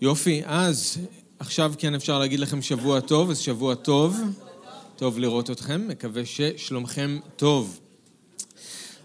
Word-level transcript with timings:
יופי, 0.00 0.42
אז 0.44 0.98
עכשיו 1.38 1.72
כן 1.78 1.94
אפשר 1.94 2.18
להגיד 2.18 2.40
לכם 2.40 2.62
שבוע 2.62 3.00
טוב, 3.00 3.30
אז 3.30 3.38
שבוע 3.38 3.74
טוב. 3.74 4.16
טוב 4.96 5.18
לראות 5.18 5.50
אתכם, 5.50 5.88
מקווה 5.88 6.22
ששלומכם 6.26 7.18
טוב. 7.36 7.80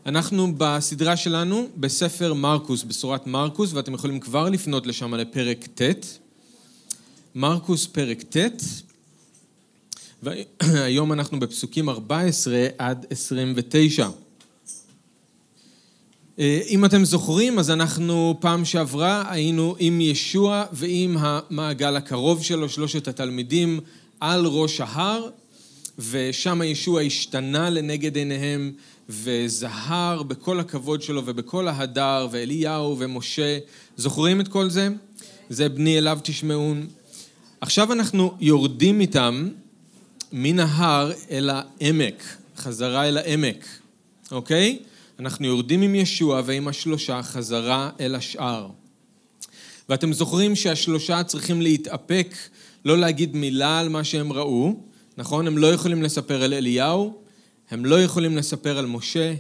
אנחנו 0.06 0.56
בסדרה 0.58 1.18
שלנו 1.18 1.68
בספר 1.78 2.34
מרקוס, 2.34 2.84
בשורת 2.84 3.28
מרקוס, 3.28 3.74
ואתם 3.74 3.94
יכולים 3.94 4.20
כבר 4.20 4.50
לפנות 4.50 4.88
לשם 4.88 5.14
לפרק 5.16 5.68
ט'. 5.76 5.82
מרקוס 7.36 7.88
פרק 7.88 8.22
ט', 8.22 8.38
והיום 10.24 11.14
אנחנו 11.18 11.40
בפסוקים 11.40 11.90
14 11.90 12.68
עד 12.78 13.06
29. 13.10 14.10
אה, 16.40 16.62
אם 16.68 16.86
אתם 16.86 17.06
זוכרים, 17.06 17.60
אז 17.60 17.72
אנחנו 17.72 18.38
פעם 18.40 18.66
שעברה 18.66 19.24
היינו 19.30 19.76
עם 19.80 20.02
ישוע 20.02 20.66
ועם 20.72 21.18
המעגל 21.20 21.96
הקרוב 21.96 22.44
שלו, 22.44 22.70
שלושת 22.70 23.08
התלמידים, 23.08 23.80
על 24.20 24.46
ראש 24.46 24.82
ההר, 24.82 25.30
ושם 26.12 26.62
ישוע 26.66 27.02
השתנה 27.02 27.70
לנגד 27.70 28.16
עיניהם 28.16 28.72
וזהר 29.10 30.24
בכל 30.24 30.60
הכבוד 30.60 31.02
שלו 31.02 31.22
ובכל 31.26 31.68
ההדר, 31.68 32.28
ואליהו 32.32 32.96
ומשה. 33.00 33.58
זוכרים 33.98 34.42
את 34.42 34.48
כל 34.48 34.70
זה? 34.70 34.90
זה 35.50 35.70
בני 35.70 35.98
אליו 35.98 36.20
תשמעון. 36.24 36.88
עכשיו 37.62 37.94
אנחנו 37.94 38.34
יורדים 38.40 39.02
איתם 39.02 39.50
מן 40.32 40.60
ההר 40.60 41.12
אל 41.32 41.50
העמק, 41.54 42.24
חזרה 42.58 43.08
אל 43.08 43.18
העמק, 43.18 43.66
אוקיי? 44.32 44.80
אנחנו 45.20 45.46
יורדים 45.46 45.82
עם 45.82 45.96
ישוע 45.96 46.42
ועם 46.46 46.68
השלושה 46.68 47.24
חזרה 47.24 47.90
אל 48.00 48.16
השאר. 48.16 48.70
ואתם 49.90 50.14
זוכרים 50.14 50.56
שהשלושה 50.56 51.24
צריכים 51.24 51.62
להתאפק, 51.62 52.36
לא 52.86 52.98
להגיד 52.98 53.36
מילה 53.36 53.80
על 53.80 53.90
מה 53.90 54.04
שהם 54.04 54.34
ראו, 54.34 54.84
נכון? 55.18 55.48
הם 55.48 55.58
לא 55.58 55.74
יכולים 55.74 56.04
לספר 56.04 56.44
על 56.44 56.54
אליהו, 56.54 57.22
הם 57.72 57.86
לא 57.86 58.04
יכולים 58.04 58.38
לספר 58.38 58.78
על 58.78 58.86
משה, 58.86 59.34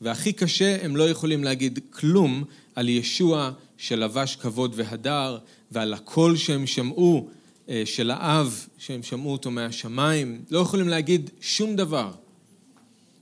והכי 0.00 0.32
קשה, 0.32 0.84
הם 0.84 0.96
לא 0.96 1.10
יכולים 1.10 1.44
להגיד 1.44 1.78
כלום 1.90 2.44
על 2.74 2.88
ישוע 2.88 3.50
שלבש 3.76 4.36
כבוד 4.36 4.72
והדר, 4.76 5.38
ועל 5.72 5.94
הקול 5.94 6.36
שהם 6.36 6.66
שמעו 6.66 7.28
אה, 7.68 7.82
של 7.84 8.10
האב, 8.10 8.66
שהם 8.78 9.02
שמעו 9.02 9.32
אותו 9.32 9.50
מהשמיים, 9.50 10.42
לא 10.50 10.58
יכולים 10.58 10.88
להגיד 10.88 11.30
שום 11.40 11.76
דבר. 11.76 12.10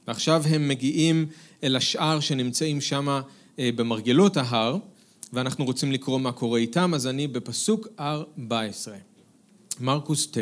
ועכשיו 0.09 0.43
הם 0.47 0.69
מגיעים 0.69 1.27
אל 1.65 1.77
השאר 1.77 2.21
שנמצאים 2.21 2.81
שם 2.81 3.21
אה, 3.59 3.71
במרגלות 3.77 4.37
ההר, 4.37 4.77
ואנחנו 5.33 5.65
רוצים 5.65 5.93
לקרוא 5.93 6.19
מה 6.19 6.33
קורה 6.33 6.59
איתם, 6.59 6.95
אז 6.95 7.07
אני 7.07 7.29
בפסוק 7.29 7.89
14, 8.01 8.97
מרקוס 9.81 10.27
ט'. 10.27 10.39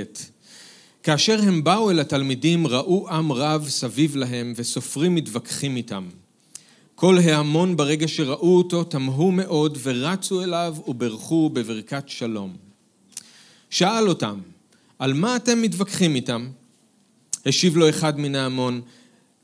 כאשר 1.02 1.38
הם 1.42 1.64
באו 1.64 1.90
אל 1.90 2.00
התלמידים, 2.00 2.66
ראו 2.66 3.08
עם 3.10 3.32
רב 3.32 3.68
סביב 3.68 4.16
להם, 4.16 4.52
וסופרים 4.56 5.14
מתווכחים 5.14 5.76
איתם. 5.76 6.08
כל 6.94 7.18
ההמון 7.18 7.76
ברגע 7.76 8.08
שראו 8.08 8.58
אותו 8.58 8.84
תמהו 8.84 9.32
מאוד, 9.32 9.78
ורצו 9.82 10.42
אליו 10.42 10.76
וברכו 10.86 11.50
בברכת 11.50 12.08
שלום. 12.08 12.56
שאל 13.70 14.08
אותם, 14.08 14.40
על 14.98 15.12
מה 15.12 15.36
אתם 15.36 15.62
מתווכחים 15.62 16.14
איתם? 16.14 16.48
השיב 17.46 17.76
לו 17.76 17.88
אחד 17.88 18.20
מן 18.20 18.34
ההמון, 18.34 18.80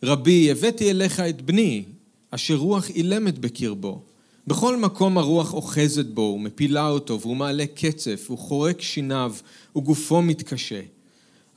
רבי, 0.02 0.50
הבאתי 0.50 0.90
אליך 0.90 1.20
את 1.20 1.42
בני, 1.42 1.84
אשר 2.30 2.54
רוח 2.54 2.88
אילמת 2.90 3.38
בקרבו. 3.38 4.02
בכל 4.46 4.76
מקום 4.76 5.18
הרוח 5.18 5.54
אוחזת 5.54 6.06
בו, 6.06 6.34
ומפילה 6.36 6.88
אותו, 6.88 7.20
והוא 7.20 7.36
מעלה 7.36 7.64
קצף, 7.66 8.24
הוא 8.28 8.38
חורק 8.38 8.80
שיניו, 8.80 9.34
וגופו 9.76 10.22
מתקשה. 10.22 10.80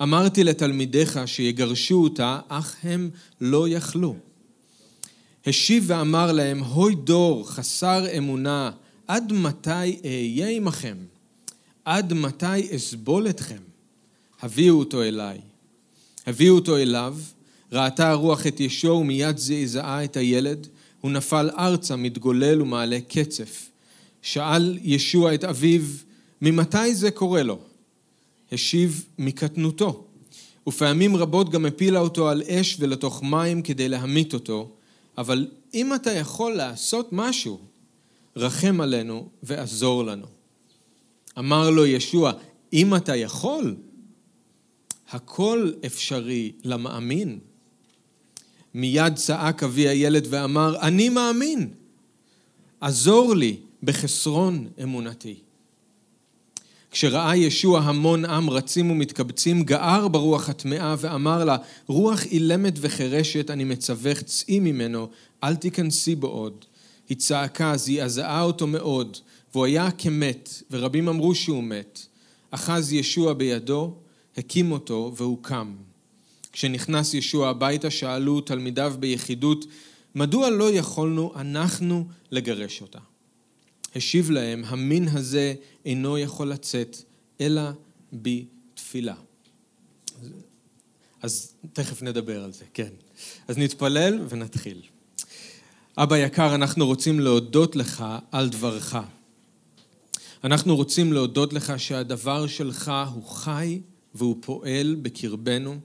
אמרתי 0.02 0.44
לתלמידיך 0.44 1.20
שיגרשו 1.26 2.04
אותה, 2.04 2.40
אך 2.48 2.76
הם 2.84 3.10
לא 3.42 3.68
יכלו. 3.70 4.16
השיב 5.46 5.84
ואמר 5.88 6.32
להם, 6.32 6.60
הוי 6.60 6.96
דור 6.96 7.50
חסר 7.50 8.18
אמונה, 8.18 8.72
עד 9.08 9.34
מתי 9.34 10.00
אהיה 10.06 10.50
עמכם? 10.50 10.98
עד 11.86 12.14
מתי 12.14 12.76
אסבול 12.76 13.30
אתכם? 13.30 13.62
הביאו 14.42 14.80
אותו 14.80 15.04
אליי. 15.04 15.40
הביאו 16.28 16.56
אותו 16.56 16.78
אליו, 16.78 17.18
ראתה 17.72 18.10
הרוח 18.10 18.48
את 18.48 18.60
ישוע 18.60 18.96
ומיד 18.96 19.38
זעזעה 19.38 20.04
את 20.04 20.18
הילד, 20.18 20.68
הוא 21.02 21.12
נפל 21.12 21.50
ארצה, 21.58 21.96
מתגולל 21.96 22.62
ומעלה 22.62 23.00
קצף. 23.08 23.70
שאל 24.22 24.78
ישוע 24.82 25.34
את 25.34 25.44
אביו, 25.44 25.82
ממתי 26.42 26.96
זה 26.96 27.12
קורה 27.12 27.44
לו? 27.44 27.60
השיב, 28.52 29.06
מקטנותו. 29.20 30.06
ופעמים 30.68 31.16
רבות 31.16 31.50
גם 31.50 31.66
הפילה 31.66 32.00
אותו 32.00 32.30
על 32.30 32.42
אש 32.42 32.78
ולתוך 32.80 33.24
מים 33.24 33.62
כדי 33.62 33.90
להמית 33.90 34.34
אותו, 34.34 34.72
אבל 35.18 35.48
אם 35.74 35.94
אתה 35.94 36.12
יכול 36.12 36.54
לעשות 36.54 37.10
משהו, 37.12 37.60
רחם 38.36 38.82
עלינו 38.82 39.30
ועזור 39.44 40.04
לנו. 40.04 40.26
אמר 41.40 41.70
לו 41.70 41.86
ישוע, 41.86 42.32
אם 42.74 42.96
אתה 42.96 43.16
יכול, 43.16 43.76
הכל 45.10 45.72
אפשרי 45.86 46.52
למאמין. 46.64 47.40
מיד 48.74 49.16
צעק 49.16 49.64
אבי 49.64 49.88
הילד 49.88 50.28
ואמר, 50.30 50.80
אני 50.82 51.10
מאמין, 51.10 51.70
עזור 52.82 53.36
לי 53.36 53.58
בחסרון 53.84 54.68
אמונתי. 54.84 55.36
כשראה 56.92 57.36
ישוע 57.36 57.80
המון 57.80 58.26
עם 58.26 58.50
רצים 58.50 58.92
ומתקבצים, 58.92 59.64
גער 59.64 60.08
ברוח 60.08 60.50
הטמאה 60.50 60.96
ואמר 61.00 61.46
לה, 61.46 61.58
רוח 61.88 62.26
אילמת 62.26 62.74
וחירשת, 62.78 63.50
אני 63.50 63.64
מצווך, 63.64 64.22
צאי 64.22 64.60
ממנו, 64.60 65.08
אל 65.44 65.56
תיכנסי 65.56 66.16
בו 66.16 66.28
עוד. 66.28 66.66
היא 67.10 67.18
צעקה, 67.18 67.78
זעזעה 67.78 68.44
אותו 68.44 68.68
מאוד, 68.68 69.18
והוא 69.54 69.66
היה 69.66 69.92
כמת, 69.92 70.64
ורבים 70.72 71.08
אמרו 71.08 71.36
שהוא 71.36 71.64
מת. 71.64 72.00
אחז 72.52 72.94
ישוע 72.94 73.34
בידו, 73.34 73.94
הקים 74.38 74.72
אותו, 74.72 75.14
והוא 75.18 75.38
קם. 75.42 75.74
כשנכנס 76.54 77.14
ישוע 77.14 77.50
הביתה, 77.50 77.90
שאלו 77.90 78.42
תלמידיו 78.42 78.94
ביחידות, 79.00 79.66
מדוע 80.16 80.50
לא 80.50 80.72
יכולנו 80.72 81.34
אנחנו 81.36 82.08
לגרש 82.32 82.82
אותה? 82.82 83.00
השיב 83.96 84.32
להם, 84.32 84.64
המין 84.66 85.08
הזה 85.08 85.54
אינו 85.86 86.18
יכול 86.18 86.48
לצאת, 86.48 86.98
אלא 87.42 87.62
בתפילה. 88.14 89.16
אז 91.22 91.54
תכף 91.74 92.02
נדבר 92.02 92.44
על 92.44 92.52
זה, 92.54 92.66
כן. 92.74 92.90
אז 93.48 93.58
נתפלל 93.58 94.26
ונתחיל. 94.30 94.82
אבא 95.98 96.18
יקר, 96.18 96.56
אנחנו 96.56 96.86
רוצים 96.86 97.20
להודות 97.20 97.76
לך 97.76 98.06
על 98.32 98.50
דברך. 98.50 98.96
אנחנו 100.44 100.76
רוצים 100.76 101.14
להודות 101.14 101.54
לך 101.54 101.74
שהדבר 101.78 102.48
שלך 102.48 102.92
הוא 103.14 103.28
חי 103.28 103.82
והוא 104.16 104.38
פועל 104.42 104.96
בקרבנו. 105.02 105.80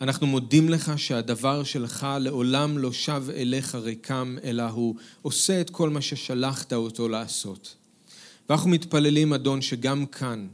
אנחנו 0.00 0.26
מודים 0.26 0.68
לך 0.68 0.92
שהדבר 0.96 1.64
שלך 1.64 2.06
לעולם 2.20 2.78
לא 2.78 2.92
שב 2.92 3.24
אליך 3.34 3.74
ריקם, 3.74 4.36
אלא 4.44 4.62
הוא 4.62 4.94
עושה 5.22 5.60
את 5.60 5.70
כל 5.70 5.90
מה 5.90 6.00
ששלחת 6.00 6.72
אותו 6.72 7.08
לעשות. 7.08 7.76
ואנחנו 8.48 8.70
מתפללים, 8.70 9.32
אדון, 9.32 9.62
שגם 9.62 10.06
כאן 10.06 10.48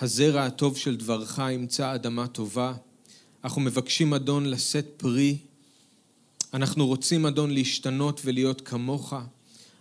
הזרע 0.00 0.44
הטוב 0.44 0.76
של 0.76 0.96
דברך 0.96 1.40
ימצא 1.52 1.94
אדמה 1.94 2.26
טובה. 2.26 2.72
אנחנו 3.44 3.60
מבקשים, 3.60 4.14
אדון, 4.14 4.46
לשאת 4.46 4.86
פרי. 4.96 5.36
אנחנו 6.54 6.86
רוצים, 6.86 7.26
אדון, 7.26 7.50
להשתנות 7.50 8.20
ולהיות 8.24 8.60
כמוך. 8.60 9.14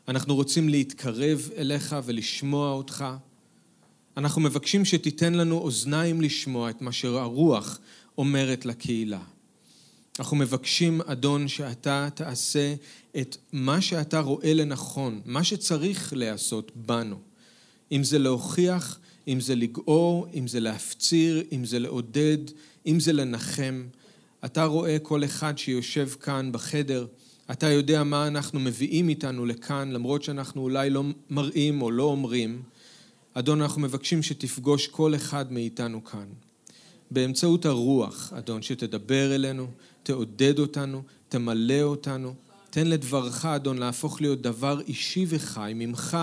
אנחנו 0.08 0.36
רוצים 0.36 0.70
להתקרב 0.70 1.50
אליך 1.58 1.96
ולשמוע 2.06 2.72
אותך. 2.72 3.06
אנחנו 4.18 4.42
מבקשים 4.42 4.86
שתיתן 4.86 5.34
לנו 5.34 5.58
אוזניים 5.58 6.22
לשמוע 6.22 6.70
את 6.70 6.82
מה 6.82 6.92
שהרוח 6.92 7.80
אומרת 8.18 8.66
לקהילה. 8.66 9.20
אנחנו 10.20 10.38
מבקשים, 10.38 11.02
אדון, 11.02 11.48
שאתה 11.48 12.10
תעשה 12.16 12.76
את 13.18 13.38
מה 13.54 13.82
שאתה 13.82 14.20
רואה 14.20 14.54
לנכון, 14.54 15.22
מה 15.26 15.44
שצריך 15.44 16.14
להיעשות 16.14 16.72
בנו. 16.76 17.20
אם 17.92 18.04
זה 18.04 18.20
להוכיח, 18.20 19.00
אם 19.28 19.40
זה 19.40 19.56
לגאור, 19.56 20.28
אם 20.34 20.48
זה 20.48 20.60
להפציר, 20.60 21.44
אם 21.52 21.66
זה 21.66 21.80
לעודד, 21.80 22.38
אם 22.86 23.00
זה 23.00 23.14
לנחם. 23.14 23.84
אתה 24.46 24.66
רואה 24.66 25.00
כל 25.00 25.24
אחד 25.24 25.58
שיושב 25.58 26.10
כאן 26.20 26.52
בחדר, 26.52 27.08
אתה 27.52 27.68
יודע 27.68 28.04
מה 28.04 28.28
אנחנו 28.28 28.60
מביאים 28.60 29.10
איתנו 29.10 29.46
לכאן, 29.46 29.92
למרות 29.92 30.24
שאנחנו 30.24 30.62
אולי 30.62 30.90
לא 30.90 31.04
מראים 31.30 31.82
או 31.82 31.92
לא 31.92 32.04
אומרים. 32.04 32.62
אדון, 33.34 33.62
אנחנו 33.62 33.82
מבקשים 33.82 34.24
שתפגוש 34.24 34.88
כל 34.88 35.16
אחד 35.16 35.52
מאיתנו 35.52 36.04
כאן. 36.04 36.28
באמצעות 37.12 37.66
הרוח, 37.66 38.34
אדון, 38.38 38.62
שתדבר 38.62 39.36
אלינו, 39.36 39.68
תעודד 40.04 40.60
אותנו, 40.60 41.02
תמלא 41.30 41.82
אותנו. 41.82 42.34
תן 42.70 42.88
לדברך, 42.88 43.46
אדון, 43.46 43.78
להפוך 43.78 44.22
להיות 44.22 44.42
דבר 44.42 44.82
אישי 44.82 45.26
וחי 45.30 45.72
ממך 45.76 46.18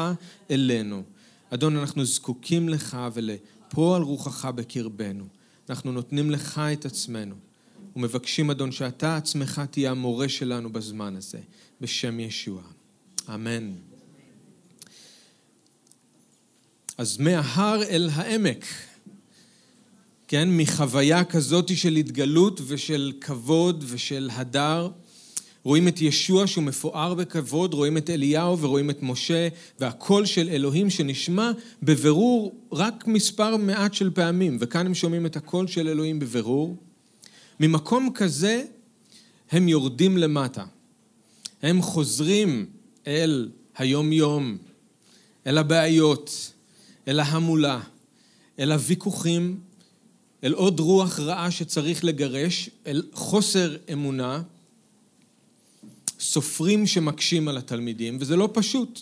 אלינו. 0.50 1.02
אדון, 1.50 1.76
אנחנו 1.76 2.04
זקוקים 2.04 2.68
לך 2.68 2.96
ולפועל 3.14 4.02
רוחך 4.02 4.44
בקרבנו. 4.44 5.24
אנחנו 5.70 5.92
נותנים 5.92 6.30
לך 6.30 6.60
את 6.72 6.84
עצמנו 6.84 7.34
ומבקשים, 7.96 8.50
אדון, 8.50 8.72
שאתה 8.72 9.16
עצמך 9.16 9.62
תהיה 9.70 9.90
המורה 9.90 10.28
שלנו 10.28 10.72
בזמן 10.72 11.16
הזה, 11.16 11.40
בשם 11.80 12.20
ישוע. 12.20 12.62
אמן. 13.34 13.72
אז 16.98 17.18
מההר 17.18 17.82
אל 17.82 18.10
העמק, 18.12 18.64
כן, 20.28 20.48
מחוויה 20.56 21.24
כזאת 21.24 21.76
של 21.76 21.96
התגלות 21.96 22.60
ושל 22.66 23.12
כבוד 23.20 23.84
ושל 23.86 24.30
הדר, 24.32 24.90
רואים 25.64 25.88
את 25.88 26.00
ישוע 26.00 26.46
שהוא 26.46 26.64
מפואר 26.64 27.14
בכבוד, 27.14 27.74
רואים 27.74 27.96
את 27.96 28.10
אליהו 28.10 28.58
ורואים 28.58 28.90
את 28.90 29.02
משה, 29.02 29.48
והקול 29.80 30.26
של 30.26 30.48
אלוהים 30.48 30.90
שנשמע 30.90 31.50
בבירור 31.82 32.54
רק 32.72 33.06
מספר 33.06 33.56
מעט 33.56 33.94
של 33.94 34.10
פעמים, 34.10 34.56
וכאן 34.60 34.86
הם 34.86 34.94
שומעים 34.94 35.26
את 35.26 35.36
הקול 35.36 35.66
של 35.66 35.88
אלוהים 35.88 36.18
בבירור. 36.18 36.76
ממקום 37.60 38.10
כזה 38.14 38.64
הם 39.50 39.68
יורדים 39.68 40.18
למטה. 40.18 40.64
הם 41.62 41.82
חוזרים 41.82 42.66
אל 43.06 43.48
היום-יום, 43.76 44.56
אל 45.46 45.58
הבעיות, 45.58 46.52
אל 47.08 47.20
ההמולה, 47.20 47.80
אל 48.58 48.72
הוויכוחים, 48.72 49.60
אל 50.44 50.52
עוד 50.52 50.80
רוח 50.80 51.20
רעה 51.20 51.50
שצריך 51.50 52.04
לגרש, 52.04 52.70
אל 52.86 53.02
חוסר 53.12 53.76
אמונה, 53.92 54.42
סופרים 56.20 56.86
שמקשים 56.86 57.48
על 57.48 57.56
התלמידים, 57.56 58.16
וזה 58.20 58.36
לא 58.36 58.48
פשוט. 58.52 59.00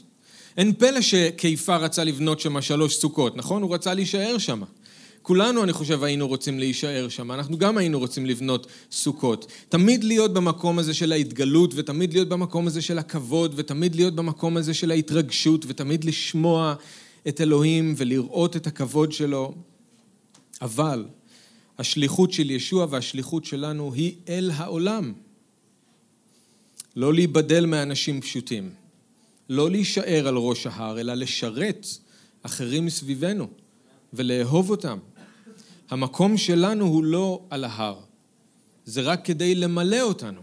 אין 0.57 0.73
פלא 0.73 1.01
שקיפה 1.01 1.77
רצה 1.77 2.05
לבנות 2.05 2.41
שם 2.41 2.61
שלוש 2.61 2.97
סוכות, 2.97 3.37
נכון? 3.37 3.63
הוא 3.63 3.75
רצה 3.75 3.95
להישאר 3.95 4.39
שם. 4.39 4.63
כולנו, 5.23 5.65
אני 5.65 5.73
חושב, 5.73 6.03
היינו 6.05 6.29
רוצים 6.29 6.59
להישאר 6.59 7.09
שם. 7.09 7.33
אנחנו 7.33 7.59
גם 7.59 7.79
היינו 7.79 7.99
רוצים 7.99 8.27
לבנות 8.27 8.67
סוכות. 8.93 9.53
תמיד 9.69 10.05
להיות 10.05 10.33
במקום 10.33 10.79
הזה 10.79 10.95
של 10.95 11.13
ההתגלות, 11.13 11.73
ותמיד 11.75 12.13
להיות 12.13 12.29
במקום 12.29 12.67
הזה 12.67 12.83
של 12.83 12.99
הכבוד, 12.99 13.55
ותמיד 13.57 13.95
להיות 13.95 14.15
במקום 14.15 14.57
הזה 14.57 14.75
של 14.75 14.91
ההתרגשות, 14.91 15.65
ותמיד 15.69 16.05
לשמוע 16.05 16.75
את 17.29 17.41
אלוהים 17.41 17.95
ולראות 17.97 18.57
את 18.57 18.67
הכבוד 18.67 19.13
שלו. 19.13 19.55
אבל 20.63 21.05
השליחות 21.83 22.33
של 22.33 22.51
ישוע 22.51 22.87
והשליחות 22.91 23.45
שלנו 23.45 23.93
היא 23.95 24.15
אל 24.29 24.51
העולם. 24.55 25.13
לא 26.97 27.15
להיבדל 27.15 27.67
מאנשים 27.67 28.21
פשוטים, 28.21 28.71
לא 29.49 29.71
להישאר 29.71 30.29
על 30.29 30.37
ראש 30.37 30.67
ההר, 30.67 31.01
אלא 31.01 31.15
לשרת 31.15 31.87
אחרים 32.43 32.87
מסביבנו 32.87 33.49
ולאהוב 34.13 34.71
אותם. 34.71 34.99
המקום 35.91 36.37
שלנו 36.37 36.85
הוא 36.85 37.05
לא 37.05 37.43
על 37.51 37.65
ההר, 37.65 38.01
זה 38.85 39.01
רק 39.01 39.25
כדי 39.25 39.55
למלא 39.55 40.01
אותנו, 40.01 40.41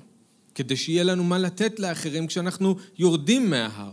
כדי 0.55 0.75
שיהיה 0.75 1.03
לנו 1.03 1.23
מה 1.23 1.37
לתת 1.37 1.79
לאחרים 1.79 2.27
כשאנחנו 2.27 2.75
יורדים 2.97 3.49
מההר. 3.49 3.91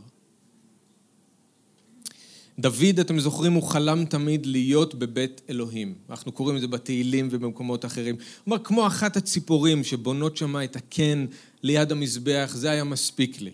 דוד, 2.58 3.00
אתם 3.00 3.20
זוכרים, 3.20 3.53
הוא 3.53 3.62
חלם 3.62 4.05
תמיד 4.05 4.47
להיות 4.47 4.94
בבית 4.94 5.41
אלוהים. 5.50 5.94
אנחנו 6.11 6.32
קוראים 6.32 6.56
לזה 6.56 6.67
בתהילים 6.67 7.29
ובמקומות 7.31 7.85
אחרים. 7.85 8.14
הוא 8.14 8.23
אומר, 8.47 8.64
כמו 8.64 8.87
אחת 8.87 9.17
הציפורים 9.17 9.85
שבונות 9.85 10.37
שם 10.37 10.56
את 10.64 10.76
הקן 10.76 11.26
ליד 11.62 11.93
המזבח, 11.93 12.53
זה 12.55 12.70
היה 12.70 12.85
מספיק 12.85 13.41
לי. 13.41 13.50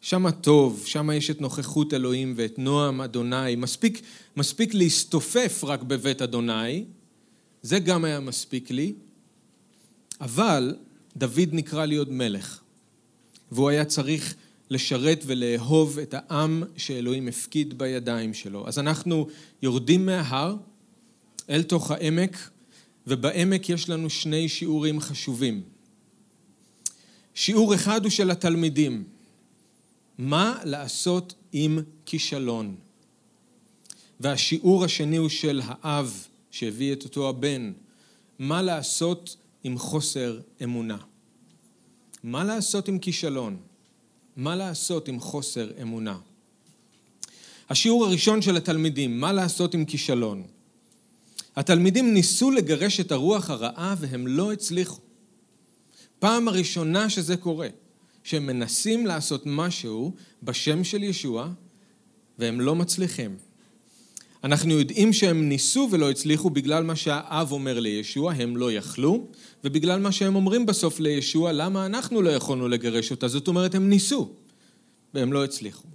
שם 0.00 0.30
טוב, 0.30 0.82
שם 0.86 1.10
יש 1.10 1.30
את 1.30 1.40
נוכחות 1.40 1.94
אלוהים 1.94 2.34
ואת 2.36 2.58
נועם 2.58 3.00
אדוני. 3.00 3.56
מספיק, 3.56 4.02
מספיק 4.36 4.74
להסתופף 4.74 5.64
רק 5.64 5.82
בבית 5.82 6.22
אדוני, 6.22 6.84
זה 7.62 7.78
גם 7.78 8.04
היה 8.04 8.20
מספיק 8.20 8.70
לי. 8.70 8.92
אבל 10.20 10.74
דוד 11.16 11.48
נקרא 11.52 11.86
להיות 11.86 12.08
מלך, 12.10 12.60
והוא 13.52 13.68
היה 13.68 13.84
צריך 13.84 14.34
לשרת 14.72 15.22
ולאהוב 15.26 15.98
את 15.98 16.14
העם 16.14 16.62
שאלוהים 16.76 17.28
הפקיד 17.28 17.78
בידיים 17.78 18.34
שלו. 18.34 18.68
אז 18.68 18.78
אנחנו 18.78 19.26
יורדים 19.62 20.06
מההר 20.06 20.56
אל 21.50 21.62
תוך 21.62 21.90
העמק, 21.90 22.50
ובעמק 23.06 23.68
יש 23.68 23.88
לנו 23.88 24.10
שני 24.10 24.48
שיעורים 24.48 25.00
חשובים. 25.00 25.62
שיעור 27.34 27.74
אחד 27.74 28.02
הוא 28.02 28.10
של 28.10 28.30
התלמידים. 28.30 29.04
מה 30.18 30.60
לעשות 30.64 31.34
עם 31.52 31.78
כישלון? 32.06 32.76
והשיעור 34.20 34.84
השני 34.84 35.16
הוא 35.16 35.28
של 35.28 35.60
האב 35.64 36.26
שהביא 36.50 36.92
את 36.92 37.04
אותו 37.04 37.28
הבן. 37.28 37.72
מה 38.38 38.62
לעשות 38.62 39.36
עם 39.64 39.78
חוסר 39.78 40.40
אמונה? 40.62 40.98
מה 42.24 42.44
לעשות 42.44 42.88
עם 42.88 42.98
כישלון? 42.98 43.56
מה 44.36 44.56
לעשות 44.56 45.08
עם 45.08 45.20
חוסר 45.20 45.70
אמונה? 45.82 46.18
השיעור 47.70 48.06
הראשון 48.06 48.42
של 48.42 48.56
התלמידים, 48.56 49.20
מה 49.20 49.32
לעשות 49.32 49.74
עם 49.74 49.84
כישלון? 49.84 50.42
התלמידים 51.56 52.14
ניסו 52.14 52.50
לגרש 52.50 53.00
את 53.00 53.12
הרוח 53.12 53.50
הרעה 53.50 53.94
והם 53.98 54.26
לא 54.26 54.52
הצליחו. 54.52 55.00
פעם 56.18 56.48
הראשונה 56.48 57.10
שזה 57.10 57.36
קורה, 57.36 57.68
שהם 58.24 58.46
מנסים 58.46 59.06
לעשות 59.06 59.42
משהו 59.46 60.14
בשם 60.42 60.84
של 60.84 61.02
ישוע 61.02 61.52
והם 62.38 62.60
לא 62.60 62.74
מצליחים. 62.74 63.36
אנחנו 64.44 64.78
יודעים 64.78 65.12
שהם 65.12 65.48
ניסו 65.48 65.88
ולא 65.90 66.10
הצליחו 66.10 66.50
בגלל 66.50 66.84
מה 66.84 66.96
שהאב 66.96 67.52
אומר 67.52 67.80
לישוע, 67.80 68.32
הם 68.32 68.56
לא 68.56 68.72
יכלו, 68.72 69.26
ובגלל 69.64 70.00
מה 70.00 70.12
שהם 70.12 70.36
אומרים 70.36 70.66
בסוף 70.66 71.00
לישוע, 71.00 71.52
למה 71.52 71.86
אנחנו 71.86 72.22
לא 72.22 72.30
יכולנו 72.30 72.68
לגרש 72.68 73.10
אותה? 73.10 73.28
זאת 73.28 73.48
אומרת, 73.48 73.74
הם 73.74 73.88
ניסו, 73.88 74.28
והם 75.14 75.32
לא 75.32 75.44
הצליחו. 75.44 75.88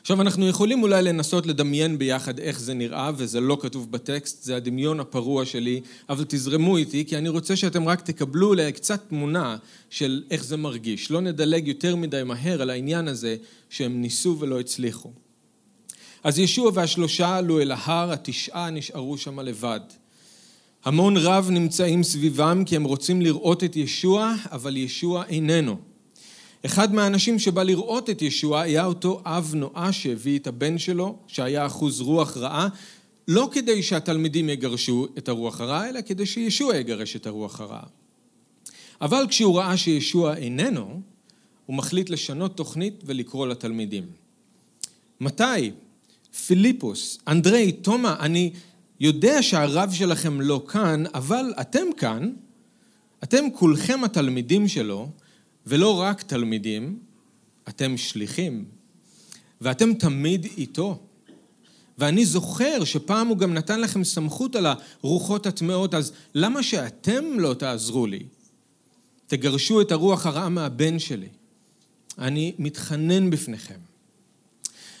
עכשיו, 0.00 0.20
אנחנו 0.20 0.48
יכולים 0.48 0.82
אולי 0.82 1.02
לנסות 1.02 1.46
לדמיין 1.46 1.98
ביחד 1.98 2.38
איך 2.38 2.60
זה 2.60 2.74
נראה, 2.74 3.10
וזה 3.16 3.40
לא 3.40 3.58
כתוב 3.60 3.90
בטקסט, 3.92 4.42
זה 4.42 4.56
הדמיון 4.56 5.00
הפרוע 5.00 5.44
שלי, 5.44 5.80
אבל 6.08 6.24
תזרמו 6.28 6.76
איתי, 6.76 7.04
כי 7.04 7.18
אני 7.18 7.28
רוצה 7.28 7.56
שאתם 7.56 7.88
רק 7.88 8.00
תקבלו 8.00 8.48
אולי 8.48 8.72
קצת 8.72 9.08
תמונה 9.08 9.56
של 9.90 10.22
איך 10.30 10.44
זה 10.44 10.56
מרגיש. 10.56 11.10
לא 11.10 11.20
נדלג 11.20 11.68
יותר 11.68 11.96
מדי 11.96 12.22
מהר 12.24 12.62
על 12.62 12.70
העניין 12.70 13.08
הזה 13.08 13.36
שהם 13.70 14.00
ניסו 14.00 14.36
ולא 14.40 14.60
הצליחו. 14.60 15.12
אז 16.24 16.38
ישוע 16.38 16.70
והשלושה 16.74 17.36
עלו 17.36 17.60
אל 17.60 17.72
ההר, 17.72 18.12
התשעה 18.12 18.70
נשארו 18.70 19.18
שם 19.18 19.40
לבד. 19.40 19.80
המון 20.84 21.16
רב 21.16 21.50
נמצאים 21.50 22.02
סביבם 22.02 22.62
כי 22.66 22.76
הם 22.76 22.84
רוצים 22.84 23.22
לראות 23.22 23.64
את 23.64 23.76
ישוע, 23.76 24.34
אבל 24.52 24.76
ישוע 24.76 25.24
איננו. 25.28 25.76
אחד 26.66 26.94
מהאנשים 26.94 27.38
שבא 27.38 27.62
לראות 27.62 28.10
את 28.10 28.22
ישוע 28.22 28.60
היה 28.60 28.84
אותו 28.84 29.20
אב 29.24 29.52
נואש 29.54 30.02
שהביא 30.02 30.38
את 30.38 30.46
הבן 30.46 30.78
שלו, 30.78 31.16
שהיה 31.26 31.66
אחוז 31.66 32.00
רוח 32.00 32.36
רעה, 32.36 32.68
לא 33.28 33.48
כדי 33.52 33.82
שהתלמידים 33.82 34.48
יגרשו 34.48 35.06
את 35.18 35.28
הרוח 35.28 35.60
הרעה, 35.60 35.88
אלא 35.88 36.00
כדי 36.00 36.26
שישוע 36.26 36.76
יגרש 36.76 37.16
את 37.16 37.26
הרוח 37.26 37.60
הרעה. 37.60 37.86
אבל 39.00 39.26
כשהוא 39.28 39.58
ראה 39.58 39.76
שישוע 39.76 40.36
איננו, 40.36 41.00
הוא 41.66 41.76
מחליט 41.76 42.10
לשנות 42.10 42.56
תוכנית 42.56 43.02
ולקרוא 43.06 43.46
לתלמידים. 43.46 44.04
מתי? 45.20 45.70
פיליפוס, 46.46 47.18
אנדרי, 47.28 47.72
תומא, 47.72 48.14
אני 48.20 48.52
יודע 49.00 49.42
שהרב 49.42 49.92
שלכם 49.92 50.40
לא 50.40 50.64
כאן, 50.68 51.04
אבל 51.14 51.52
אתם 51.60 51.86
כאן, 51.96 52.32
אתם 53.24 53.44
כולכם 53.54 54.04
התלמידים 54.04 54.68
שלו, 54.68 55.08
ולא 55.66 56.00
רק 56.00 56.22
תלמידים, 56.22 56.98
אתם 57.68 57.96
שליחים, 57.96 58.64
ואתם 59.60 59.94
תמיד 59.94 60.46
איתו. 60.56 60.98
ואני 61.98 62.26
זוכר 62.26 62.84
שפעם 62.84 63.28
הוא 63.28 63.38
גם 63.38 63.54
נתן 63.54 63.80
לכם 63.80 64.04
סמכות 64.04 64.56
על 64.56 64.66
הרוחות 65.02 65.46
הטמעות, 65.46 65.94
אז 65.94 66.12
למה 66.34 66.62
שאתם 66.62 67.24
לא 67.38 67.54
תעזרו 67.54 68.06
לי? 68.06 68.22
תגרשו 69.26 69.80
את 69.80 69.92
הרוח 69.92 70.26
הרעה 70.26 70.48
מהבן 70.48 70.98
שלי. 70.98 71.28
אני 72.18 72.54
מתחנן 72.58 73.30
בפניכם. 73.30 73.93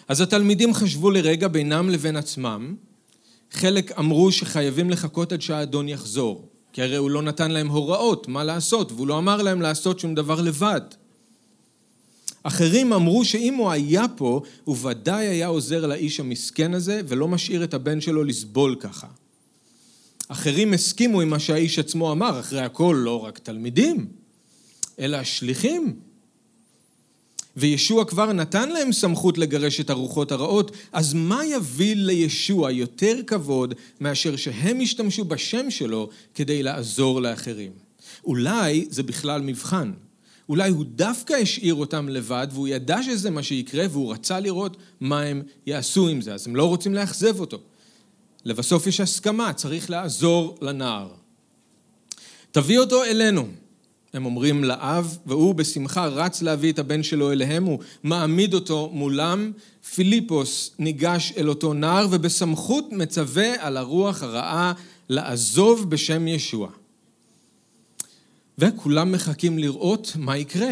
אז 0.08 0.20
התלמידים 0.20 0.74
חשבו 0.74 1.10
לרגע 1.10 1.48
בינם 1.48 1.90
לבין 1.90 2.16
עצמם, 2.16 2.74
חלק 3.50 3.98
אמרו 3.98 4.32
שחייבים 4.32 4.90
לחכות 4.90 5.32
עד 5.32 5.40
שהאדון 5.40 5.88
יחזור, 5.88 6.48
כי 6.72 6.82
הרי 6.82 6.96
הוא 6.96 7.10
לא 7.10 7.22
נתן 7.22 7.50
להם 7.50 7.68
הוראות 7.68 8.28
מה 8.28 8.44
לעשות, 8.44 8.92
והוא 8.92 9.06
לא 9.06 9.18
אמר 9.18 9.42
להם 9.42 9.62
לעשות 9.62 10.00
שום 10.00 10.14
דבר 10.14 10.40
לבד. 10.40 10.80
אחרים 12.42 12.92
אמרו 12.92 13.24
שאם 13.24 13.54
הוא 13.54 13.70
היה 13.70 14.04
פה, 14.16 14.40
הוא 14.64 14.76
ודאי 14.82 15.26
היה 15.26 15.46
עוזר 15.46 15.86
לאיש 15.86 16.20
המסכן 16.20 16.74
הזה, 16.74 17.00
ולא 17.08 17.28
משאיר 17.28 17.64
את 17.64 17.74
הבן 17.74 18.00
שלו 18.00 18.24
לסבול 18.24 18.76
ככה. 18.80 19.06
אחרים 20.28 20.72
הסכימו 20.72 21.20
עם 21.20 21.28
מה 21.28 21.38
שהאיש 21.38 21.78
עצמו 21.78 22.12
אמר, 22.12 22.40
אחרי 22.40 22.60
הכל 22.60 22.96
לא 23.04 23.24
רק 23.24 23.38
תלמידים, 23.38 24.06
אלא 24.98 25.24
שליחים. 25.24 25.96
וישוע 27.56 28.04
כבר 28.04 28.32
נתן 28.32 28.68
להם 28.68 28.92
סמכות 28.92 29.38
לגרש 29.38 29.80
את 29.80 29.90
הרוחות 29.90 30.32
הרעות, 30.32 30.70
אז 30.92 31.14
מה 31.14 31.46
יביא 31.46 31.96
לישוע 31.96 32.70
יותר 32.70 33.16
כבוד 33.26 33.74
מאשר 34.00 34.36
שהם 34.36 34.80
ישתמשו 34.80 35.24
בשם 35.24 35.70
שלו 35.70 36.08
כדי 36.34 36.62
לעזור 36.62 37.22
לאחרים? 37.22 37.72
אולי 38.24 38.86
זה 38.90 39.02
בכלל 39.02 39.40
מבחן. 39.40 39.92
אולי 40.48 40.70
הוא 40.70 40.84
דווקא 40.88 41.32
השאיר 41.34 41.74
אותם 41.74 42.08
לבד, 42.08 42.46
והוא 42.52 42.68
ידע 42.68 43.02
שזה 43.02 43.30
מה 43.30 43.42
שיקרה, 43.42 43.84
והוא 43.90 44.12
רצה 44.12 44.40
לראות 44.40 44.76
מה 45.00 45.20
הם 45.20 45.42
יעשו 45.66 46.08
עם 46.08 46.20
זה, 46.20 46.34
אז 46.34 46.46
הם 46.46 46.56
לא 46.56 46.68
רוצים 46.68 46.94
לאכזב 46.94 47.40
אותו. 47.40 47.58
לבסוף 48.44 48.86
יש 48.86 49.00
הסכמה, 49.00 49.52
צריך 49.52 49.90
לעזור 49.90 50.58
לנער. 50.60 51.08
תביא 52.52 52.78
אותו 52.78 53.04
אלינו. 53.04 53.46
הם 54.14 54.24
אומרים 54.24 54.64
לאב, 54.64 55.18
והוא 55.26 55.54
בשמחה 55.54 56.06
רץ 56.06 56.42
להביא 56.42 56.72
את 56.72 56.78
הבן 56.78 57.02
שלו 57.02 57.32
אליהם, 57.32 57.64
הוא 57.64 57.78
מעמיד 58.02 58.54
אותו 58.54 58.90
מולם. 58.92 59.52
פיליפוס 59.94 60.70
ניגש 60.78 61.32
אל 61.36 61.48
אותו 61.48 61.74
נער, 61.74 62.06
ובסמכות 62.10 62.92
מצווה 62.92 63.66
על 63.66 63.76
הרוח 63.76 64.22
הרעה 64.22 64.72
לעזוב 65.08 65.90
בשם 65.90 66.28
ישוע. 66.28 66.68
וכולם 68.58 69.12
מחכים 69.12 69.58
לראות 69.58 70.12
מה 70.16 70.36
יקרה, 70.36 70.70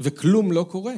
וכלום 0.00 0.52
לא 0.52 0.66
קורה. 0.68 0.94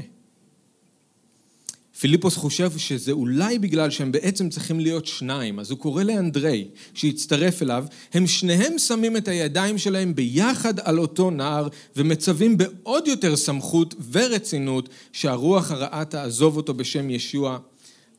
פיליפוס 2.04 2.36
חושב 2.36 2.78
שזה 2.78 3.12
אולי 3.12 3.58
בגלל 3.58 3.90
שהם 3.90 4.12
בעצם 4.12 4.48
צריכים 4.48 4.80
להיות 4.80 5.06
שניים, 5.06 5.58
אז 5.58 5.70
הוא 5.70 5.78
קורא 5.78 6.02
לאנדרי 6.02 6.68
שיצטרף 6.94 7.62
אליו, 7.62 7.84
הם 8.14 8.26
שניהם 8.26 8.78
שמים 8.78 9.16
את 9.16 9.28
הידיים 9.28 9.78
שלהם 9.78 10.14
ביחד 10.14 10.80
על 10.80 10.98
אותו 10.98 11.30
נער 11.30 11.68
ומצווים 11.96 12.58
בעוד 12.58 13.08
יותר 13.08 13.36
סמכות 13.36 13.94
ורצינות 14.12 14.88
שהרוח 15.12 15.70
הרעה 15.70 16.04
תעזוב 16.04 16.56
אותו 16.56 16.74
בשם 16.74 17.10
ישוע. 17.10 17.58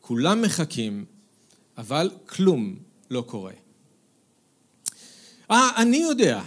כולם 0.01 0.42
מחכים, 0.42 1.06
אבל 1.77 2.10
כלום 2.25 2.75
לא 3.12 3.22
קורה. 3.22 3.54
אה, 5.51 5.70
אני 5.77 5.98
יודע, 5.98 6.42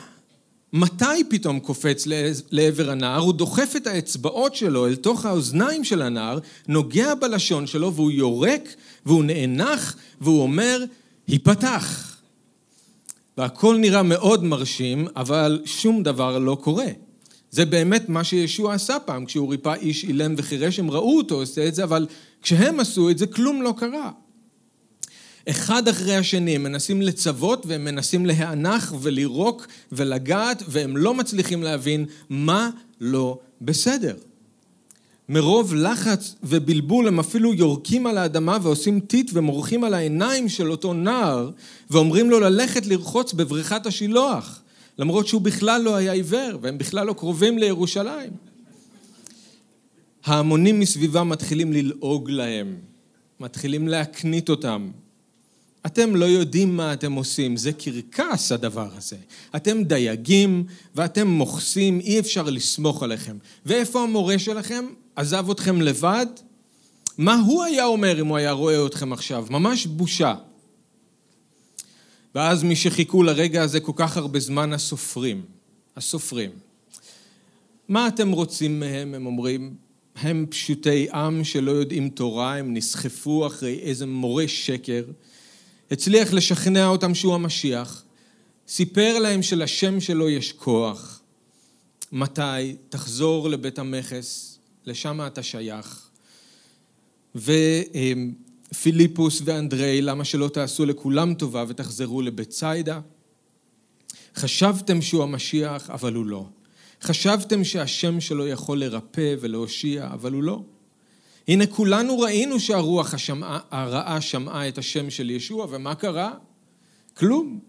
מתי 0.73 1.25
פתאום 1.29 1.61
קופץ 1.61 2.07
לעבר 2.51 2.91
הנער? 2.91 3.21
הוא 3.21 3.35
דוחף 3.35 3.73
את 3.77 3.87
האצבעות 3.87 4.55
שלו 4.55 4.87
אל 4.87 4.97
תוך 4.97 5.27
האוזניים 5.27 5.85
של 5.85 6.03
הנער, 6.03 6.39
נוגע 6.69 7.15
בלשון 7.15 7.67
שלו 7.67 7.95
והוא 7.95 8.11
יורק 8.11 8.75
והוא 9.07 9.25
נאנח 9.25 9.97
והוא 10.21 10.43
אומר, 10.43 10.85
היפתח. 11.27 12.17
והכל 13.39 13.77
נראה 13.77 14.03
מאוד 14.03 14.45
מרשים, 14.45 15.09
אבל 15.17 15.61
שום 15.65 16.03
דבר 16.03 16.39
לא 16.39 16.59
קורה. 16.61 16.89
זה 17.51 17.65
באמת 17.65 18.09
מה 18.09 18.25
שישוע 18.25 18.75
עשה 18.75 18.99
פעם, 18.99 19.25
כשהוא 19.25 19.51
ריפא 19.51 19.75
איש 19.75 20.05
אילם 20.05 20.35
וחירש, 20.37 20.79
הם 20.79 20.91
ראו 20.91 21.17
אותו 21.17 21.35
עושה 21.35 21.69
את 21.69 21.75
זה, 21.75 21.85
אבל 21.85 22.07
כשהם 22.43 22.81
עשו 22.81 23.11
את 23.11 23.19
זה, 23.19 23.27
כלום 23.27 23.63
לא 23.63 23.75
קרה. 23.77 24.11
אחד 25.51 25.89
אחרי 25.89 26.17
השני, 26.17 26.57
הם 26.57 26.63
מנסים 26.63 27.03
לצוות 27.03 27.67
והם 27.67 27.85
מנסים 27.85 28.27
להיאנח 28.27 28.95
ולירוק 29.01 29.67
ולגעת, 29.93 30.63
והם 30.69 30.97
לא 30.97 31.15
מצליחים 31.15 31.63
להבין 31.63 32.07
מה 32.31 32.71
לא 33.01 33.39
בסדר. 33.61 34.17
מרוב 35.29 35.75
לחץ 35.75 36.35
ובלבול 36.43 37.09
הם 37.09 37.19
אפילו 37.19 37.55
יורקים 37.55 38.07
על 38.07 38.19
האדמה 38.19 38.59
ועושים 38.63 39.01
טיט 39.01 39.31
ומורחים 39.35 39.85
על 39.85 39.95
העיניים 39.95 40.49
של 40.49 40.71
אותו 40.71 40.93
נער 40.93 41.51
ואומרים 41.91 42.31
לו 42.31 42.41
ללכת 42.41 42.87
לרחוץ 42.87 43.33
בבריכת 43.33 43.87
השילוח 43.87 44.61
למרות 44.99 45.27
שהוא 45.27 45.41
בכלל 45.41 45.83
לא 45.83 45.97
היה 45.97 46.13
עיוור 46.13 46.59
והם 46.61 46.79
בכלל 46.79 47.07
לא 47.07 47.13
קרובים 47.13 47.59
לירושלים. 47.59 48.31
ההמונים 50.25 50.81
מסביבם 50.81 51.29
מתחילים 51.29 51.73
ללעוג 51.73 52.31
להם, 52.31 52.77
מתחילים 53.41 53.89
להקנית 53.89 54.49
אותם, 54.49 54.91
אתם 55.89 56.17
לא 56.17 56.25
יודעים 56.25 56.77
מה 56.77 56.93
אתם 56.93 57.13
עושים, 57.13 57.57
זה 57.57 57.73
קרקס 57.73 58.53
הדבר 58.53 58.89
הזה. 58.97 59.17
אתם 59.57 59.85
דייגים 59.85 60.65
ואתם 60.95 61.29
מוכסים, 61.29 62.01
אי 62.01 62.19
אפשר 62.19 62.43
לסמוך 62.43 63.03
עליכם. 63.03 63.37
ואיפה 63.67 64.03
המורה 64.03 64.39
שלכם? 64.39 64.85
עזב 65.17 65.51
אתכם 65.51 65.83
לבד? 65.83 66.27
מה 67.19 67.35
הוא 67.47 67.65
היה 67.65 67.85
אומר 67.85 68.21
אם 68.21 68.27
הוא 68.27 68.37
היה 68.37 68.53
רואה 68.53 68.87
אתכם 68.87 69.13
עכשיו? 69.13 69.47
ממש 69.51 69.87
בושה. 69.87 70.35
ואז 72.35 72.63
מי 72.63 72.77
שחיכו 72.77 73.23
לרגע 73.23 73.63
הזה 73.63 73.81
כל 73.81 73.93
כך 73.97 74.17
הרבה 74.17 74.41
זמן, 74.41 74.73
הסופרים. 74.73 75.43
הסופרים. 75.97 76.51
מה 77.89 78.09
אתם 78.09 78.31
רוצים 78.31 78.81
מהם? 78.81 79.15
הם 79.15 79.27
אומרים, 79.27 79.75
הם 80.17 80.47
פשוטי 80.51 81.11
עם 81.11 81.45
שלא 81.45 81.71
יודעים 81.71 82.09
תורה, 82.09 82.57
הם 82.57 82.75
נסחפו 82.75 83.47
אחרי 83.47 83.79
איזה 83.83 84.07
מורה 84.07 84.49
שקר. 84.49 85.05
הצליח 85.91 86.33
לשכנע 86.33 86.87
אותם 86.87 87.15
שהוא 87.15 87.35
המשיח, 87.35 88.03
סיפר 88.69 89.19
להם 89.19 89.43
שלשם 89.43 90.01
שלו 90.01 90.29
יש 90.29 90.53
כוח. 90.53 91.21
מתי? 92.13 92.77
תחזור 92.89 93.49
לבית 93.49 93.79
המכס, 93.79 94.59
לשם 94.87 95.21
אתה 95.27 95.43
שייך. 95.43 96.09
ופיליפוס 98.73 99.43
ואנדרי, 99.45 100.03
למה 100.03 100.25
שלא 100.25 100.49
תעשו 100.49 100.87
לכולם 100.87 101.35
טובה 101.35 101.65
ותחזרו 101.69 102.23
לבית 102.23 102.49
ציידה? 102.49 103.01
חשבתם 104.37 105.03
שהוא 105.03 105.23
המשיח, 105.23 105.91
אבל 105.91 106.15
הוא 106.15 106.27
לא. 106.27 106.47
חשבתם 107.03 107.65
שהשם 107.65 108.21
שלו 108.21 108.47
יכול 108.47 108.81
לרפא 108.81 109.35
ולהושיע, 109.41 110.09
אבל 110.13 110.33
הוא 110.33 110.43
לא. 110.43 110.63
הנה 111.49 111.67
כולנו 111.67 112.19
ראינו 112.19 112.61
שהרוח 112.61 113.15
השמעה, 113.15 113.59
הרעה 113.71 114.21
שמעה 114.21 114.69
את 114.69 114.79
השם 114.79 115.11
של 115.11 115.31
ישוע, 115.31 115.67
ומה 115.71 115.95
קרה? 115.95 116.33
כלום. 117.17 117.61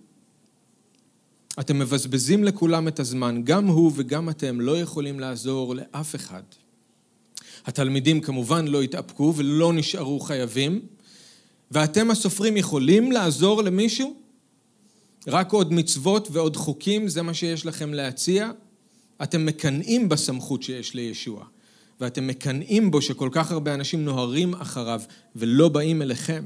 אתם 1.59 1.79
מבזבזים 1.79 2.43
לכולם 2.43 2.87
את 2.87 2.99
הזמן, 2.99 3.41
גם 3.43 3.67
הוא 3.67 3.91
וגם 3.95 4.29
אתם 4.29 4.61
לא 4.61 4.77
יכולים 4.77 5.19
לעזור 5.19 5.75
לאף 5.75 6.15
אחד. 6.15 6.43
התלמידים 7.65 8.21
כמובן 8.21 8.67
לא 8.67 8.81
התאפקו 8.81 9.33
ולא 9.35 9.73
נשארו 9.73 10.19
חייבים, 10.19 10.81
ואתם 11.71 12.11
הסופרים 12.11 12.57
יכולים 12.57 13.11
לעזור 13.11 13.63
למישהו? 13.63 14.15
רק 15.27 15.51
עוד 15.51 15.73
מצוות 15.73 16.27
ועוד 16.31 16.55
חוקים, 16.55 17.07
זה 17.07 17.21
מה 17.21 17.33
שיש 17.33 17.65
לכם 17.65 17.93
להציע? 17.93 18.51
אתם 19.23 19.45
מקנאים 19.45 20.09
בסמכות 20.09 20.63
שיש 20.63 20.93
לישוע. 20.93 21.45
ואתם 21.99 22.27
מקנאים 22.27 22.91
בו 22.91 23.01
שכל 23.01 23.29
כך 23.31 23.51
הרבה 23.51 23.73
אנשים 23.73 24.05
נוהרים 24.05 24.53
אחריו 24.53 25.01
ולא 25.35 25.69
באים 25.69 26.01
אליכם. 26.01 26.45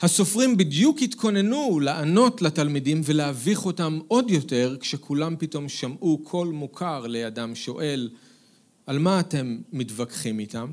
הסופרים 0.00 0.56
בדיוק 0.56 1.02
התכוננו 1.02 1.80
לענות 1.80 2.42
לתלמידים 2.42 3.00
ולהביך 3.04 3.66
אותם 3.66 3.98
עוד 4.08 4.30
יותר 4.30 4.76
כשכולם 4.80 5.36
פתאום 5.38 5.68
שמעו 5.68 6.18
קול 6.24 6.48
מוכר 6.48 7.06
לידם 7.06 7.54
שואל 7.54 8.10
על 8.86 8.98
מה 8.98 9.20
אתם 9.20 9.58
מתווכחים 9.72 10.38
איתם? 10.38 10.68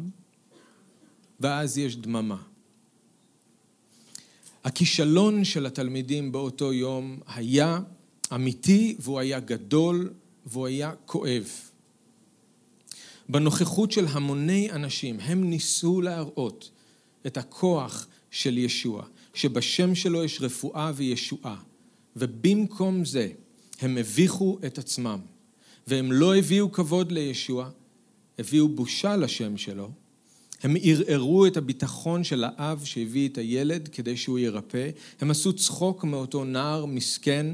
ואז 1.39 1.77
יש 1.77 1.95
דממה. 1.95 2.37
הכישלון 4.63 5.43
של 5.43 5.65
התלמידים 5.65 6.31
באותו 6.31 6.73
יום 6.73 7.19
היה 7.27 7.79
אמיתי 8.33 8.95
והוא 8.99 9.19
היה 9.19 9.39
גדול 9.39 10.13
והוא 10.45 10.67
היה 10.67 10.91
כואב. 11.05 11.72
בנוכחות 13.29 13.91
של 13.91 14.05
המוני 14.07 14.71
אנשים, 14.71 15.19
הם 15.19 15.49
ניסו 15.49 16.01
להראות 16.01 16.71
את 17.27 17.37
הכוח 17.37 18.07
של 18.31 18.57
ישוע, 18.57 19.05
שבשם 19.33 19.95
שלו 19.95 20.23
יש 20.23 20.41
רפואה 20.41 20.91
וישועה, 20.95 21.55
ובמקום 22.15 23.05
זה 23.05 23.29
הם 23.81 23.97
הביכו 23.97 24.59
את 24.65 24.77
עצמם, 24.77 25.19
והם 25.87 26.11
לא 26.11 26.35
הביאו 26.35 26.71
כבוד 26.71 27.11
לישוע, 27.11 27.69
הביאו 28.39 28.67
בושה 28.67 29.15
לשם 29.15 29.57
שלו, 29.57 29.91
הם 30.63 30.75
ערערו 30.81 31.45
את 31.45 31.57
הביטחון 31.57 32.23
של 32.23 32.43
האב 32.47 32.81
שהביא 32.85 33.29
את 33.29 33.37
הילד 33.37 33.87
כדי 33.87 34.17
שהוא 34.17 34.39
ירפא, 34.39 34.89
הם 35.21 35.31
עשו 35.31 35.53
צחוק 35.53 36.03
מאותו 36.03 36.43
נער 36.43 36.85
מסכן 36.85 37.47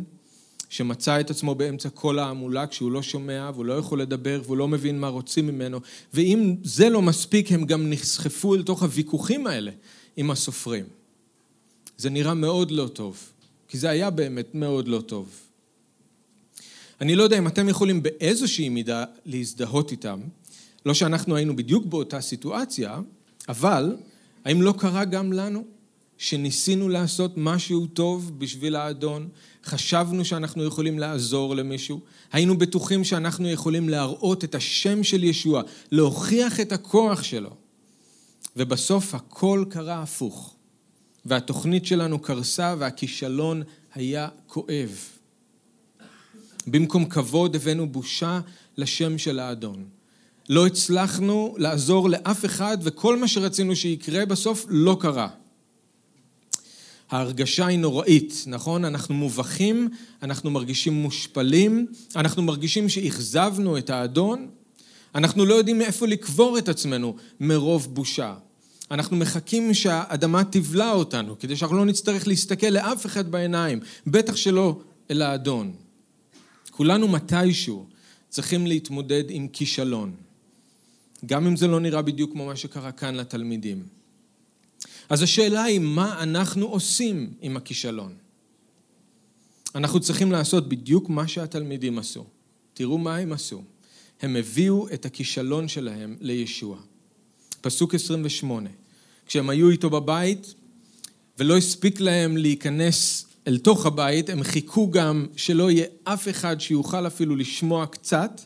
שמצא 0.69 1.19
את 1.19 1.29
עצמו 1.29 1.55
באמצע 1.55 1.89
כל 1.89 2.19
ההמולה 2.19 2.67
כשהוא 2.67 2.91
לא 2.91 3.01
שומע 3.01 3.51
והוא 3.53 3.65
לא 3.65 3.73
יכול 3.73 4.01
לדבר 4.01 4.41
והוא 4.45 4.57
לא 4.57 4.67
מבין 4.67 4.99
מה 4.99 5.07
רוצים 5.07 5.47
ממנו 5.47 5.79
ואם 6.13 6.55
זה 6.63 6.89
לא 6.89 7.01
מספיק 7.01 7.51
הם 7.51 7.65
גם 7.65 7.89
נסחפו 7.89 8.55
אל 8.55 8.63
תוך 8.63 8.83
הוויכוחים 8.83 9.47
האלה 9.47 9.71
עם 10.17 10.31
הסופרים. 10.31 10.85
זה 11.97 12.09
נראה 12.09 12.33
מאוד 12.33 12.71
לא 12.71 12.87
טוב, 12.87 13.17
כי 13.67 13.77
זה 13.77 13.89
היה 13.89 14.09
באמת 14.09 14.55
מאוד 14.55 14.87
לא 14.87 15.01
טוב. 15.01 15.29
אני 17.01 17.15
לא 17.15 17.23
יודע 17.23 17.37
אם 17.37 17.47
אתם 17.47 17.69
יכולים 17.69 18.03
באיזושהי 18.03 18.69
מידה 18.69 19.05
להזדהות 19.25 19.91
איתם, 19.91 20.19
לא 20.85 20.93
שאנחנו 20.93 21.35
היינו 21.35 21.55
בדיוק 21.55 21.85
באותה 21.85 22.21
סיטואציה, 22.21 22.99
אבל 23.49 23.95
האם 24.45 24.61
לא 24.61 24.73
קרה 24.77 25.05
גם 25.05 25.33
לנו? 25.33 25.78
שניסינו 26.19 26.89
לעשות 26.89 27.33
משהו 27.37 27.87
טוב 27.87 28.31
בשביל 28.37 28.75
האדון, 28.75 29.27
חשבנו 29.65 30.25
שאנחנו 30.25 30.63
יכולים 30.63 30.99
לעזור 30.99 31.55
למישהו, 31.55 31.99
היינו 32.31 32.57
בטוחים 32.57 33.03
שאנחנו 33.03 33.49
יכולים 33.49 33.89
להראות 33.89 34.43
את 34.43 34.55
השם 34.55 35.03
של 35.03 35.23
ישוע, 35.23 35.61
להוכיח 35.91 36.59
את 36.59 36.71
הכוח 36.71 37.23
שלו. 37.23 37.49
ובסוף 38.55 39.15
הכל 39.15 39.65
קרה 39.69 40.01
הפוך, 40.01 40.55
והתוכנית 41.25 41.85
שלנו 41.85 42.19
קרסה 42.19 42.75
והכישלון 42.79 43.63
היה 43.95 44.27
כואב. 44.47 44.97
במקום 46.67 47.05
כבוד 47.05 47.55
הבאנו 47.55 47.89
בושה 47.89 48.39
לשם 48.77 49.17
של 49.17 49.39
האדון. 49.39 49.85
לא 50.49 50.67
הצלחנו 50.67 51.55
לעזור 51.57 52.09
לאף 52.09 52.45
אחד, 52.45 52.77
וכל 52.81 53.19
מה 53.19 53.27
שרצינו 53.27 53.75
שיקרה 53.75 54.25
בסוף 54.25 54.65
לא 54.69 54.97
קרה. 55.01 55.29
ההרגשה 57.11 57.65
היא 57.65 57.79
נוראית, 57.79 58.43
נכון? 58.47 58.85
אנחנו 58.85 59.15
מובכים, 59.15 59.89
אנחנו 60.23 60.51
מרגישים 60.51 60.93
מושפלים, 60.93 61.87
אנחנו 62.15 62.41
מרגישים 62.41 62.89
שאכזבנו 62.89 63.77
את 63.77 63.89
האדון, 63.89 64.47
אנחנו 65.15 65.45
לא 65.45 65.53
יודעים 65.53 65.77
מאיפה 65.77 66.07
לקבור 66.07 66.57
את 66.57 66.69
עצמנו 66.69 67.15
מרוב 67.39 67.95
בושה. 67.95 68.35
אנחנו 68.91 69.17
מחכים 69.17 69.73
שהאדמה 69.73 70.43
תבלע 70.43 70.91
אותנו, 70.91 71.39
כדי 71.39 71.55
שאנחנו 71.55 71.77
לא 71.77 71.85
נצטרך 71.85 72.27
להסתכל 72.27 72.67
לאף 72.67 73.05
אחד 73.05 73.31
בעיניים, 73.31 73.79
בטח 74.07 74.35
שלא 74.35 74.79
אל 75.11 75.21
האדון. 75.21 75.73
כולנו 76.71 77.07
מתישהו 77.07 77.85
צריכים 78.29 78.67
להתמודד 78.67 79.23
עם 79.29 79.47
כישלון, 79.47 80.11
גם 81.25 81.47
אם 81.47 81.55
זה 81.55 81.67
לא 81.67 81.79
נראה 81.79 82.01
בדיוק 82.01 82.31
כמו 82.31 82.45
מה 82.45 82.55
שקרה 82.55 82.91
כאן 82.91 83.15
לתלמידים. 83.15 83.98
אז 85.09 85.21
השאלה 85.21 85.63
היא, 85.63 85.79
מה 85.79 86.23
אנחנו 86.23 86.65
עושים 86.65 87.33
עם 87.41 87.57
הכישלון? 87.57 88.13
אנחנו 89.75 89.99
צריכים 89.99 90.31
לעשות 90.31 90.69
בדיוק 90.69 91.09
מה 91.09 91.27
שהתלמידים 91.27 91.99
עשו. 91.99 92.25
תראו 92.73 92.97
מה 92.97 93.15
הם 93.15 93.33
עשו. 93.33 93.63
הם 94.21 94.35
הביאו 94.35 94.87
את 94.93 95.05
הכישלון 95.05 95.67
שלהם 95.67 96.17
לישוע. 96.21 96.77
פסוק 97.61 97.95
28. 97.95 98.69
כשהם 99.25 99.49
היו 99.49 99.69
איתו 99.69 99.89
בבית 99.89 100.53
ולא 101.37 101.57
הספיק 101.57 101.99
להם 101.99 102.37
להיכנס 102.37 103.25
אל 103.47 103.57
תוך 103.57 103.85
הבית, 103.85 104.29
הם 104.29 104.43
חיכו 104.43 104.91
גם 104.91 105.27
שלא 105.35 105.71
יהיה 105.71 105.85
אף 106.03 106.27
אחד 106.29 106.61
שיוכל 106.61 107.07
אפילו 107.07 107.35
לשמוע 107.35 107.85
קצת, 107.85 108.41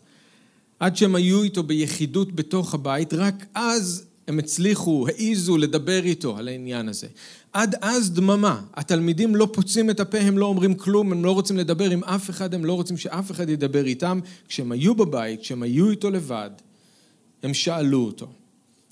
עד 0.80 0.96
שהם 0.98 1.16
היו 1.16 1.44
איתו 1.44 1.64
ביחידות 1.64 2.36
בתוך 2.36 2.74
הבית, 2.74 3.14
רק 3.14 3.46
אז 3.54 4.06
הם 4.28 4.40
הצליחו, 4.40 5.08
העיזו 5.08 5.58
לדבר 5.58 6.04
איתו 6.04 6.38
על 6.38 6.48
העניין 6.48 6.90
הזה. 6.90 7.08
עד 7.54 7.76
אז 7.82 8.12
דממה, 8.12 8.62
התלמידים 8.74 9.36
לא 9.36 9.48
פוצים 9.54 9.90
את 9.90 10.00
הפה, 10.00 10.18
הם 10.18 10.38
לא 10.38 10.46
אומרים 10.46 10.74
כלום, 10.74 11.12
הם 11.12 11.26
לא 11.26 11.32
רוצים 11.32 11.58
לדבר 11.58 11.90
עם 11.90 12.04
אף 12.04 12.30
אחד, 12.30 12.54
הם 12.54 12.66
לא 12.66 12.74
רוצים 12.74 12.98
שאף 12.98 13.32
אחד 13.32 13.50
ידבר 13.50 13.86
איתם. 13.86 14.20
כשהם 14.48 14.72
היו 14.72 14.96
בבית, 14.96 15.42
כשהם 15.42 15.64
היו 15.64 15.90
איתו 15.90 16.12
לבד, 16.12 16.50
הם 17.44 17.54
שאלו 17.54 18.06
אותו, 18.06 18.28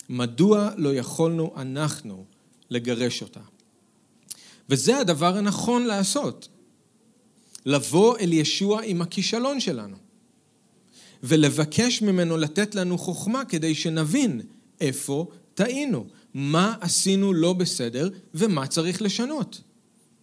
מדוע 0.10 0.70
לא 0.78 0.94
יכולנו 0.94 1.54
אנחנו 1.58 2.26
לגרש 2.70 3.22
אותה? 3.22 3.40
וזה 4.70 4.98
הדבר 4.98 5.38
הנכון 5.38 5.86
לעשות. 5.86 6.48
לבוא 7.66 8.18
אל 8.18 8.34
ישוע 8.34 8.82
עם 8.84 9.02
הכישלון 9.02 9.60
שלנו, 9.60 9.98
ולבקש 11.24 12.02
ממנו 12.02 12.38
לתת 12.38 12.76
לנו 12.76 12.98
חוכמה 12.98 13.46
כדי 13.46 13.76
שנבין 13.76 14.42
איפה 14.82 15.28
טעינו, 15.54 16.06
מה 16.34 16.76
עשינו 16.82 17.34
לא 17.34 17.54
בסדר 17.54 18.10
ומה 18.34 18.68
צריך 18.68 19.02
לשנות. 19.02 19.62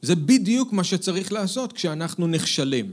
זה 0.03 0.15
בדיוק 0.15 0.73
מה 0.73 0.85
שצריך 0.85 1.33
לעשות 1.33 1.73
כשאנחנו 1.73 2.27
נכשלים. 2.27 2.93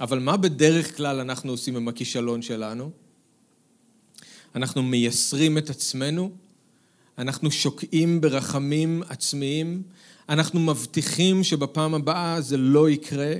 אבל 0.00 0.18
מה 0.18 0.36
בדרך 0.36 0.96
כלל 0.96 1.20
אנחנו 1.20 1.50
עושים 1.52 1.76
עם 1.76 1.88
הכישלון 1.88 2.42
שלנו? 2.42 2.90
אנחנו 4.54 4.82
מייסרים 4.82 5.58
את 5.58 5.70
עצמנו, 5.70 6.30
אנחנו 7.18 7.50
שוקעים 7.50 8.20
ברחמים 8.20 9.02
עצמיים, 9.08 9.82
אנחנו 10.28 10.60
מבטיחים 10.60 11.44
שבפעם 11.44 11.94
הבאה 11.94 12.40
זה 12.40 12.56
לא 12.56 12.90
יקרה, 12.90 13.34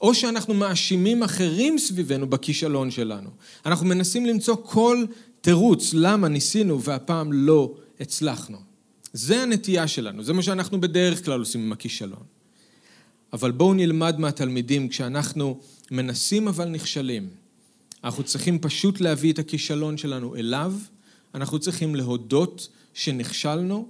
או 0.00 0.14
שאנחנו 0.14 0.54
מאשימים 0.54 1.22
אחרים 1.22 1.78
סביבנו 1.78 2.26
בכישלון 2.30 2.90
שלנו. 2.90 3.30
אנחנו 3.66 3.86
מנסים 3.86 4.26
למצוא 4.26 4.56
כל 4.62 5.04
תירוץ 5.46 5.94
למה 5.94 6.28
ניסינו 6.28 6.82
והפעם 6.82 7.32
לא 7.32 7.74
הצלחנו. 8.00 8.58
זה 9.12 9.42
הנטייה 9.42 9.88
שלנו, 9.88 10.22
זה 10.22 10.32
מה 10.32 10.42
שאנחנו 10.42 10.80
בדרך 10.80 11.24
כלל 11.24 11.40
עושים 11.40 11.60
עם 11.60 11.72
הכישלון. 11.72 12.22
אבל 13.32 13.50
בואו 13.50 13.74
נלמד 13.74 14.18
מהתלמידים, 14.18 14.88
כשאנחנו 14.88 15.60
מנסים 15.90 16.48
אבל 16.48 16.68
נכשלים, 16.68 17.28
אנחנו 18.04 18.22
צריכים 18.22 18.58
פשוט 18.58 19.00
להביא 19.00 19.32
את 19.32 19.38
הכישלון 19.38 19.96
שלנו 19.96 20.36
אליו, 20.36 20.74
אנחנו 21.34 21.58
צריכים 21.58 21.94
להודות 21.94 22.68
שנכשלנו, 22.94 23.88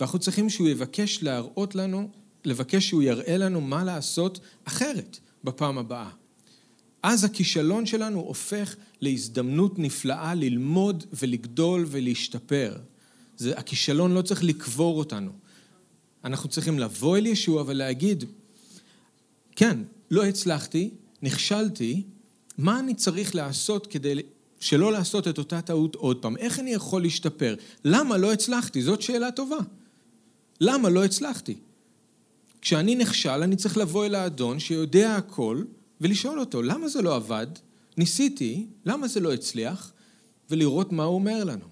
ואנחנו 0.00 0.18
צריכים 0.18 0.50
שהוא 0.50 0.68
יבקש 0.68 1.22
להראות 1.22 1.74
לנו, 1.74 2.08
לבקש 2.44 2.88
שהוא 2.88 3.02
יראה 3.02 3.36
לנו 3.36 3.60
מה 3.60 3.84
לעשות 3.84 4.40
אחרת 4.64 5.18
בפעם 5.44 5.78
הבאה. 5.78 6.10
אז 7.08 7.24
הכישלון 7.24 7.86
שלנו 7.86 8.20
הופך 8.20 8.76
להזדמנות 9.00 9.78
נפלאה 9.78 10.34
ללמוד 10.34 11.04
ולגדול 11.12 11.86
ולהשתפר. 11.88 12.76
זה, 13.36 13.58
הכישלון 13.58 14.14
לא 14.14 14.22
צריך 14.22 14.44
לקבור 14.44 14.98
אותנו. 14.98 15.30
אנחנו 16.24 16.48
צריכים 16.48 16.78
לבוא 16.78 17.16
אל 17.16 17.26
ישוע 17.26 17.64
ולהגיד, 17.66 18.24
כן, 19.56 19.78
לא 20.10 20.24
הצלחתי, 20.24 20.90
נכשלתי, 21.22 22.02
מה 22.58 22.78
אני 22.78 22.94
צריך 22.94 23.34
לעשות 23.34 23.86
כדי 23.86 24.14
שלא 24.60 24.92
לעשות 24.92 25.28
את 25.28 25.38
אותה 25.38 25.60
טעות 25.60 25.94
עוד 25.94 26.22
פעם? 26.22 26.36
איך 26.36 26.58
אני 26.60 26.70
יכול 26.70 27.02
להשתפר? 27.02 27.54
למה 27.84 28.16
לא 28.16 28.32
הצלחתי? 28.32 28.82
זאת 28.82 29.02
שאלה 29.02 29.30
טובה. 29.30 29.58
למה 30.60 30.88
לא 30.88 31.04
הצלחתי? 31.04 31.54
כשאני 32.62 32.94
נכשל, 32.94 33.42
אני 33.42 33.56
צריך 33.56 33.76
לבוא 33.76 34.06
אל 34.06 34.14
האדון 34.14 34.58
שיודע 34.58 35.16
הכל 35.16 35.62
ולשאול 36.00 36.40
אותו, 36.40 36.62
למה 36.62 36.88
זה 36.88 37.02
לא 37.02 37.16
עבד? 37.16 37.46
ניסיתי, 37.96 38.66
למה 38.84 39.08
זה 39.08 39.20
לא 39.20 39.32
הצליח? 39.32 39.92
ולראות 40.50 40.92
מה 40.92 41.04
הוא 41.04 41.14
אומר 41.14 41.44
לנו. 41.44 41.64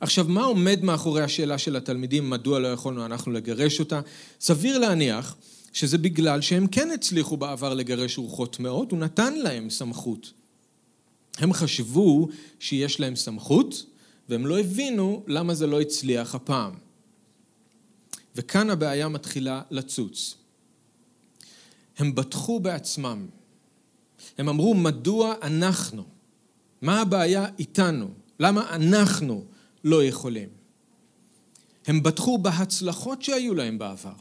עכשיו, 0.00 0.24
מה 0.28 0.44
עומד 0.44 0.78
מאחורי 0.82 1.22
השאלה 1.22 1.58
של 1.58 1.76
התלמידים, 1.76 2.30
מדוע 2.30 2.58
לא 2.58 2.68
יכולנו 2.68 3.06
אנחנו 3.06 3.32
לגרש 3.32 3.80
אותה? 3.80 4.00
סביר 4.40 4.78
להניח 4.78 5.36
שזה 5.72 5.98
בגלל 5.98 6.40
שהם 6.40 6.66
כן 6.66 6.90
הצליחו 6.90 7.36
בעבר 7.36 7.74
לגרש 7.74 8.18
רוחות 8.18 8.56
טמאות, 8.56 8.90
הוא 8.90 8.98
נתן 8.98 9.34
להם 9.34 9.70
סמכות. 9.70 10.32
הם 11.38 11.52
חשבו 11.52 12.28
שיש 12.58 13.00
להם 13.00 13.16
סמכות, 13.16 13.86
והם 14.28 14.46
לא 14.46 14.60
הבינו 14.60 15.22
למה 15.26 15.54
זה 15.54 15.66
לא 15.66 15.80
הצליח 15.80 16.34
הפעם. 16.34 16.74
וכאן 18.36 18.70
הבעיה 18.70 19.08
מתחילה 19.08 19.62
לצוץ. 19.70 20.37
הם 21.98 22.14
בטחו 22.14 22.60
בעצמם. 22.60 23.26
הם 24.38 24.48
אמרו, 24.48 24.74
מדוע 24.74 25.34
אנחנו? 25.42 26.04
מה 26.82 27.00
הבעיה 27.00 27.46
איתנו? 27.58 28.08
למה 28.40 28.70
אנחנו 28.70 29.44
לא 29.84 30.04
יכולים? 30.04 30.48
הם 31.86 32.02
בטחו 32.02 32.38
בהצלחות 32.38 33.22
שהיו 33.22 33.54
להם 33.54 33.78
בעבר. 33.78 34.12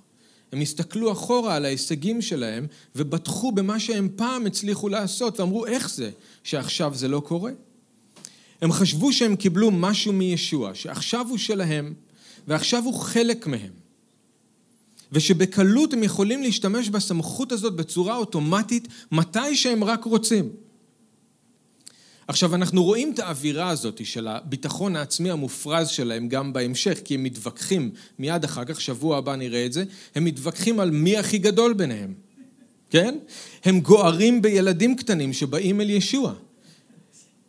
הם 0.51 0.61
הסתכלו 0.61 1.11
אחורה 1.11 1.55
על 1.55 1.65
ההישגים 1.65 2.21
שלהם 2.21 2.67
ובטחו 2.95 3.51
במה 3.51 3.79
שהם 3.79 4.09
פעם 4.15 4.45
הצליחו 4.45 4.89
לעשות 4.89 5.39
ואמרו, 5.39 5.65
איך 5.65 5.89
זה 5.89 6.11
שעכשיו 6.43 6.95
זה 6.95 7.07
לא 7.07 7.19
קורה? 7.19 7.51
הם 8.61 8.71
חשבו 8.71 9.13
שהם 9.13 9.35
קיבלו 9.35 9.71
משהו 9.71 10.13
מישוע, 10.13 10.75
שעכשיו 10.75 11.27
הוא 11.29 11.37
שלהם 11.37 11.93
ועכשיו 12.47 12.83
הוא 12.83 12.93
חלק 12.93 13.47
מהם. 13.47 13.87
ושבקלות 15.12 15.93
הם 15.93 16.04
יכולים 16.04 16.43
להשתמש 16.43 16.89
בסמכות 16.89 17.52
הזאת 17.52 17.76
בצורה 17.76 18.17
אוטומטית 18.17 18.88
מתי 19.12 19.56
שהם 19.56 19.84
רק 19.84 20.04
רוצים. 20.04 20.50
עכשיו 22.28 22.56
אנחנו 22.56 22.84
רואים 22.84 23.12
את 23.13 23.20
האווירה 23.20 23.70
הזאת 23.70 24.06
של 24.06 24.28
הביטחון 24.28 24.96
העצמי 24.96 25.32
המופרז 25.32 25.88
שלהם 25.88 26.28
גם 26.28 26.54
בהמשך, 26.54 27.00
כי 27.04 27.15
הם 27.15 27.24
מתווכחים 27.24 27.91
מיד 28.20 28.43
אחר 28.43 28.65
כך, 28.65 28.82
שבוע 28.82 29.17
הבא 29.17 29.36
נראה 29.36 29.65
את 29.65 29.74
זה, 29.74 29.84
הם 30.15 30.26
מתווכחים 30.26 30.80
על 30.80 30.91
מי 30.91 31.17
הכי 31.17 31.38
גדול 31.38 31.74
ביניהם, 31.74 32.13
כן? 32.89 33.17
הם 33.63 33.80
גוערים 33.80 34.41
בילדים 34.41 34.96
קטנים 34.96 35.34
שבאים 35.34 35.82
אל 35.82 35.89
ישוע. 35.89 36.34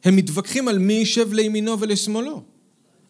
הם 0.05 0.17
מתווכחים 0.17 0.69
על 0.69 0.79
מי 0.79 0.93
יישב 0.93 1.33
לימינו 1.33 1.81
ולשמאלו. 1.81 2.43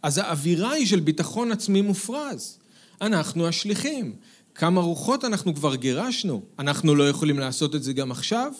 אז 0.03 0.19
האווירה 0.19 0.73
היא 0.73 0.87
של 0.87 1.01
ביטחון 1.01 1.53
עצמי 1.53 1.83
מופרז. 1.83 2.59
אנחנו 3.01 3.49
השליחים, 3.49 4.13
כמה 4.59 4.81
רוחות 4.81 5.25
אנחנו 5.25 5.55
כבר 5.55 5.75
גירשנו, 5.75 6.43
אנחנו 6.59 6.95
לא 6.95 7.09
יכולים 7.09 7.39
לעשות 7.39 7.75
את 7.75 7.83
זה 7.83 7.93
גם 7.93 8.11
עכשיו? 8.11 8.53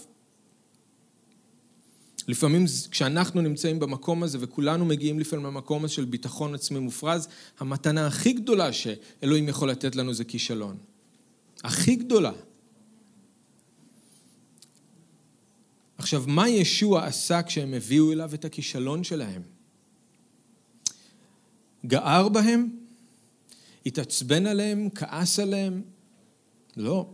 לפעמים 2.29 2.65
כשאנחנו 2.91 3.41
נמצאים 3.41 3.79
במקום 3.79 4.23
הזה, 4.23 4.39
וכולנו 4.41 4.85
מגיעים 4.85 5.21
לפעמים 5.21 5.47
למקום 5.47 5.85
הזה 5.85 5.95
של 5.95 6.05
ביטחון 6.05 6.55
עצמי 6.55 6.79
מופרז, 6.79 7.29
המתנה 7.59 8.07
הכי 8.07 8.33
גדולה 8.33 8.73
שאלוהים 8.73 9.49
יכול 9.49 9.71
לתת 9.71 9.97
לנו 9.97 10.15
זה 10.15 10.25
כישלון. 10.25 10.77
הכי 11.65 11.97
גדולה. 11.97 12.33
עכשיו, 15.99 16.25
מה 16.27 16.49
ישוע 16.49 17.05
עשה 17.05 17.43
כשהם 17.43 17.75
הביאו 17.75 18.13
אליו 18.13 18.35
את 18.35 18.45
הכישלון 18.45 19.05
שלהם? 19.05 19.43
גער 21.87 22.29
בהם? 22.29 22.88
התעצבן 23.89 24.47
עליהם? 24.47 24.89
כעס 24.95 25.39
עליהם? 25.39 25.83
לא. 26.77 27.11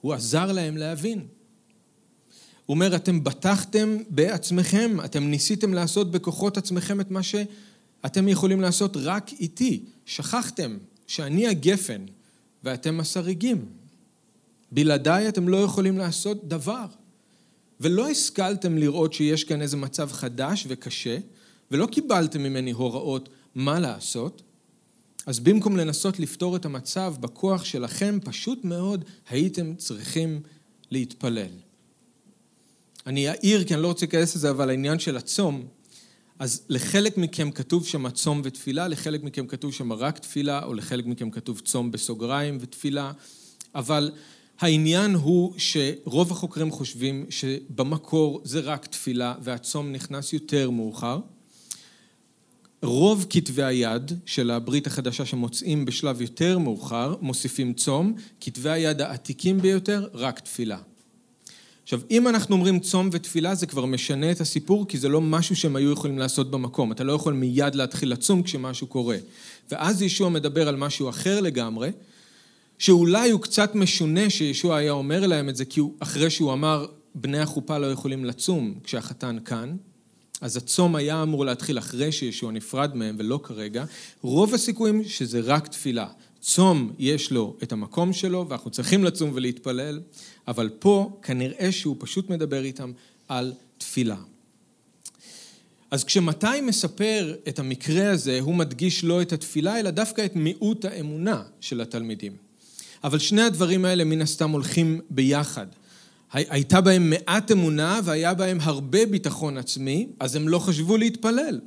הוא 0.00 0.12
עזר 0.12 0.52
להם 0.52 0.76
להבין. 0.76 1.18
הוא 1.18 2.74
אומר, 2.74 2.96
אתם 2.96 3.24
בטחתם 3.24 3.96
בעצמכם, 4.08 4.96
אתם 5.04 5.24
ניסיתם 5.24 5.74
לעשות 5.74 6.10
בכוחות 6.10 6.56
עצמכם 6.56 7.00
את 7.00 7.10
מה 7.10 7.22
שאתם 7.22 8.28
יכולים 8.28 8.60
לעשות 8.60 8.96
רק 8.96 9.32
איתי. 9.32 9.84
שכחתם 10.06 10.78
שאני 11.06 11.46
הגפן 11.46 12.04
ואתם 12.64 13.00
השריגים. 13.00 13.66
בלעדיי 14.72 15.28
אתם 15.28 15.48
לא 15.48 15.56
יכולים 15.56 15.98
לעשות 15.98 16.48
דבר. 16.48 16.86
ולא 17.80 18.08
השכלתם 18.08 18.78
לראות 18.78 19.12
שיש 19.12 19.44
כאן 19.44 19.62
איזה 19.62 19.76
מצב 19.76 20.12
חדש 20.12 20.64
וקשה, 20.68 21.18
ולא 21.70 21.86
קיבלתם 21.86 22.42
ממני 22.42 22.70
הוראות 22.70 23.28
מה 23.54 23.80
לעשות, 23.80 24.42
אז 25.26 25.40
במקום 25.40 25.76
לנסות 25.76 26.18
לפתור 26.18 26.56
את 26.56 26.64
המצב 26.64 27.14
בכוח 27.20 27.64
שלכם, 27.64 28.18
פשוט 28.24 28.64
מאוד 28.64 29.04
הייתם 29.30 29.74
צריכים 29.74 30.40
להתפלל. 30.90 31.50
אני 33.06 33.28
אעיר, 33.28 33.64
כי 33.64 33.74
אני 33.74 33.82
לא 33.82 33.88
רוצה 33.88 34.06
להיכנס 34.06 34.36
לזה, 34.36 34.50
אבל 34.50 34.70
העניין 34.70 34.98
של 34.98 35.16
הצום, 35.16 35.66
אז 36.38 36.62
לחלק 36.68 37.16
מכם 37.18 37.50
כתוב 37.50 37.86
שם 37.86 38.10
צום 38.10 38.40
ותפילה, 38.44 38.88
לחלק 38.88 39.22
מכם 39.22 39.46
כתוב 39.46 39.72
שם 39.72 39.92
רק 39.92 40.18
תפילה, 40.18 40.64
או 40.64 40.74
לחלק 40.74 41.06
מכם 41.06 41.30
כתוב 41.30 41.60
צום 41.60 41.90
בסוגריים 41.90 42.58
ותפילה, 42.60 43.12
אבל 43.74 44.10
העניין 44.58 45.14
הוא 45.14 45.54
שרוב 45.56 46.32
החוקרים 46.32 46.70
חושבים 46.70 47.26
שבמקור 47.30 48.40
זה 48.44 48.60
רק 48.60 48.86
תפילה 48.86 49.34
והצום 49.42 49.92
נכנס 49.92 50.32
יותר 50.32 50.70
מאוחר. 50.70 51.20
רוב 52.82 53.26
כתבי 53.30 53.62
היד 53.62 54.12
של 54.26 54.50
הברית 54.50 54.86
החדשה 54.86 55.24
שמוצאים 55.24 55.84
בשלב 55.84 56.20
יותר 56.20 56.58
מאוחר 56.58 57.14
מוסיפים 57.20 57.72
צום, 57.72 58.14
כתבי 58.40 58.70
היד 58.70 59.00
העתיקים 59.00 59.58
ביותר 59.58 60.08
רק 60.14 60.40
תפילה. 60.40 60.78
עכשיו, 61.82 62.00
אם 62.10 62.28
אנחנו 62.28 62.56
אומרים 62.56 62.80
צום 62.80 63.08
ותפילה, 63.12 63.54
זה 63.54 63.66
כבר 63.66 63.86
משנה 63.86 64.30
את 64.30 64.40
הסיפור, 64.40 64.88
כי 64.88 64.98
זה 64.98 65.08
לא 65.08 65.20
משהו 65.20 65.56
שהם 65.56 65.76
היו 65.76 65.92
יכולים 65.92 66.18
לעשות 66.18 66.50
במקום. 66.50 66.92
אתה 66.92 67.04
לא 67.04 67.12
יכול 67.12 67.34
מיד 67.34 67.74
להתחיל 67.74 68.12
לצום 68.12 68.42
כשמשהו 68.42 68.86
קורה. 68.86 69.16
ואז 69.70 70.02
ישוע 70.02 70.28
מדבר 70.28 70.68
על 70.68 70.76
משהו 70.76 71.08
אחר 71.08 71.40
לגמרי, 71.40 71.90
שאולי 72.78 73.30
הוא 73.30 73.40
קצת 73.40 73.74
משונה 73.74 74.30
שישוע 74.30 74.76
היה 74.76 74.92
אומר 74.92 75.26
להם 75.26 75.48
את 75.48 75.56
זה, 75.56 75.64
כי 75.64 75.80
הוא, 75.80 75.94
אחרי 76.00 76.30
שהוא 76.30 76.52
אמר, 76.52 76.86
בני 77.14 77.38
החופה 77.38 77.78
לא 77.78 77.86
יכולים 77.86 78.24
לצום 78.24 78.74
כשהחתן 78.84 79.36
כאן, 79.44 79.76
אז 80.42 80.56
הצום 80.56 80.96
היה 80.96 81.22
אמור 81.22 81.44
להתחיל 81.44 81.78
אחרי 81.78 82.12
שישוע 82.12 82.52
נפרד 82.52 82.96
מהם 82.96 83.16
ולא 83.18 83.40
כרגע. 83.42 83.84
רוב 84.22 84.54
הסיכויים 84.54 85.04
שזה 85.04 85.40
רק 85.40 85.68
תפילה. 85.68 86.06
צום 86.40 86.92
יש 86.98 87.30
לו 87.30 87.56
את 87.62 87.72
המקום 87.72 88.12
שלו 88.12 88.46
ואנחנו 88.48 88.70
צריכים 88.70 89.04
לצום 89.04 89.30
ולהתפלל, 89.34 90.00
אבל 90.48 90.70
פה 90.78 91.18
כנראה 91.22 91.72
שהוא 91.72 91.96
פשוט 91.98 92.30
מדבר 92.30 92.64
איתם 92.64 92.92
על 93.28 93.52
תפילה. 93.78 94.16
אז 95.90 96.04
כשמתי 96.04 96.60
מספר 96.62 97.34
את 97.48 97.58
המקרה 97.58 98.10
הזה, 98.10 98.40
הוא 98.40 98.54
מדגיש 98.54 99.04
לא 99.04 99.22
את 99.22 99.32
התפילה, 99.32 99.80
אלא 99.80 99.90
דווקא 99.90 100.24
את 100.24 100.36
מיעוט 100.36 100.84
האמונה 100.84 101.42
של 101.60 101.80
התלמידים. 101.80 102.36
אבל 103.04 103.18
שני 103.18 103.42
הדברים 103.42 103.84
האלה 103.84 104.04
מן 104.04 104.22
הסתם 104.22 104.50
הולכים 104.50 105.00
ביחד. 105.10 105.66
הייתה 106.32 106.80
בהם 106.80 107.10
מעט 107.10 107.50
אמונה 107.50 108.00
והיה 108.04 108.34
בהם 108.34 108.58
הרבה 108.60 109.06
ביטחון 109.06 109.58
עצמי, 109.58 110.08
אז 110.20 110.36
הם 110.36 110.48
לא 110.48 110.58
חשבו 110.58 110.96
להתפלל. 110.96 111.60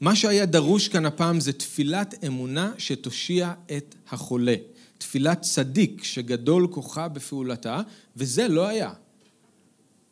מה 0.00 0.16
שהיה 0.16 0.46
דרוש 0.46 0.88
כאן 0.88 1.06
הפעם 1.06 1.40
זה 1.40 1.52
תפילת 1.52 2.24
אמונה 2.26 2.72
שתושיע 2.78 3.52
את 3.76 3.94
החולה. 4.10 4.54
תפילת 4.98 5.40
צדיק 5.40 6.04
שגדול 6.04 6.66
כוחה 6.70 7.08
בפעולתה, 7.08 7.80
וזה 8.16 8.48
לא 8.48 8.66
היה. 8.66 8.92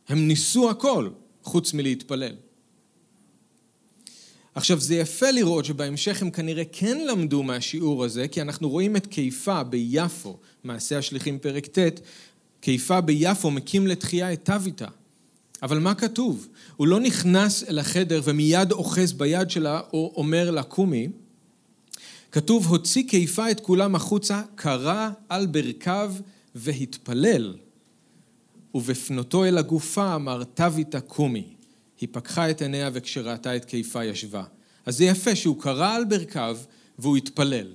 הם 0.09 0.29
ניסו 0.29 0.71
הכל 0.71 1.09
חוץ 1.43 1.73
מלהתפלל. 1.73 2.35
עכשיו 4.55 4.81
זה 4.81 4.95
יפה 4.95 5.31
לראות 5.31 5.65
שבהמשך 5.65 6.23
הם 6.23 6.31
כנראה 6.31 6.63
כן 6.73 6.99
למדו 7.07 7.43
מהשיעור 7.43 8.05
הזה, 8.05 8.29
כי 8.29 8.43
אנחנו 8.43 8.69
רואים 8.69 8.97
את 8.97 9.07
קיפה 9.07 9.63
ביפו, 9.63 10.39
מעשה 10.65 10.99
השליחים 10.99 11.39
פרק 11.39 11.67
ט', 11.67 12.01
קיפה 12.67 13.01
ביפו 13.01 13.51
מקים 13.51 13.87
לתחייה 13.87 14.33
את 14.33 14.45
תביתה. 14.45 14.87
אבל 15.63 15.79
מה 15.79 15.95
כתוב? 15.95 16.49
הוא 16.77 16.87
לא 16.87 17.01
נכנס 17.01 17.65
אל 17.69 17.79
החדר 17.79 18.21
ומיד 18.25 18.73
אוחז 18.73 19.13
ביד 19.13 19.51
שלה 19.51 19.81
או 19.93 20.13
אומר 20.17 20.51
לה 20.51 20.63
קומי. 20.63 21.09
כתוב, 22.33 22.67
הוציא 22.67 23.03
קיפה 23.09 23.51
את 23.51 23.61
כולם 23.61 23.95
החוצה, 23.95 24.43
קרא 24.55 25.11
על 25.29 25.47
ברכיו 25.47 26.15
והתפלל. 26.55 27.55
ובפנותו 28.75 29.45
אל 29.45 29.59
הגופה 29.59 30.15
אמר, 30.15 30.45
תביתה 30.55 31.01
קומי. 31.01 31.47
היא 32.01 32.09
פקחה 32.13 32.51
את 32.51 32.63
עיניה 32.63 32.91
וכשראתה 32.93 33.57
את 33.57 33.65
קיפה 33.65 34.05
ישבה. 34.05 34.45
אז 34.87 34.97
זה 34.97 35.05
יפה 35.05 35.37
שהוא 35.37 35.63
קרא 35.63 35.95
על 35.95 36.05
ברכיו 36.05 36.59
והוא 36.99 37.17
התפלל. 37.17 37.67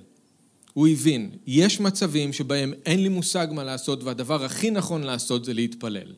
הוא 0.72 0.88
הבין, 0.88 1.30
יש 1.46 1.80
מצבים 1.80 2.32
שבהם 2.32 2.72
אין 2.86 3.02
לי 3.02 3.08
מושג 3.08 3.46
מה 3.50 3.64
לעשות 3.64 4.02
והדבר 4.02 4.44
הכי 4.44 4.70
נכון 4.70 5.02
לעשות 5.02 5.44
זה 5.44 5.54
להתפלל. 5.54 6.14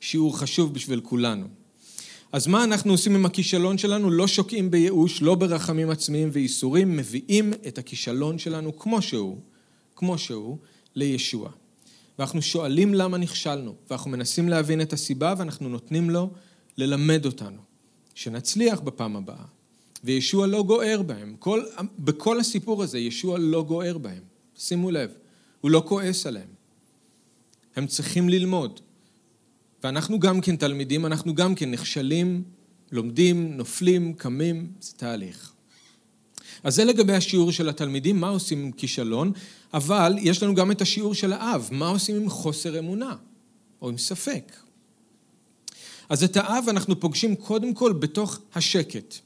שיעור 0.00 0.38
חשוב 0.38 0.74
בשביל 0.74 1.00
כולנו. 1.00 1.46
אז 2.32 2.46
מה 2.46 2.64
אנחנו 2.64 2.92
עושים 2.92 3.14
עם 3.14 3.26
הכישלון 3.26 3.78
שלנו? 3.78 4.10
לא 4.10 4.26
שוקעים 4.26 4.70
בייאוש, 4.70 5.22
לא 5.22 5.34
ברחמים 5.34 5.90
עצמיים 5.90 6.28
וייסורים, 6.32 6.96
מביאים 6.96 7.52
את 7.68 7.78
הכישלון 7.78 8.38
שלנו 8.38 8.78
כמו 8.78 9.02
שהוא, 9.02 9.38
כמו 9.96 10.18
שהוא, 10.18 10.58
לישוע. 10.94 11.50
ואנחנו 12.18 12.42
שואלים 12.42 12.94
למה 12.94 13.18
נכשלנו, 13.18 13.74
ואנחנו 13.90 14.10
מנסים 14.10 14.48
להבין 14.48 14.80
את 14.80 14.92
הסיבה 14.92 15.34
ואנחנו 15.38 15.68
נותנים 15.68 16.10
לו 16.10 16.30
ללמד 16.78 17.26
אותנו, 17.26 17.60
שנצליח 18.14 18.80
בפעם 18.80 19.16
הבאה. 19.16 19.55
וישוע 20.06 20.46
לא 20.46 20.62
גוער 20.62 21.02
בהם. 21.02 21.36
כל, 21.38 21.62
בכל 21.98 22.40
הסיפור 22.40 22.82
הזה 22.82 22.98
ישוע 22.98 23.38
לא 23.38 23.62
גוער 23.62 23.98
בהם. 23.98 24.22
שימו 24.56 24.90
לב, 24.90 25.10
הוא 25.60 25.70
לא 25.70 25.82
כועס 25.86 26.26
עליהם. 26.26 26.48
הם 27.76 27.86
צריכים 27.86 28.28
ללמוד. 28.28 28.80
ואנחנו 29.84 30.18
גם 30.18 30.40
כן 30.40 30.56
תלמידים, 30.56 31.06
אנחנו 31.06 31.34
גם 31.34 31.54
כן 31.54 31.70
נכשלים, 31.70 32.42
לומדים, 32.92 33.56
נופלים, 33.56 34.14
קמים, 34.14 34.72
זה 34.80 34.92
תהליך. 34.96 35.52
אז 36.62 36.74
זה 36.74 36.84
לגבי 36.84 37.12
השיעור 37.12 37.52
של 37.52 37.68
התלמידים, 37.68 38.20
מה 38.20 38.28
עושים 38.28 38.64
עם 38.64 38.72
כישלון, 38.72 39.32
אבל 39.74 40.14
יש 40.20 40.42
לנו 40.42 40.54
גם 40.54 40.70
את 40.70 40.80
השיעור 40.82 41.14
של 41.14 41.32
האב, 41.32 41.68
מה 41.72 41.88
עושים 41.88 42.16
עם 42.16 42.28
חוסר 42.28 42.78
אמונה, 42.78 43.16
או 43.82 43.88
עם 43.88 43.98
ספק. 43.98 44.52
אז 46.08 46.24
את 46.24 46.36
האב 46.36 46.64
אנחנו 46.68 47.00
פוגשים 47.00 47.36
קודם 47.36 47.74
כל 47.74 47.92
בתוך 47.92 48.40
השקט. 48.54 49.25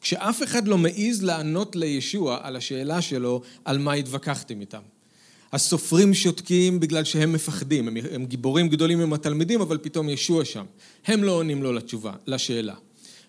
כשאף 0.00 0.42
אחד 0.42 0.68
לא 0.68 0.78
מעז 0.78 1.22
לענות 1.22 1.76
לישוע 1.76 2.38
על 2.42 2.56
השאלה 2.56 3.02
שלו 3.02 3.42
על 3.64 3.78
מה 3.78 3.92
התווכחתם 3.92 4.60
איתם. 4.60 4.82
הסופרים 5.52 6.14
שותקים 6.14 6.80
בגלל 6.80 7.04
שהם 7.04 7.32
מפחדים, 7.32 7.88
הם, 7.88 7.96
הם 8.12 8.26
גיבורים 8.26 8.68
גדולים 8.68 9.00
עם 9.00 9.12
התלמידים, 9.12 9.60
אבל 9.60 9.78
פתאום 9.78 10.08
ישוע 10.08 10.44
שם. 10.44 10.64
הם 11.06 11.24
לא 11.24 11.32
עונים 11.32 11.62
לו 11.62 11.72
לתשובה, 11.72 12.12
לשאלה. 12.26 12.74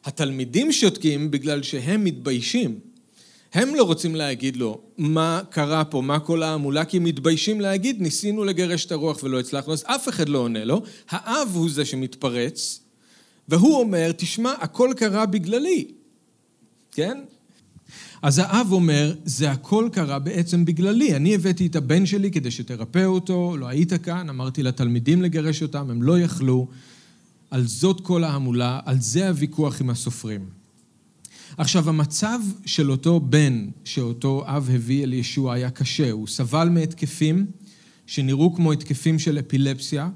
התלמידים 0.05 0.71
שותקים 0.71 1.32
בגלל 1.32 1.63
שהם 1.63 2.03
מתביישים. 2.03 2.79
הם 3.53 3.75
לא 3.75 3.84
רוצים 3.84 4.15
להגיד 4.15 4.58
לו 4.58 4.82
מה 4.97 5.41
קרה 5.49 5.86
פה, 5.86 6.01
מה 6.01 6.19
כל 6.19 6.43
ההמולה, 6.43 6.86
כי 6.86 6.97
הם 6.97 7.03
מתביישים 7.03 7.62
להגיד, 7.62 8.01
ניסינו 8.01 8.43
לגרש 8.43 8.86
את 8.86 8.91
הרוח 8.91 9.23
ולא 9.23 9.39
הצלחנו, 9.39 9.73
אז 9.73 9.84
אף 9.88 10.10
אחד 10.10 10.29
לא 10.29 10.39
עונה 10.39 10.65
לו. 10.65 10.82
האב 11.10 11.49
הוא 11.53 11.69
זה 11.69 11.86
שמתפרץ, 11.86 12.79
והוא 13.49 13.79
אומר, 13.79 14.12
תשמע, 14.12 14.53
הכל 14.60 14.93
קרה 14.97 15.25
בגללי. 15.25 15.88
כן? 16.91 17.17
אז 18.21 18.39
האב 18.39 18.71
אומר, 18.71 19.15
זה 19.25 19.52
הכל 19.52 19.89
קרה 19.91 20.19
בעצם 20.19 20.65
בגללי. 20.65 21.15
אני 21.15 21.36
הבאתי 21.36 21.67
את 21.67 21.75
הבן 21.75 22.06
שלי 22.06 22.32
כדי 22.32 22.52
שתרפא 22.52 23.06
אותו, 23.06 23.58
לא 23.58 23.67
היית 23.67 23.93
כאן, 23.93 24.30
אמרתי 24.30 24.63
לתלמידים 24.63 25.21
לגרש 25.21 25.63
אותם, 25.63 25.89
הם 25.89 26.02
לא 26.02 26.19
יכלו. 26.19 26.67
על 27.52 27.67
זאת 27.67 28.02
כל 28.02 28.23
ההמולה, 28.23 28.80
על 28.86 29.02
זה 29.02 29.28
הוויכוח 29.28 29.82
עם 29.82 29.89
הסופרים. 29.89 30.45
עכשיו, 31.58 31.89
המצב 31.89 32.39
של 32.65 32.91
אותו 32.91 33.19
בן 33.19 33.69
שאותו 33.84 34.43
אב 34.47 34.69
הביא 34.73 35.04
אל 35.04 35.13
ישוע 35.13 35.54
היה 35.54 35.69
קשה. 35.69 36.12
הוא 36.12 36.28
סבל 36.28 36.69
מהתקפים 36.69 37.45
שנראו 38.08 38.56
כמו 38.56 38.71
התקפים 38.71 39.19
של 39.19 39.39
אפילפסיה, 39.39 40.10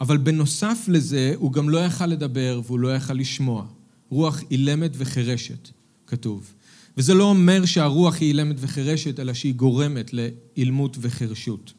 אבל 0.00 0.16
בנוסף 0.16 0.84
לזה, 0.88 1.32
הוא 1.36 1.52
גם 1.52 1.68
לא 1.68 1.84
יכל 1.84 2.06
לדבר 2.06 2.60
והוא 2.66 2.78
לא 2.78 2.94
יכל 2.96 3.14
לשמוע. 3.14 3.66
רוח 4.10 4.40
אילמת 4.50 4.90
וחירשת, 4.94 5.68
כתוב. 6.10 6.52
וזה 6.96 7.14
לא 7.14 7.24
אומר 7.24 7.64
שהרוח 7.64 8.16
היא 8.20 8.28
אילמת 8.28 8.56
וחירשת, 8.58 9.20
אלא 9.20 9.34
שהיא 9.34 9.54
גורמת 9.54 10.10
לאילמות 10.12 10.96
וחירשות. 11.00 11.72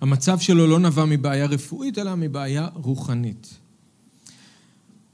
המצב 0.00 0.38
שלו 0.38 0.66
לא 0.66 0.78
נבע 0.78 1.04
מבעיה 1.04 1.46
רפואית, 1.46 1.98
אלא 1.98 2.14
מבעיה 2.14 2.68
רוחנית. 2.74 3.54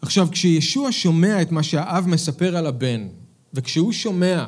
עכשיו, 0.02 0.28
כשישוע 0.32 0.88
שומע 0.92 1.42
את 1.42 1.52
מה 1.52 1.62
שהאב 1.62 2.08
מספר 2.08 2.56
על 2.56 2.66
הבן, 2.66 3.08
וכשהוא 3.54 3.92
שומע 3.92 4.46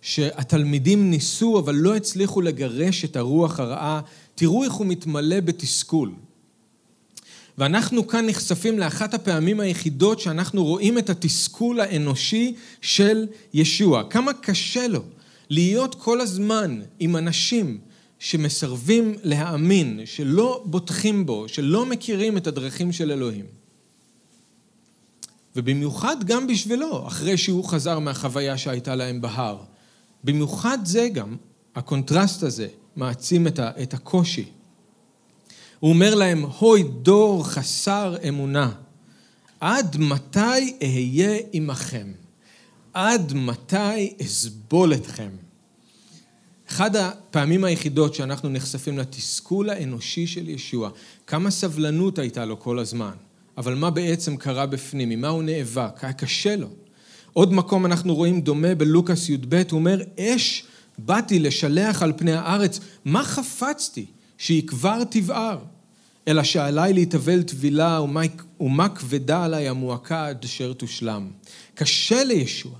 שהתלמידים 0.00 1.10
ניסו 1.10 1.58
אבל 1.58 1.74
לא 1.74 1.96
הצליחו 1.96 2.40
לגרש 2.40 3.04
את 3.04 3.16
הרוח 3.16 3.60
הרעה, 3.60 4.00
תראו 4.34 4.64
איך 4.64 4.72
הוא 4.72 4.86
מתמלא 4.86 5.40
בתסכול. 5.40 6.12
ואנחנו 7.60 8.06
כאן 8.06 8.26
נחשפים 8.26 8.78
לאחת 8.78 9.14
הפעמים 9.14 9.60
היחידות 9.60 10.20
שאנחנו 10.20 10.64
רואים 10.64 10.98
את 10.98 11.10
התסכול 11.10 11.80
האנושי 11.80 12.54
של 12.80 13.26
ישוע. 13.54 14.02
כמה 14.10 14.32
קשה 14.32 14.88
לו 14.88 15.02
להיות 15.50 15.94
כל 15.94 16.20
הזמן 16.20 16.80
עם 16.98 17.16
אנשים 17.16 17.78
שמסרבים 18.18 19.14
להאמין, 19.22 20.00
שלא 20.04 20.62
בוטחים 20.64 21.26
בו, 21.26 21.48
שלא 21.48 21.86
מכירים 21.86 22.36
את 22.36 22.46
הדרכים 22.46 22.92
של 22.92 23.12
אלוהים. 23.12 23.46
ובמיוחד 25.56 26.24
גם 26.24 26.46
בשבילו, 26.46 27.06
אחרי 27.06 27.36
שהוא 27.36 27.64
חזר 27.64 27.98
מהחוויה 27.98 28.58
שהייתה 28.58 28.94
להם 28.94 29.20
בהר. 29.20 29.58
במיוחד 30.24 30.78
זה 30.84 31.08
גם, 31.12 31.36
הקונטרסט 31.74 32.42
הזה, 32.42 32.68
מעצים 32.96 33.46
את 33.58 33.94
הקושי. 33.94 34.59
הוא 35.80 35.90
אומר 35.90 36.14
להם, 36.14 36.44
הוי 36.58 36.82
דור 36.82 37.48
חסר 37.48 38.16
אמונה, 38.28 38.70
עד 39.60 39.96
מתי 39.96 40.74
אהיה 40.82 41.38
עמכם? 41.52 42.12
עד 42.94 43.32
מתי 43.32 44.14
אסבול 44.22 44.94
אתכם? 44.94 45.28
אחד 46.68 46.96
הפעמים 46.96 47.64
היחידות 47.64 48.14
שאנחנו 48.14 48.48
נחשפים 48.48 48.98
לתסכול 48.98 49.70
האנושי 49.70 50.26
של 50.26 50.48
ישוע, 50.48 50.90
כמה 51.26 51.50
סבלנות 51.50 52.18
הייתה 52.18 52.44
לו 52.44 52.60
כל 52.60 52.78
הזמן, 52.78 53.14
אבל 53.58 53.74
מה 53.74 53.90
בעצם 53.90 54.36
קרה 54.36 54.66
בפנים, 54.66 55.08
ממה 55.08 55.28
הוא 55.28 55.42
נאבק, 55.42 56.04
היה 56.04 56.12
קשה 56.12 56.56
לו. 56.56 56.68
עוד 57.32 57.52
מקום 57.52 57.86
אנחנו 57.86 58.14
רואים 58.14 58.40
דומה 58.40 58.74
בלוקאס 58.74 59.28
י"ב, 59.28 59.54
הוא 59.70 59.78
אומר, 59.78 60.02
אש 60.20 60.64
באתי 60.98 61.38
לשלח 61.38 62.02
על 62.02 62.12
פני 62.16 62.32
הארץ, 62.32 62.80
מה 63.04 63.24
חפצתי? 63.24 64.06
שהיא 64.40 64.66
כבר 64.66 65.04
תבער. 65.10 65.58
אלא 66.28 66.42
שעליי 66.42 66.92
להתאבל 66.92 67.42
טבילה 67.42 68.00
ומה, 68.00 68.20
ומה 68.60 68.88
כבדה 68.88 69.44
עליי 69.44 69.68
המועקה 69.68 70.26
עד 70.26 70.44
אשר 70.44 70.72
תושלם. 70.72 71.28
קשה 71.74 72.24
לישוע. 72.24 72.72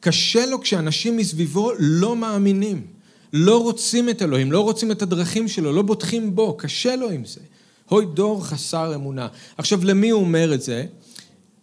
קשה 0.00 0.46
לו 0.46 0.60
כשאנשים 0.60 1.16
מסביבו 1.16 1.72
לא 1.78 2.16
מאמינים, 2.16 2.86
לא 3.32 3.62
רוצים 3.62 4.08
את 4.08 4.22
אלוהים, 4.22 4.52
לא 4.52 4.60
רוצים 4.60 4.90
את 4.90 5.02
הדרכים 5.02 5.48
שלו, 5.48 5.72
לא 5.72 5.82
בוטחים 5.82 6.34
בו, 6.34 6.56
קשה 6.56 6.96
לו 6.96 7.10
עם 7.10 7.24
זה. 7.24 7.40
הוי 7.88 8.06
דור 8.14 8.44
חסר 8.44 8.94
אמונה. 8.94 9.28
עכשיו, 9.56 9.84
למי 9.84 10.10
הוא 10.10 10.20
אומר 10.20 10.54
את 10.54 10.62
זה? 10.62 10.84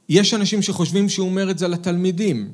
יש 0.10 0.34
אנשים 0.34 0.62
שחושבים 0.62 1.10
שהוא 1.10 1.30
אומר 1.30 1.52
את 1.52 1.60
זה 1.60 1.68
לתלמידים, 1.68 2.50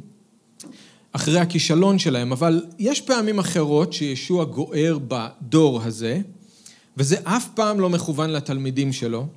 אחרי 1.11 1.39
הכישלון 1.39 1.99
שלהם, 1.99 2.31
אבל 2.31 2.65
יש 2.79 3.01
פעמים 3.01 3.39
אחרות 3.39 3.93
שישוע 3.93 4.45
גוער 4.45 4.97
בדור 5.07 5.81
הזה, 5.83 6.21
וזה 6.97 7.15
אף 7.23 7.47
פעם 7.55 7.79
לא 7.79 7.89
מכוון 7.89 8.29
לתלמידים 8.29 8.93
שלו. 8.93 9.27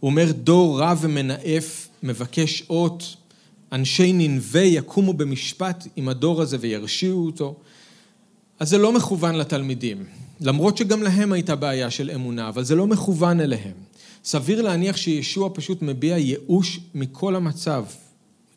הוא 0.00 0.10
אומר, 0.10 0.32
דור 0.32 0.80
רע 0.80 0.94
ומנאף, 1.00 1.88
מבקש 2.02 2.62
אות, 2.70 3.16
אנשי 3.72 4.12
ננבה 4.12 4.62
יקומו 4.62 5.12
במשפט 5.12 5.86
עם 5.96 6.08
הדור 6.08 6.42
הזה 6.42 6.56
וירשיעו 6.60 7.26
אותו. 7.26 7.56
אז 8.58 8.68
זה 8.68 8.78
לא 8.78 8.92
מכוון 8.92 9.34
לתלמידים, 9.34 10.04
למרות 10.40 10.76
שגם 10.76 11.02
להם 11.02 11.32
הייתה 11.32 11.56
בעיה 11.56 11.90
של 11.90 12.10
אמונה, 12.14 12.48
אבל 12.48 12.64
זה 12.64 12.74
לא 12.74 12.86
מכוון 12.86 13.40
אליהם. 13.40 13.74
סביר 14.24 14.62
להניח 14.62 14.96
שישוע 14.96 15.50
פשוט 15.54 15.82
מביע 15.82 16.18
ייאוש 16.18 16.80
מכל 16.94 17.36
המצב, 17.36 17.84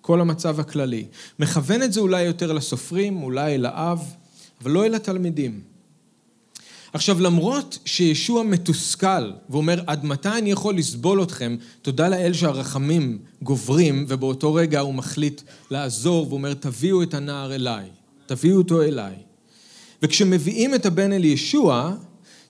כל 0.02 0.22
המצב 0.22 0.60
הכללי. 0.60 1.06
מכוון 1.40 1.84
את 1.84 1.94
זה 1.94 2.00
אולי 2.00 2.24
יותר 2.24 2.52
לסופרים, 2.52 3.24
אולי 3.24 3.56
אל 3.56 3.66
האב, 3.66 4.04
אבל 4.62 4.72
לא 4.72 4.86
אל 4.86 4.96
התלמידים. 4.96 5.73
עכשיו, 6.94 7.22
למרות 7.22 7.80
שישוע 7.86 8.44
מתוסכל 8.44 9.32
ואומר, 9.50 9.82
עד 9.88 10.06
מתי 10.06 10.30
אני 10.30 10.52
יכול 10.52 10.78
לסבול 10.78 11.24
אתכם, 11.24 11.56
תודה 11.82 12.10
לאל 12.10 12.34
שהרחמים 12.34 13.20
גוברים, 13.42 14.06
ובאותו 14.08 14.54
רגע 14.54 14.80
הוא 14.80 14.94
מחליט 14.94 15.42
לעזור 15.72 16.28
ואומר, 16.30 16.54
תביאו 16.54 17.04
את 17.04 17.14
הנער 17.14 17.56
אליי, 17.56 17.86
תביאו 18.26 18.58
אותו 18.58 18.82
אליי. 18.82 19.14
וכשמביאים 20.04 20.76
את 20.76 20.86
הבן 20.86 21.14
אל 21.14 21.26
ישוע, 21.26 21.96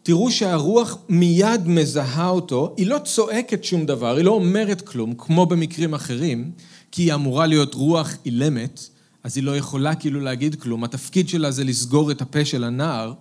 תראו 0.03 0.31
שהרוח 0.31 0.97
מיד 1.09 1.67
מזהה 1.67 2.29
אותו, 2.29 2.73
היא 2.77 2.87
לא 2.87 2.99
צועקת 2.99 3.63
שום 3.63 3.85
דבר, 3.85 4.15
היא 4.15 4.25
לא 4.25 4.31
אומרת 4.31 4.81
כלום, 4.81 5.13
כמו 5.17 5.45
במקרים 5.45 5.93
אחרים, 5.93 6.51
כי 6.91 7.01
היא 7.01 7.13
אמורה 7.13 7.47
להיות 7.47 7.73
רוח 7.73 8.13
אילמת, 8.25 8.89
אז 9.23 9.37
היא 9.37 9.43
לא 9.43 9.57
יכולה 9.57 9.95
כאילו 9.95 10.19
להגיד 10.19 10.55
כלום, 10.55 10.83
התפקיד 10.83 11.29
שלה 11.29 11.51
זה 11.51 11.63
לסגור 11.63 12.11
את 12.11 12.21
הפה 12.21 12.45
של 12.45 12.63
הנער, 12.63 13.13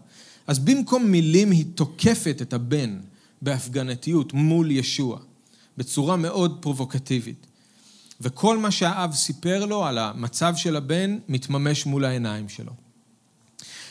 אז 0.46 0.58
במקום 0.58 1.06
מילים 1.06 1.50
היא 1.50 1.64
תוקפת 1.74 2.38
את 2.42 2.52
הבן 2.52 2.98
בהפגנתיות 3.42 4.32
מול 4.32 4.70
ישוע, 4.70 5.18
בצורה 5.76 6.16
מאוד 6.16 6.58
פרובוקטיבית. 6.60 7.46
וכל 8.20 8.58
מה 8.58 8.70
שהאב 8.70 9.14
סיפר 9.14 9.64
לו 9.64 9.84
על 9.84 9.98
המצב 9.98 10.54
של 10.56 10.76
הבן 10.76 11.18
מתממש 11.28 11.86
מול 11.86 12.04
העיניים 12.04 12.48
שלו. 12.48 12.72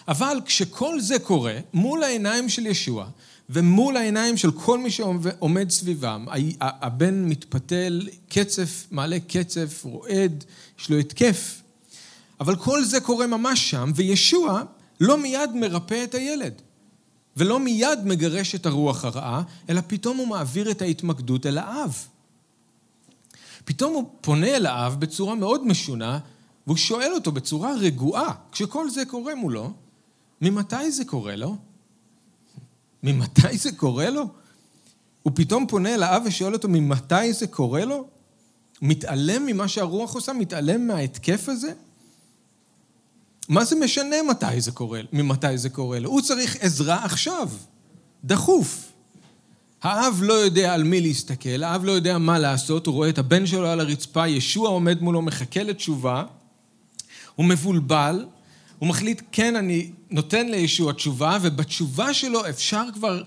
אבל 0.07 0.37
כשכל 0.45 0.99
זה 0.99 1.19
קורה 1.19 1.57
מול 1.73 2.03
העיניים 2.03 2.49
של 2.49 2.65
ישוע 2.65 3.09
ומול 3.49 3.97
העיניים 3.97 4.37
של 4.37 4.51
כל 4.51 4.79
מי 4.79 4.91
שעומד 4.91 5.69
סביבם, 5.69 6.25
הבן 6.59 7.25
מתפתל, 7.25 8.09
קצף, 8.29 8.87
מעלה 8.91 9.17
קצף, 9.27 9.81
רועד, 9.85 10.43
יש 10.79 10.89
לו 10.89 10.97
התקף. 10.97 11.61
אבל 12.39 12.55
כל 12.55 12.83
זה 12.83 12.99
קורה 12.99 13.27
ממש 13.27 13.69
שם, 13.69 13.91
וישוע 13.95 14.61
לא 15.01 15.17
מיד 15.17 15.51
מרפא 15.55 16.03
את 16.03 16.15
הילד, 16.15 16.61
ולא 17.37 17.59
מיד 17.59 17.99
מגרש 18.05 18.55
את 18.55 18.65
הרוח 18.65 19.05
הרעה, 19.05 19.43
אלא 19.69 19.81
פתאום 19.87 20.17
הוא 20.17 20.27
מעביר 20.27 20.71
את 20.71 20.81
ההתמקדות 20.81 21.45
אל 21.45 21.57
האב. 21.57 22.07
פתאום 23.65 23.93
הוא 23.93 24.09
פונה 24.21 24.47
אל 24.47 24.65
האב 24.65 24.99
בצורה 24.99 25.35
מאוד 25.35 25.67
משונה, 25.67 26.19
והוא 26.67 26.77
שואל 26.77 27.11
אותו 27.13 27.31
בצורה 27.31 27.73
רגועה, 27.75 28.33
כשכל 28.51 28.89
זה 28.89 29.05
קורה 29.05 29.35
מולו, 29.35 29.73
ממתי 30.41 30.91
זה 30.91 31.05
קורה 31.05 31.35
לו? 31.35 31.55
ממתי 33.03 33.57
זה 33.57 33.71
קורה 33.71 34.09
לו? 34.09 34.27
הוא 35.23 35.33
פתאום 35.35 35.67
פונה 35.67 35.93
אל 35.93 36.03
האב 36.03 36.23
ושואל 36.25 36.53
אותו, 36.53 36.67
ממתי 36.69 37.33
זה 37.33 37.47
קורה 37.47 37.85
לו? 37.85 38.07
מתעלם 38.81 39.45
ממה 39.45 39.67
שהרוח 39.67 40.15
עושה? 40.15 40.33
מתעלם 40.33 40.87
מההתקף 40.87 41.49
הזה? 41.49 41.73
מה 43.51 43.65
זה 43.65 43.75
משנה 43.75 44.15
מתי 44.29 44.61
זה 44.61 44.71
קורה, 44.71 45.01
ממתי 45.13 45.57
זה 45.57 45.69
קורה 45.69 45.99
לו? 45.99 46.09
הוא 46.09 46.21
צריך 46.21 46.57
עזרה 46.59 47.05
עכשיו, 47.05 47.49
דחוף. 48.23 48.91
האב 49.81 50.19
לא 50.23 50.33
יודע 50.33 50.73
על 50.73 50.83
מי 50.83 51.01
להסתכל, 51.01 51.63
האב 51.63 51.85
לא 51.85 51.91
יודע 51.91 52.17
מה 52.17 52.39
לעשות, 52.39 52.87
הוא 52.87 52.95
רואה 52.95 53.09
את 53.09 53.17
הבן 53.17 53.45
שלו 53.45 53.67
על 53.67 53.79
הרצפה, 53.79 54.27
ישוע 54.27 54.69
עומד 54.69 55.01
מולו, 55.01 55.21
מחכה 55.21 55.63
לתשובה, 55.63 56.23
הוא 57.35 57.45
מבולבל, 57.45 58.25
הוא 58.79 58.89
מחליט, 58.89 59.21
כן, 59.31 59.55
אני 59.55 59.91
נותן 60.09 60.47
לישוע 60.47 60.93
תשובה, 60.93 61.37
ובתשובה 61.41 62.13
שלו 62.13 62.49
אפשר 62.49 62.83
כבר 62.93 63.23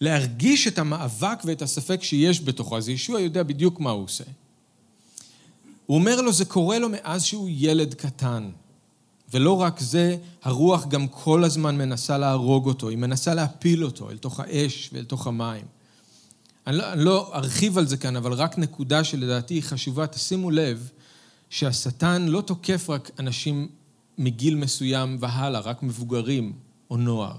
להרגיש 0.00 0.68
את 0.68 0.78
המאבק 0.78 1.38
ואת 1.44 1.62
הספק 1.62 2.02
שיש 2.02 2.40
בתוכו. 2.40 2.76
אז 2.76 2.88
ישוע 2.88 3.20
יודע 3.20 3.42
בדיוק 3.42 3.80
מה 3.80 3.90
הוא 3.90 4.04
עושה. 4.04 4.24
הוא 5.86 5.98
אומר 5.98 6.20
לו, 6.20 6.32
זה 6.32 6.44
קורה 6.44 6.78
לו 6.78 6.88
מאז 6.88 7.24
שהוא 7.24 7.48
ילד 7.52 7.94
קטן. 7.94 8.50
ולא 9.32 9.60
רק 9.60 9.80
זה, 9.80 10.16
הרוח 10.42 10.86
גם 10.86 11.08
כל 11.08 11.44
הזמן 11.44 11.78
מנסה 11.78 12.18
להרוג 12.18 12.66
אותו, 12.66 12.88
היא 12.88 12.98
מנסה 12.98 13.34
להפיל 13.34 13.84
אותו 13.84 14.10
אל 14.10 14.18
תוך 14.18 14.40
האש 14.40 14.90
ואל 14.92 15.04
תוך 15.04 15.26
המים. 15.26 15.64
אני 16.66 16.76
לא, 16.76 16.92
אני 16.92 17.04
לא 17.04 17.30
ארחיב 17.34 17.78
על 17.78 17.86
זה 17.86 17.96
כאן, 17.96 18.16
אבל 18.16 18.32
רק 18.32 18.58
נקודה 18.58 19.04
שלדעתי 19.04 19.54
היא 19.54 19.62
חשובה, 19.62 20.06
תשימו 20.06 20.50
לב 20.50 20.90
שהשטן 21.50 22.26
לא 22.28 22.40
תוקף 22.40 22.90
רק 22.90 23.10
אנשים 23.18 23.68
מגיל 24.18 24.54
מסוים 24.54 25.16
והלאה, 25.20 25.60
רק 25.60 25.82
מבוגרים 25.82 26.52
או 26.90 26.96
נוער. 26.96 27.36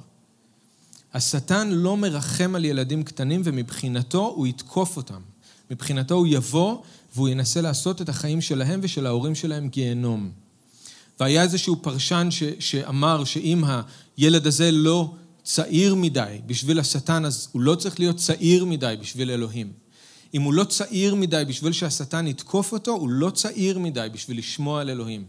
השטן 1.14 1.70
לא 1.70 1.98
מרחם 1.98 2.56
על 2.56 2.66
ילדים 2.66 3.04
קטנים 3.04 3.42
ומבחינתו 3.44 4.28
הוא 4.36 4.48
יתקוף 4.48 4.98
אותם. 4.98 5.22
מבחינתו 5.72 6.16
הוא 6.16 6.28
יבוא 6.28 6.78
והוא 7.16 7.30
ינסה 7.30 7.62
לעשות 7.62 8.02
את 8.02 8.10
החיים 8.10 8.42
שלהם 8.42 8.80
ושל 8.84 9.06
ההורים 9.06 9.36
שלהם 9.36 9.68
גיהנום. 9.68 10.32
והיה 11.20 11.44
איזשהו 11.44 11.76
פרשן 11.82 12.28
ש, 12.32 12.44
שאמר 12.60 13.24
שאם 13.24 13.64
הילד 14.18 14.48
הזה 14.48 14.72
לא 14.72 15.14
צעיר 15.44 15.96
מדי 15.96 16.40
בשביל 16.46 16.80
השטן, 16.80 17.26
אז 17.26 17.48
הוא 17.52 17.62
לא 17.62 17.76
צריך 17.76 18.00
להיות 18.00 18.16
צעיר 18.16 18.66
מדי 18.66 18.96
בשביל 19.02 19.32
אלוהים. 19.32 19.72
אם 20.34 20.42
הוא 20.42 20.54
לא 20.54 20.64
צעיר 20.64 21.16
מדי 21.16 21.44
בשביל 21.48 21.72
שהשטן 21.72 22.28
יתקוף 22.28 22.72
אותו, 22.72 22.92
הוא 22.92 23.10
לא 23.10 23.30
צעיר 23.30 23.80
מדי 23.80 24.08
בשביל 24.14 24.38
לשמוע 24.38 24.82
על 24.82 24.90
אלוהים. 24.90 25.26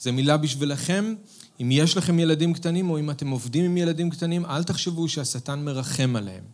זו 0.00 0.12
מילה 0.12 0.36
בשבילכם, 0.36 1.14
אם 1.60 1.68
יש 1.72 1.96
לכם 1.96 2.18
ילדים 2.18 2.52
קטנים 2.52 2.90
או 2.90 2.98
אם 2.98 3.10
אתם 3.10 3.28
עובדים 3.28 3.64
עם 3.64 3.76
ילדים 3.76 4.10
קטנים, 4.10 4.46
אל 4.46 4.64
תחשבו 4.64 5.08
שהשטן 5.08 5.64
מרחם 5.64 6.16
עליהם. 6.16 6.44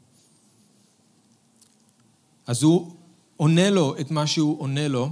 אז 2.46 2.62
הוא 2.62 2.92
עונה 3.36 3.70
לו 3.70 3.94
את 4.00 4.10
מה 4.10 4.26
שהוא 4.26 4.60
עונה 4.60 4.88
לו, 4.88 5.10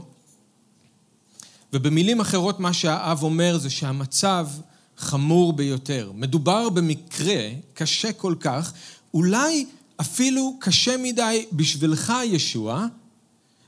ובמילים 1.74 2.20
אחרות 2.20 2.60
מה 2.60 2.72
שהאב 2.72 3.22
אומר 3.22 3.58
זה 3.58 3.70
שהמצב 3.70 4.48
חמור 4.96 5.52
ביותר. 5.52 6.12
מדובר 6.14 6.68
במקרה 6.68 7.48
קשה 7.74 8.12
כל 8.12 8.34
כך, 8.40 8.72
אולי 9.14 9.66
אפילו 10.00 10.56
קשה 10.60 10.96
מדי 10.96 11.46
בשבילך, 11.52 12.12
ישוע, 12.24 12.86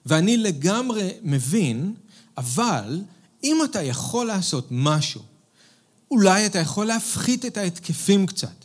ואני 0.07 0.37
לגמרי 0.37 1.11
מבין, 1.23 1.95
אבל 2.39 3.01
אם 3.45 3.59
אתה 3.65 3.83
יכול 3.83 4.27
לעשות 4.27 4.69
משהו, 4.71 5.23
אולי 6.11 6.47
אתה 6.47 6.59
יכול 6.59 6.87
להפחית 6.87 7.45
את 7.45 7.57
ההתקפים 7.57 8.27
קצת, 8.27 8.65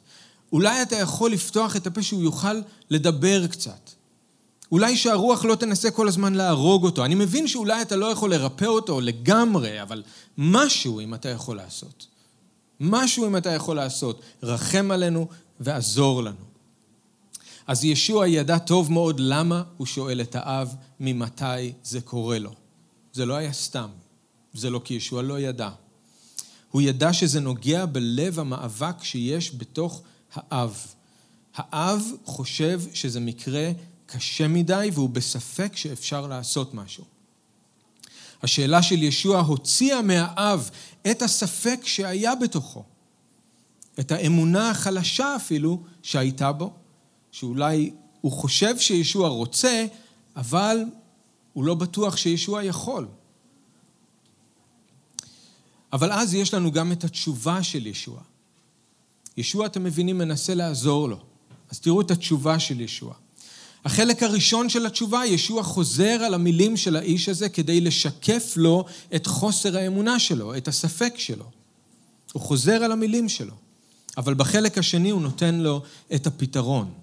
אולי 0.53 0.81
אתה 0.81 0.95
יכול 0.95 1.31
לפתוח 1.31 1.75
את 1.75 1.87
הפה 1.87 2.03
שהוא 2.03 2.23
יוכל 2.23 2.61
לדבר 2.89 3.47
קצת. 3.47 3.89
אולי 4.71 4.97
שהרוח 4.97 5.45
לא 5.45 5.55
תנסה 5.55 5.91
כל 5.91 6.07
הזמן 6.07 6.33
להרוג 6.33 6.83
אותו. 6.83 7.05
אני 7.05 7.15
מבין 7.15 7.47
שאולי 7.47 7.81
אתה 7.81 7.95
לא 7.95 8.05
יכול 8.05 8.33
לרפא 8.33 8.65
אותו 8.65 9.01
לגמרי, 9.01 9.81
אבל 9.81 10.03
משהו 10.37 10.99
אם 10.99 11.13
אתה 11.13 11.29
יכול 11.29 11.57
לעשות. 11.57 12.07
משהו 12.79 13.27
אם 13.27 13.37
אתה 13.37 13.49
יכול 13.49 13.75
לעשות. 13.75 14.21
רחם 14.43 14.91
עלינו 14.91 15.27
ועזור 15.59 16.23
לנו. 16.23 16.51
אז 17.67 17.85
ישוע 17.85 18.27
ידע 18.27 18.57
טוב 18.57 18.91
מאוד 18.91 19.19
למה 19.19 19.63
הוא 19.77 19.87
שואל 19.87 20.21
את 20.21 20.35
האב 20.35 20.75
ממתי 20.99 21.73
זה 21.83 22.01
קורה 22.01 22.39
לו. 22.39 22.51
זה 23.13 23.25
לא 23.25 23.33
היה 23.33 23.53
סתם, 23.53 23.89
זה 24.53 24.69
לא 24.69 24.81
כי 24.83 24.93
ישוע 24.93 25.21
לא 25.21 25.39
ידע. 25.39 25.69
הוא 26.71 26.81
ידע 26.81 27.13
שזה 27.13 27.39
נוגע 27.39 27.85
בלב 27.85 28.39
המאבק 28.39 29.03
שיש 29.03 29.55
בתוך 29.57 30.01
האב. 30.33 30.77
האב 31.55 32.01
חושב 32.25 32.81
שזה 32.93 33.19
מקרה 33.19 33.71
קשה 34.11 34.47
מדי 34.47 34.89
והוא 34.93 35.09
בספק 35.09 35.75
שאפשר 35.75 36.27
לעשות 36.27 36.73
משהו. 36.73 37.03
השאלה 38.43 38.81
של 38.81 39.03
ישוע 39.03 39.39
הוציאה 39.39 40.01
מהאב 40.01 40.69
את 41.11 41.21
הספק 41.21 41.79
שהיה 41.83 42.35
בתוכו, 42.35 42.83
את 43.99 44.11
האמונה 44.11 44.69
החלשה 44.69 45.35
אפילו 45.35 45.83
שהייתה 46.03 46.51
בו, 46.51 46.73
שאולי 47.31 47.93
הוא 48.21 48.31
חושב 48.31 48.79
שישוע 48.79 49.29
רוצה, 49.29 49.85
אבל 50.35 50.77
הוא 51.53 51.63
לא 51.63 51.75
בטוח 51.75 52.17
שישוע 52.17 52.63
יכול. 52.63 53.07
אבל 55.93 56.11
אז 56.11 56.33
יש 56.33 56.53
לנו 56.53 56.71
גם 56.71 56.91
את 56.91 57.03
התשובה 57.03 57.63
של 57.63 57.87
ישוע. 57.87 58.21
ישוע, 59.37 59.65
אתם 59.65 59.83
מבינים, 59.83 60.17
מנסה 60.17 60.55
לעזור 60.55 61.09
לו. 61.09 61.19
אז 61.69 61.79
תראו 61.79 62.01
את 62.01 62.11
התשובה 62.11 62.59
של 62.59 62.81
ישוע. 62.81 63.13
החלק 63.85 64.23
הראשון 64.23 64.69
של 64.69 64.85
התשובה, 64.85 65.25
ישוע 65.25 65.63
חוזר 65.63 66.23
על 66.25 66.33
המילים 66.33 66.77
של 66.77 66.95
האיש 66.95 67.29
הזה 67.29 67.49
כדי 67.49 67.81
לשקף 67.81 68.53
לו 68.55 68.85
את 69.15 69.27
חוסר 69.27 69.77
האמונה 69.77 70.19
שלו, 70.19 70.57
את 70.57 70.67
הספק 70.67 71.13
שלו. 71.17 71.45
הוא 72.33 72.41
חוזר 72.41 72.83
על 72.83 72.91
המילים 72.91 73.29
שלו. 73.29 73.53
אבל 74.17 74.33
בחלק 74.33 74.77
השני 74.77 75.09
הוא 75.09 75.21
נותן 75.21 75.55
לו 75.55 75.81
את 76.15 76.27
הפתרון. 76.27 76.93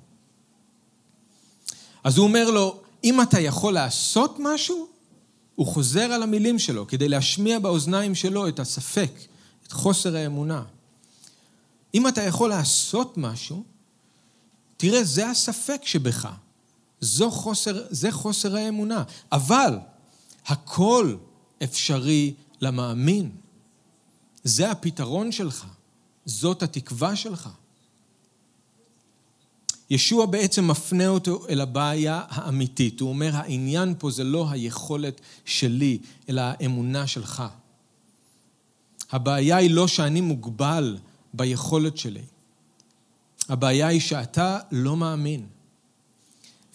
אז 2.05 2.19
הוא 2.19 2.27
אומר 2.27 2.51
לו, 2.51 2.81
אם 3.05 3.23
אתה 3.23 3.41
יכול 3.41 3.75
לעשות 3.75 4.37
משהו, 4.39 4.89
הוא 5.55 5.67
חוזר 5.67 6.13
על 6.13 6.23
המילים 6.23 6.59
שלו 6.59 6.87
כדי 6.87 7.09
להשמיע 7.09 7.59
באוזניים 7.59 8.15
שלו 8.15 8.49
את 8.49 8.61
הספק, 8.61 9.13
את 9.67 9.73
חוסר 9.73 10.17
האמונה. 10.17 10.63
אם 11.95 12.09
אתה 12.09 12.23
יכול 12.23 12.51
לעשות 12.51 13.17
משהו, 13.17 13.63
תראה, 14.77 15.05
זה 15.05 15.31
הספק 15.31 15.81
שבך. 15.85 16.29
זו 17.01 17.31
חוסר, 17.31 17.87
זה 17.91 18.13
חוסר 18.13 18.57
האמונה. 18.57 19.03
אבל 19.33 19.79
הכל 20.47 21.17
אפשרי 21.63 22.35
למאמין. 22.61 23.31
זה 24.45 24.71
הפתרון 24.71 25.33
שלך. 25.33 25.67
זאת 26.27 26.63
התקווה 26.63 27.17
שלך. 27.17 27.49
ישוע 29.91 30.27
בעצם 30.27 30.69
מפנה 30.69 31.09
אותו 31.09 31.47
אל 31.49 31.61
הבעיה 31.61 32.23
האמיתית. 32.29 33.01
הוא 33.01 33.09
אומר, 33.09 33.31
העניין 33.37 33.95
פה 33.99 34.11
זה 34.11 34.25
לא 34.25 34.51
היכולת 34.51 35.21
שלי, 35.45 35.99
אלא 36.29 36.43
האמונה 36.45 37.07
שלך. 37.07 37.43
הבעיה 39.11 39.57
היא 39.57 39.71
לא 39.71 39.89
שאני 39.89 40.21
מוגבל 40.21 40.99
ביכולת 41.35 41.99
שלי. 41.99 42.23
הבעיה 43.49 43.87
היא 43.87 44.01
שאתה 44.01 44.59
לא 44.73 44.97
מאמין. 44.97 45.47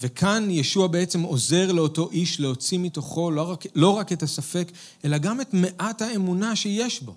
וכאן 0.03 0.47
ישוע 0.51 0.87
בעצם 0.87 1.21
עוזר 1.21 1.71
לאותו 1.71 2.09
איש 2.11 2.39
להוציא 2.39 2.77
מתוכו 2.77 3.31
לא 3.31 3.41
רק, 3.41 3.63
לא 3.75 3.89
רק 3.89 4.11
את 4.11 4.23
הספק, 4.23 4.71
אלא 5.05 5.17
גם 5.17 5.41
את 5.41 5.53
מעט 5.53 6.01
האמונה 6.01 6.55
שיש 6.55 7.01
בו. 7.01 7.15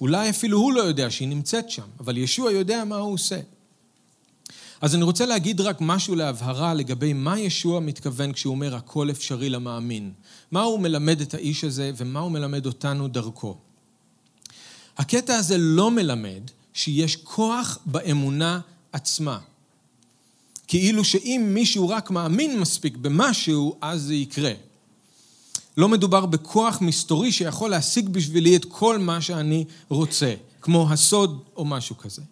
אולי 0.00 0.30
אפילו 0.30 0.58
הוא 0.58 0.72
לא 0.72 0.80
יודע 0.80 1.10
שהיא 1.10 1.28
נמצאת 1.28 1.70
שם, 1.70 1.82
אבל 2.00 2.16
ישוע 2.16 2.52
יודע 2.52 2.84
מה 2.84 2.96
הוא 2.96 3.14
עושה. 3.14 3.40
אז 4.80 4.94
אני 4.94 5.04
רוצה 5.04 5.26
להגיד 5.26 5.60
רק 5.60 5.76
משהו 5.80 6.14
להבהרה 6.14 6.74
לגבי 6.74 7.12
מה 7.12 7.38
ישוע 7.38 7.80
מתכוון 7.80 8.32
כשהוא 8.32 8.54
אומר 8.54 8.74
הכל 8.74 9.10
אפשרי 9.10 9.48
למאמין. 9.48 10.12
מה 10.50 10.62
הוא 10.62 10.80
מלמד 10.80 11.20
את 11.20 11.34
האיש 11.34 11.64
הזה 11.64 11.90
ומה 11.96 12.20
הוא 12.20 12.30
מלמד 12.30 12.66
אותנו 12.66 13.08
דרכו. 13.08 13.56
הקטע 14.98 15.36
הזה 15.36 15.58
לא 15.58 15.90
מלמד 15.90 16.42
שיש 16.72 17.16
כוח 17.16 17.78
באמונה 17.86 18.60
עצמה. 18.92 19.38
כאילו 20.68 21.04
שאם 21.04 21.50
מישהו 21.54 21.88
רק 21.88 22.10
מאמין 22.10 22.60
מספיק 22.60 22.96
במשהו, 22.96 23.76
אז 23.80 24.02
זה 24.02 24.14
יקרה. 24.14 24.52
לא 25.76 25.88
מדובר 25.88 26.26
בכוח 26.26 26.80
מסתורי 26.80 27.32
שיכול 27.32 27.70
להשיג 27.70 28.08
בשבילי 28.08 28.56
את 28.56 28.64
כל 28.64 28.98
מה 28.98 29.20
שאני 29.20 29.64
רוצה, 29.88 30.34
כמו 30.60 30.92
הסוד 30.92 31.42
או 31.56 31.64
משהו 31.64 31.96
כזה. 31.96 32.22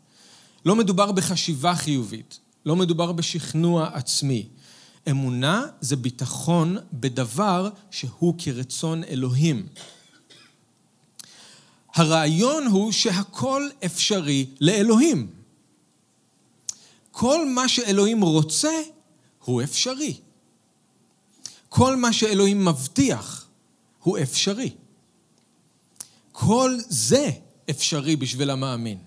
לא 0.66 0.76
מדובר 0.76 1.12
בחשיבה 1.12 1.74
חיובית, 1.74 2.38
לא 2.66 2.76
מדובר 2.76 3.12
בשכנוע 3.12 3.90
עצמי. 3.92 4.46
אמונה 5.10 5.66
זה 5.80 5.96
ביטחון 5.96 6.76
בדבר 6.92 7.70
שהוא 7.90 8.34
כרצון 8.38 9.04
אלוהים. 9.04 9.66
הרעיון 11.94 12.66
הוא 12.66 12.92
שהכל 12.92 13.68
אפשרי 13.84 14.46
לאלוהים. 14.60 15.28
כל 17.14 17.48
מה 17.48 17.68
שאלוהים 17.68 18.22
רוצה 18.22 18.80
הוא 19.44 19.62
אפשרי. 19.62 20.20
כל 21.68 21.96
מה 21.96 22.12
שאלוהים 22.12 22.64
מבטיח 22.64 23.46
הוא 24.02 24.18
אפשרי. 24.18 24.70
כל 26.32 26.76
זה 26.88 27.30
אפשרי 27.70 28.16
בשביל 28.16 28.50
המאמין. 28.50 28.98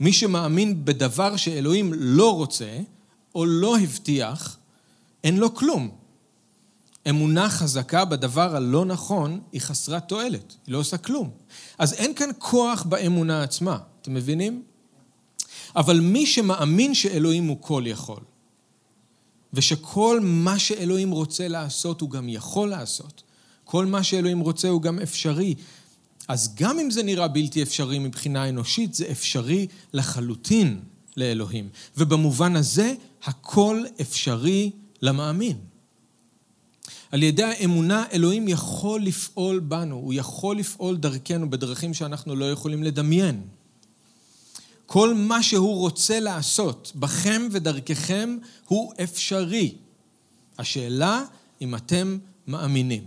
מי 0.00 0.12
שמאמין 0.12 0.84
בדבר 0.84 1.36
שאלוהים 1.36 1.92
לא 1.94 2.34
רוצה 2.34 2.78
או 3.34 3.46
לא 3.46 3.78
הבטיח, 3.78 4.58
אין 5.24 5.36
לו 5.36 5.54
כלום. 5.54 5.90
אמונה 7.08 7.50
חזקה 7.50 8.04
בדבר 8.04 8.56
הלא 8.56 8.84
נכון 8.84 9.40
היא 9.52 9.60
חסרת 9.60 10.08
תועלת, 10.08 10.56
היא 10.66 10.72
לא 10.72 10.78
עושה 10.78 10.98
כלום. 10.98 11.30
אז 11.78 11.92
אין 11.92 12.14
כאן 12.14 12.30
כוח 12.38 12.82
באמונה 12.82 13.42
עצמה, 13.42 13.78
אתם 14.02 14.14
מבינים? 14.14 14.62
אבל 15.76 16.00
מי 16.00 16.26
שמאמין 16.26 16.94
שאלוהים 16.94 17.46
הוא 17.46 17.56
כל 17.60 17.82
יכול, 17.86 18.20
ושכל 19.52 20.20
מה 20.22 20.58
שאלוהים 20.58 21.10
רוצה 21.10 21.48
לעשות 21.48 22.00
הוא 22.00 22.10
גם 22.10 22.28
יכול 22.28 22.68
לעשות, 22.68 23.22
כל 23.64 23.86
מה 23.86 24.02
שאלוהים 24.02 24.40
רוצה 24.40 24.68
הוא 24.68 24.82
גם 24.82 24.98
אפשרי, 24.98 25.54
אז 26.28 26.54
גם 26.54 26.78
אם 26.78 26.90
זה 26.90 27.02
נראה 27.02 27.28
בלתי 27.28 27.62
אפשרי 27.62 27.98
מבחינה 27.98 28.48
אנושית, 28.48 28.94
זה 28.94 29.06
אפשרי 29.10 29.66
לחלוטין 29.92 30.80
לאלוהים. 31.16 31.68
ובמובן 31.96 32.56
הזה, 32.56 32.94
הכל 33.24 33.82
אפשרי 34.00 34.70
למאמין. 35.02 35.56
על 37.10 37.22
ידי 37.22 37.42
האמונה, 37.42 38.04
אלוהים 38.12 38.48
יכול 38.48 39.02
לפעול 39.02 39.58
בנו, 39.58 39.94
הוא 39.96 40.14
יכול 40.14 40.56
לפעול 40.56 40.96
דרכנו 40.96 41.50
בדרכים 41.50 41.94
שאנחנו 41.94 42.36
לא 42.36 42.50
יכולים 42.50 42.82
לדמיין. 42.82 43.42
כל 44.86 45.14
מה 45.14 45.42
שהוא 45.42 45.76
רוצה 45.76 46.20
לעשות 46.20 46.92
בכם 46.94 47.48
ודרככם 47.50 48.36
הוא 48.66 48.92
אפשרי. 49.02 49.74
השאלה 50.58 51.24
אם 51.60 51.74
אתם 51.74 52.18
מאמינים. 52.46 53.02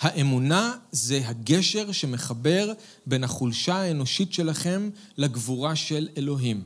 האמונה 0.00 0.76
זה 0.92 1.20
הגשר 1.24 1.92
שמחבר 1.92 2.72
בין 3.06 3.24
החולשה 3.24 3.74
האנושית 3.74 4.32
שלכם 4.32 4.90
לגבורה 5.16 5.76
של 5.76 6.08
אלוהים. 6.16 6.62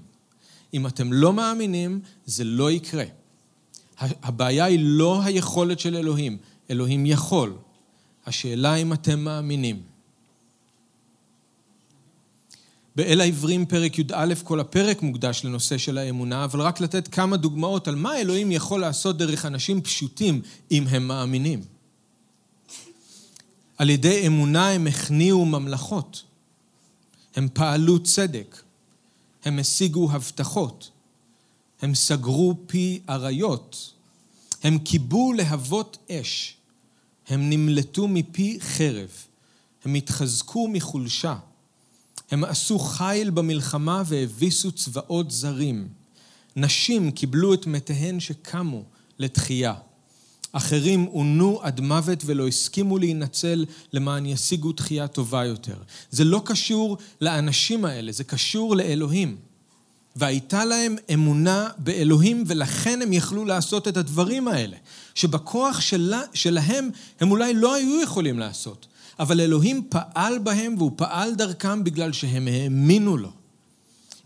אם 0.75 0.87
אתם 0.87 1.13
לא 1.13 1.33
מאמינים, 1.33 2.01
זה 2.27 2.45
לא 2.45 2.71
יקרה. 2.71 3.05
הבעיה 4.01 4.65
היא 4.65 4.79
לא 4.83 5.23
היכולת 5.23 5.81
של 5.81 5.97
אלוהים, 5.97 6.39
אלוהים 6.71 7.07
יכול. 7.07 7.57
השאלה 8.27 8.75
אם 8.75 8.93
אתם 8.93 9.21
מאמינים. 9.21 9.83
באל 12.99 13.21
העברים 13.21 13.67
פרק 13.67 13.99
י"א, 13.99 14.35
כל 14.45 14.61
הפרק 14.61 15.03
מוקדש 15.03 15.45
לנושא 15.45 15.79
של 15.79 15.99
האמונה, 15.99 16.45
אבל 16.45 16.61
רק 16.61 16.81
לתת 16.81 17.09
כמה 17.09 17.37
דוגמאות 17.37 17.89
על 17.89 17.95
מה 17.95 18.19
אלוהים 18.19 18.53
יכול 18.53 18.81
לעשות 18.81 19.19
דרך 19.19 19.47
אנשים 19.47 19.81
פשוטים 19.83 20.43
אם 20.71 20.85
הם 20.89 21.09
מאמינים. 21.09 21.65
על 23.77 23.91
ידי 23.91 24.27
אמונה 24.27 24.71
הם 24.71 24.87
הכניעו 24.87 25.45
ממלכות, 25.45 26.25
הם 27.37 27.49
פעלו 27.53 28.03
צדק, 28.03 28.63
הם 29.45 29.59
השיגו 29.59 30.13
הבטחות, 30.13 30.91
הם 31.83 31.95
סגרו 31.95 32.55
פי 32.67 33.01
אריות, 33.09 33.93
הם 34.63 34.79
כיבו 34.79 35.33
להבות 35.33 35.99
אש, 36.11 36.57
הם 37.29 37.51
נמלטו 37.51 38.09
מפי 38.09 38.59
חרב, 38.61 39.11
הם 39.85 39.95
התחזקו 39.95 40.69
מחולשה, 40.69 41.37
הם 42.31 42.45
עשו 42.45 42.79
חיל 42.79 43.31
במלחמה 43.31 44.03
והביסו 44.07 44.73
צבאות 44.73 45.31
זרים. 45.31 45.89
נשים 46.57 47.11
קיבלו 47.11 47.55
את 47.55 47.67
מתיהן 47.67 48.21
שקמו 48.21 48.83
לתחייה. 49.19 49.75
אחרים 50.53 51.05
עונו 51.05 51.61
עד 51.63 51.81
מוות 51.81 52.23
ולא 52.27 52.49
הסכימו 52.49 52.99
להינצל 52.99 53.65
למען 53.93 54.27
ישיגו 54.27 54.73
תחייה 54.73 55.09
טובה 55.09 55.45
יותר. 55.45 55.77
זה 56.11 56.25
לא 56.25 56.43
קשור 56.45 56.97
לאנשים 57.21 57.85
האלה, 57.85 58.13
זה 58.13 58.25
קשור 58.25 58.77
לאלוהים. 58.77 59.37
והייתה 60.17 60.65
להם 60.65 60.97
אמונה 61.15 61.69
באלוהים 61.79 62.45
ולכן 62.47 63.03
הם 63.03 63.13
יכלו 63.13 63.45
לעשות 63.45 63.89
את 63.89 63.97
הדברים 63.97 64.49
האלה, 64.49 64.77
שבכוח 65.15 65.81
שלה, 65.81 66.23
שלהם 66.35 66.91
הם 67.21 67.31
אולי 67.31 67.55
לא 67.55 67.75
היו 67.75 68.03
יכולים 68.03 68.39
לעשות. 68.39 68.87
אבל 69.19 69.41
אלוהים 69.41 69.87
פעל 69.89 70.39
בהם 70.39 70.75
והוא 70.79 70.93
פעל 70.97 71.35
דרכם 71.35 71.85
בגלל 71.85 72.13
שהם 72.13 72.49
האמינו 72.49 73.17
לו. 73.17 73.31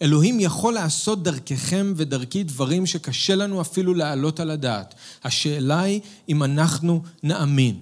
אלוהים 0.03 0.41
יכול 0.41 0.75
לעשות 0.75 1.23
דרככם 1.23 1.93
ודרכי 1.97 2.43
דברים 2.43 2.87
שקשה 2.87 3.35
לנו 3.35 3.61
אפילו 3.61 3.95
להעלות 3.95 4.41
על 4.41 4.51
הדעת. 4.51 4.95
השאלה 5.25 5.81
היא 5.81 6.01
אם 6.29 6.43
אנחנו 6.43 7.03
נאמין. 7.23 7.79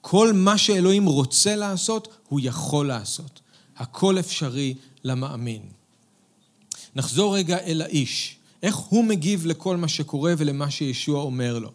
כל 0.00 0.32
מה 0.32 0.58
שאלוהים 0.58 1.06
רוצה 1.06 1.56
לעשות, 1.56 2.08
הוא 2.28 2.40
יכול 2.42 2.86
לעשות. 2.88 3.40
הכל 3.76 4.18
אפשרי 4.18 4.74
למאמין. 5.04 5.62
נחזור 6.96 7.36
רגע 7.36 7.58
אל 7.58 7.82
האיש. 7.82 8.36
איך 8.62 8.76
הוא 8.76 9.04
מגיב 9.04 9.46
לכל 9.46 9.76
מה 9.76 9.88
שקורה 9.88 10.34
ולמה 10.38 10.70
שישוע 10.70 11.22
אומר 11.22 11.58
לו. 11.58 11.70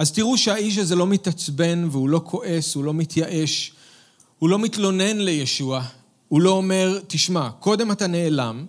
אז 0.00 0.12
תראו 0.12 0.38
שהאיש 0.38 0.78
הזה 0.78 0.94
לא 0.96 1.06
מתעצבן 1.06 1.88
והוא 1.90 2.08
לא 2.08 2.20
כועס, 2.24 2.74
הוא 2.74 2.84
לא 2.84 2.94
מתייאש, 2.94 3.72
הוא 4.38 4.48
לא 4.48 4.58
מתלונן 4.58 5.18
לישוע, 5.18 5.82
הוא 6.28 6.40
לא 6.40 6.50
אומר, 6.50 6.98
תשמע, 7.06 7.50
קודם 7.50 7.92
אתה 7.92 8.06
נעלם 8.06 8.66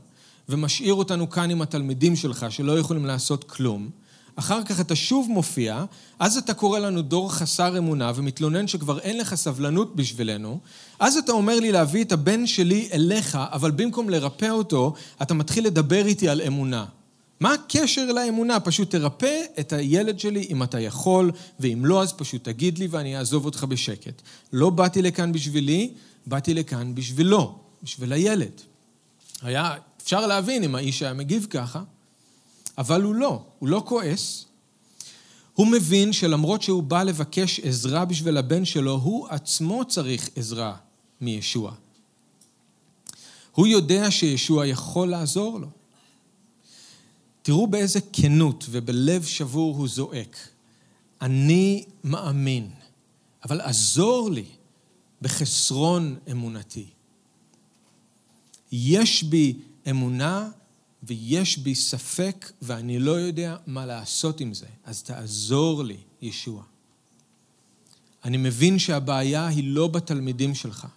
ומשאיר 0.50 0.94
אותנו 0.94 1.30
כאן 1.30 1.50
עם 1.50 1.62
התלמידים 1.62 2.16
שלך 2.16 2.46
שלא 2.50 2.80
יכולים 2.80 3.06
לעשות 3.06 3.44
כלום, 3.44 3.90
אחר 4.36 4.64
כך 4.64 4.80
אתה 4.80 4.96
שוב 4.96 5.28
מופיע, 5.30 5.86
אז 6.20 6.38
אתה 6.38 6.54
קורא 6.54 6.80
לנו 6.80 7.02
דור 7.02 7.34
חסר 7.34 7.78
אמונה 7.78 8.12
ומתלונן 8.16 8.68
שכבר 8.68 9.00
אין 9.00 9.18
לך 9.18 9.36
סבלנות 9.36 9.96
בשבילנו, 9.96 10.60
אז 11.00 11.18
אתה 11.18 11.32
אומר 11.32 11.60
לי 11.60 11.72
להביא 11.72 12.04
את 12.04 12.12
הבן 12.12 12.48
שלי 12.48 12.90
אליך, 12.94 13.38
אבל 13.52 13.72
במקום 13.72 14.10
לרפא 14.10 14.50
אותו, 14.50 14.94
אתה 15.22 15.34
מתחיל 15.34 15.66
לדבר 15.66 16.06
איתי 16.06 16.30
על 16.30 16.42
אמונה. 16.42 16.86
מה 17.42 17.54
הקשר 17.54 18.06
לאמונה? 18.06 18.60
פשוט 18.60 18.92
תרפא 18.92 19.42
את 19.60 19.74
הילד 19.74 20.20
שלי 20.20 20.48
אם 20.50 20.64
אתה 20.64 20.80
יכול, 20.80 21.32
ואם 21.60 21.86
לא, 21.86 22.02
אז 22.02 22.14
פשוט 22.14 22.44
תגיד 22.44 22.78
לי 22.78 22.88
ואני 22.88 23.18
אעזוב 23.18 23.46
אותך 23.46 23.64
בשקט. 23.64 24.22
לא 24.54 24.70
באתי 24.70 25.02
לכאן 25.02 25.32
בשבילי, 25.32 25.94
באתי 26.26 26.54
לכאן 26.54 26.96
בשבילו, 26.96 27.60
בשביל 27.84 28.14
הילד. 28.14 28.52
היה, 29.42 29.74
אפשר 30.04 30.28
להבין 30.28 30.64
אם 30.64 30.76
האיש 30.76 31.02
היה 31.02 31.14
מגיב 31.14 31.48
ככה, 31.50 31.84
אבל 32.78 33.02
הוא 33.02 33.16
לא, 33.16 33.44
הוא 33.60 33.70
לא 33.70 33.84
כועס. 33.86 34.46
הוא 35.54 35.68
מבין 35.68 36.14
שלמרות 36.14 36.62
שהוא 36.62 36.84
בא 36.84 37.04
לבקש 37.04 37.60
עזרה 37.60 38.06
בשביל 38.06 38.38
הבן 38.38 38.66
שלו, 38.66 38.94
הוא 38.94 39.28
עצמו 39.30 39.86
צריך 39.86 40.30
עזרה 40.36 40.76
מישוע. 41.22 41.74
הוא 43.52 43.68
יודע 43.68 44.12
שישוע 44.12 44.68
יכול 44.68 45.08
לעזור 45.08 45.60
לו. 45.60 45.81
תראו 47.42 47.68
באיזה 47.68 48.00
כנות 48.14 48.66
ובלב 48.70 49.24
שבור 49.24 49.76
הוא 49.76 49.88
זועק. 49.88 50.38
אני 51.22 51.86
מאמין, 52.04 52.70
אבל 53.46 53.62
עזור 53.62 54.32
לי 54.32 54.46
בחסרון 55.22 56.16
אמונתי. 56.32 56.88
יש 58.72 59.24
בי 59.24 59.60
אמונה 59.90 60.50
ויש 61.04 61.58
בי 61.58 61.76
ספק 61.76 62.52
ואני 62.62 63.00
לא 63.00 63.12
יודע 63.12 63.58
מה 63.68 63.86
לעשות 63.86 64.40
עם 64.40 64.54
זה, 64.54 64.66
אז 64.86 65.04
תעזור 65.04 65.84
לי, 65.84 65.98
ישוע. 66.22 66.64
אני 68.24 68.38
מבין 68.38 68.80
שהבעיה 68.80 69.48
היא 69.48 69.64
לא 69.64 69.88
בתלמידים 69.88 70.56
שלך. 70.56 70.88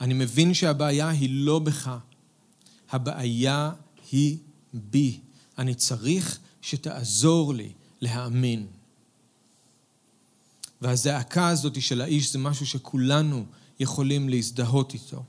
אני 0.00 0.14
מבין 0.14 0.54
שהבעיה 0.54 1.08
היא 1.08 1.28
לא 1.32 1.58
בך. 1.58 1.96
הבעיה 2.90 3.72
היא 4.12 4.36
בי. 4.74 5.20
אני 5.58 5.74
צריך 5.74 6.38
שתעזור 6.62 7.54
לי 7.54 7.72
להאמין. 8.00 8.66
והזעקה 10.82 11.48
הזאת 11.48 11.82
של 11.82 12.00
האיש 12.00 12.32
זה 12.32 12.38
משהו 12.38 12.66
שכולנו 12.66 13.44
יכולים 13.80 14.28
להזדהות 14.28 14.94
איתו. 14.94 15.22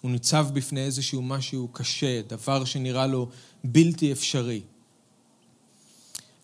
הוא 0.00 0.10
ניצב 0.10 0.46
בפני 0.52 0.80
איזשהו 0.80 1.22
משהו 1.22 1.68
קשה, 1.72 2.20
דבר 2.28 2.64
שנראה 2.64 3.06
לו 3.06 3.28
בלתי 3.64 4.12
אפשרי. 4.12 4.60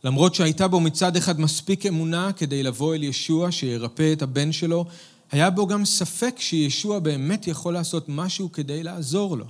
למרות 0.05 0.35
שהייתה 0.35 0.69
בו 0.69 0.81
מצד 0.81 1.17
אחד 1.17 1.41
מספיק 1.41 1.87
אמונה 1.87 2.33
כדי 2.33 2.63
לבוא 2.63 2.95
אל 2.95 3.03
ישוע 3.03 3.53
שירפא 3.53 4.13
את 4.13 4.23
הבן 4.23 4.53
שלו, 4.53 4.85
היה 5.33 5.51
בו 5.51 5.67
גם 5.67 5.85
ספק 5.85 6.35
שישוע 6.39 6.99
באמת 6.99 7.47
יכול 7.47 7.75
לעשות 7.75 8.05
משהו 8.09 8.53
כדי 8.53 8.83
לעזור 8.83 9.37
לו. 9.37 9.47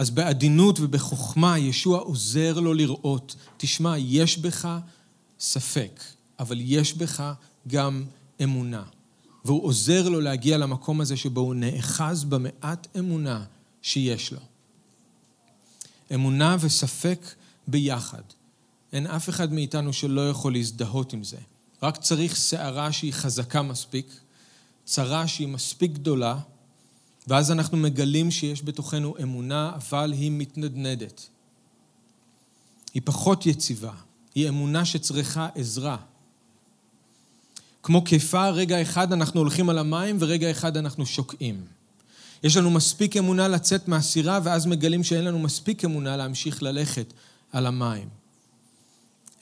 אז 0.00 0.10
בעדינות 0.10 0.80
ובחוכמה 0.80 1.58
ישוע 1.58 1.98
עוזר 1.98 2.60
לו 2.60 2.74
לראות, 2.74 3.36
תשמע, 3.56 3.98
יש 3.98 4.38
בך 4.38 4.78
ספק, 5.40 6.00
אבל 6.38 6.56
יש 6.60 6.94
בך 6.94 7.32
גם 7.68 8.04
אמונה. 8.42 8.82
והוא 9.44 9.64
עוזר 9.64 10.08
לו 10.08 10.20
להגיע 10.20 10.58
למקום 10.58 11.00
הזה 11.00 11.16
שבו 11.16 11.40
הוא 11.40 11.54
נאחז 11.54 12.24
במעט 12.24 12.86
אמונה 12.98 13.44
שיש 13.82 14.32
לו. 14.32 14.40
אמונה 16.14 16.56
וספק 16.60 17.20
ביחד. 17.68 18.22
אין 18.92 19.06
אף 19.06 19.28
אחד 19.28 19.52
מאיתנו 19.52 19.92
שלא 19.92 20.30
יכול 20.30 20.52
להזדהות 20.52 21.12
עם 21.12 21.24
זה. 21.24 21.38
רק 21.82 21.96
צריך 21.96 22.36
סערה 22.36 22.92
שהיא 22.92 23.12
חזקה 23.12 23.62
מספיק, 23.62 24.20
צרה 24.84 25.28
שהיא 25.28 25.48
מספיק 25.48 25.92
גדולה, 25.92 26.38
ואז 27.30 27.50
אנחנו 27.50 27.76
מגלים 27.76 28.30
שיש 28.30 28.64
בתוכנו 28.64 29.14
אמונה, 29.22 29.72
אבל 29.74 30.12
היא 30.12 30.30
מתנדנדת. 30.30 31.28
היא 32.94 33.02
פחות 33.04 33.46
יציבה, 33.46 33.92
היא 34.34 34.48
אמונה 34.48 34.84
שצריכה 34.84 35.48
עזרה. 35.54 35.96
כמו 37.82 38.04
כיפה, 38.04 38.48
רגע 38.48 38.82
אחד 38.82 39.12
אנחנו 39.12 39.40
הולכים 39.40 39.68
על 39.68 39.78
המים 39.78 40.16
ורגע 40.20 40.50
אחד 40.50 40.76
אנחנו 40.76 41.06
שוקעים. 41.06 41.64
יש 42.42 42.56
לנו 42.56 42.70
מספיק 42.70 43.16
אמונה 43.16 43.48
לצאת 43.48 43.88
מהסירה, 43.88 44.40
ואז 44.44 44.66
מגלים 44.66 45.04
שאין 45.04 45.24
לנו 45.24 45.38
מספיק 45.38 45.84
אמונה 45.84 46.16
להמשיך 46.16 46.62
ללכת 46.62 47.12
על 47.52 47.66
המים. 47.66 48.08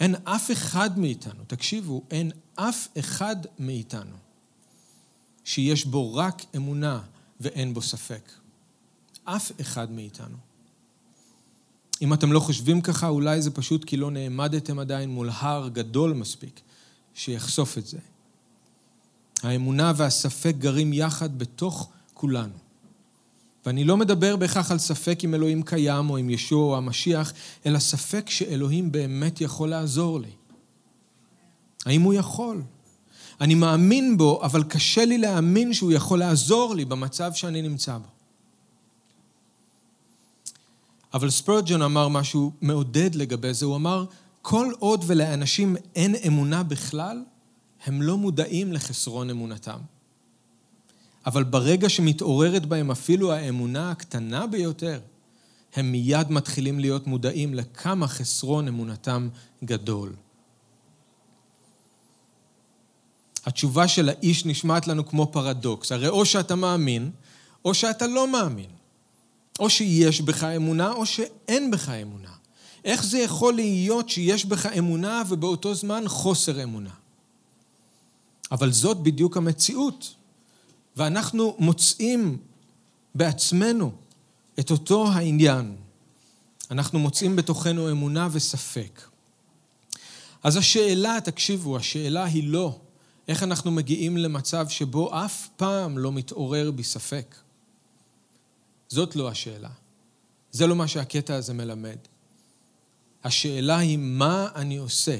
אין 0.00 0.14
אף 0.24 0.50
אחד 0.50 0.98
מאיתנו, 0.98 1.44
תקשיבו, 1.46 2.02
אין 2.10 2.30
אף 2.54 2.88
אחד 2.98 3.36
מאיתנו 3.58 4.16
שיש 5.44 5.86
בו 5.86 6.14
רק 6.14 6.42
אמונה 6.56 7.00
ואין 7.40 7.74
בו 7.74 7.82
ספק. 7.82 8.22
אף 9.24 9.52
אחד 9.60 9.90
מאיתנו. 9.90 10.36
אם 12.02 12.12
אתם 12.12 12.32
לא 12.32 12.40
חושבים 12.40 12.80
ככה, 12.80 13.08
אולי 13.08 13.42
זה 13.42 13.50
פשוט 13.50 13.84
כי 13.84 13.96
לא 13.96 14.10
נעמדתם 14.10 14.78
עדיין 14.78 15.10
מול 15.10 15.30
הר 15.32 15.68
גדול 15.68 16.12
מספיק 16.12 16.60
שיחשוף 17.14 17.78
את 17.78 17.86
זה. 17.86 17.98
האמונה 19.42 19.92
והספק 19.96 20.54
גרים 20.58 20.92
יחד 20.92 21.38
בתוך 21.38 21.88
כולנו. 22.14 22.54
ואני 23.66 23.84
לא 23.84 23.96
מדבר 23.96 24.36
בהכרח 24.36 24.70
על 24.70 24.78
ספק 24.78 25.18
אם 25.24 25.34
אלוהים 25.34 25.62
קיים 25.62 26.10
או 26.10 26.18
אם 26.20 26.30
ישוע 26.30 26.64
או 26.64 26.76
המשיח, 26.76 27.32
אלא 27.66 27.78
ספק 27.78 28.30
שאלוהים 28.30 28.92
באמת 28.92 29.40
יכול 29.40 29.68
לעזור 29.68 30.20
לי. 30.20 30.30
האם 31.86 32.02
הוא 32.02 32.14
יכול? 32.14 32.62
אני 33.40 33.54
מאמין 33.54 34.16
בו, 34.16 34.42
אבל 34.42 34.64
קשה 34.64 35.04
לי 35.04 35.18
להאמין 35.18 35.72
שהוא 35.72 35.92
יכול 35.92 36.18
לעזור 36.18 36.74
לי 36.74 36.84
במצב 36.84 37.32
שאני 37.34 37.62
נמצא 37.62 37.98
בו. 37.98 38.08
אבל 41.14 41.30
ספרג'ון 41.30 41.82
אמר 41.82 42.08
משהו 42.08 42.52
מעודד 42.60 43.14
לגבי 43.14 43.54
זה, 43.54 43.66
הוא 43.66 43.76
אמר, 43.76 44.04
כל 44.42 44.72
עוד 44.78 45.04
ולאנשים 45.06 45.76
אין 45.94 46.14
אמונה 46.26 46.62
בכלל, 46.62 47.24
הם 47.86 48.02
לא 48.02 48.18
מודעים 48.18 48.72
לחסרון 48.72 49.30
אמונתם. 49.30 49.78
אבל 51.26 51.44
ברגע 51.44 51.88
שמתעוררת 51.88 52.66
בהם 52.66 52.90
אפילו 52.90 53.32
האמונה 53.32 53.90
הקטנה 53.90 54.46
ביותר, 54.46 55.00
הם 55.74 55.92
מיד 55.92 56.30
מתחילים 56.30 56.80
להיות 56.80 57.06
מודעים 57.06 57.54
לכמה 57.54 58.08
חסרון 58.08 58.68
אמונתם 58.68 59.28
גדול. 59.64 60.12
התשובה 63.48 63.88
של 63.88 64.08
האיש 64.08 64.46
נשמעת 64.46 64.86
לנו 64.86 65.06
כמו 65.06 65.26
פרדוקס. 65.32 65.92
הרי 65.92 66.08
או 66.08 66.24
שאתה 66.24 66.54
מאמין, 66.54 67.10
או 67.64 67.74
שאתה 67.74 68.06
לא 68.06 68.32
מאמין. 68.32 68.70
או 69.58 69.70
שיש 69.70 70.20
בך 70.20 70.44
אמונה, 70.44 70.92
או 70.92 71.06
שאין 71.06 71.70
בך 71.70 71.88
אמונה. 71.88 72.30
איך 72.84 73.04
זה 73.04 73.18
יכול 73.18 73.54
להיות 73.54 74.08
שיש 74.08 74.46
בך 74.46 74.66
אמונה 74.66 75.22
ובאותו 75.28 75.74
זמן 75.74 76.04
חוסר 76.06 76.62
אמונה? 76.62 76.90
אבל 78.52 78.72
זאת 78.72 78.96
בדיוק 78.96 79.36
המציאות. 79.36 80.14
ואנחנו 80.96 81.56
מוצאים 81.58 82.38
בעצמנו 83.14 83.92
את 84.58 84.70
אותו 84.70 85.08
העניין. 85.08 85.76
אנחנו 86.70 86.98
מוצאים 86.98 87.36
בתוכנו 87.36 87.90
אמונה 87.90 88.28
וספק. 88.32 89.02
אז 90.42 90.56
השאלה, 90.56 91.18
תקשיבו, 91.24 91.76
השאלה 91.76 92.24
היא 92.24 92.48
לא 92.48 92.78
איך 93.28 93.42
אנחנו 93.42 93.70
מגיעים 93.70 94.16
למצב 94.16 94.68
שבו 94.68 95.24
אף 95.24 95.48
פעם 95.56 95.98
לא 95.98 96.12
מתעורר 96.12 96.70
בי 96.70 96.84
ספק. 96.84 97.34
זאת 98.88 99.16
לא 99.16 99.28
השאלה. 99.28 99.70
זה 100.50 100.66
לא 100.66 100.76
מה 100.76 100.88
שהקטע 100.88 101.34
הזה 101.34 101.54
מלמד. 101.54 101.98
השאלה 103.24 103.78
היא 103.78 103.98
מה 103.98 104.48
אני 104.54 104.76
עושה 104.76 105.18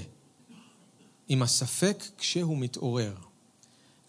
עם 1.28 1.42
הספק 1.42 2.04
כשהוא 2.18 2.58
מתעורר. 2.58 3.14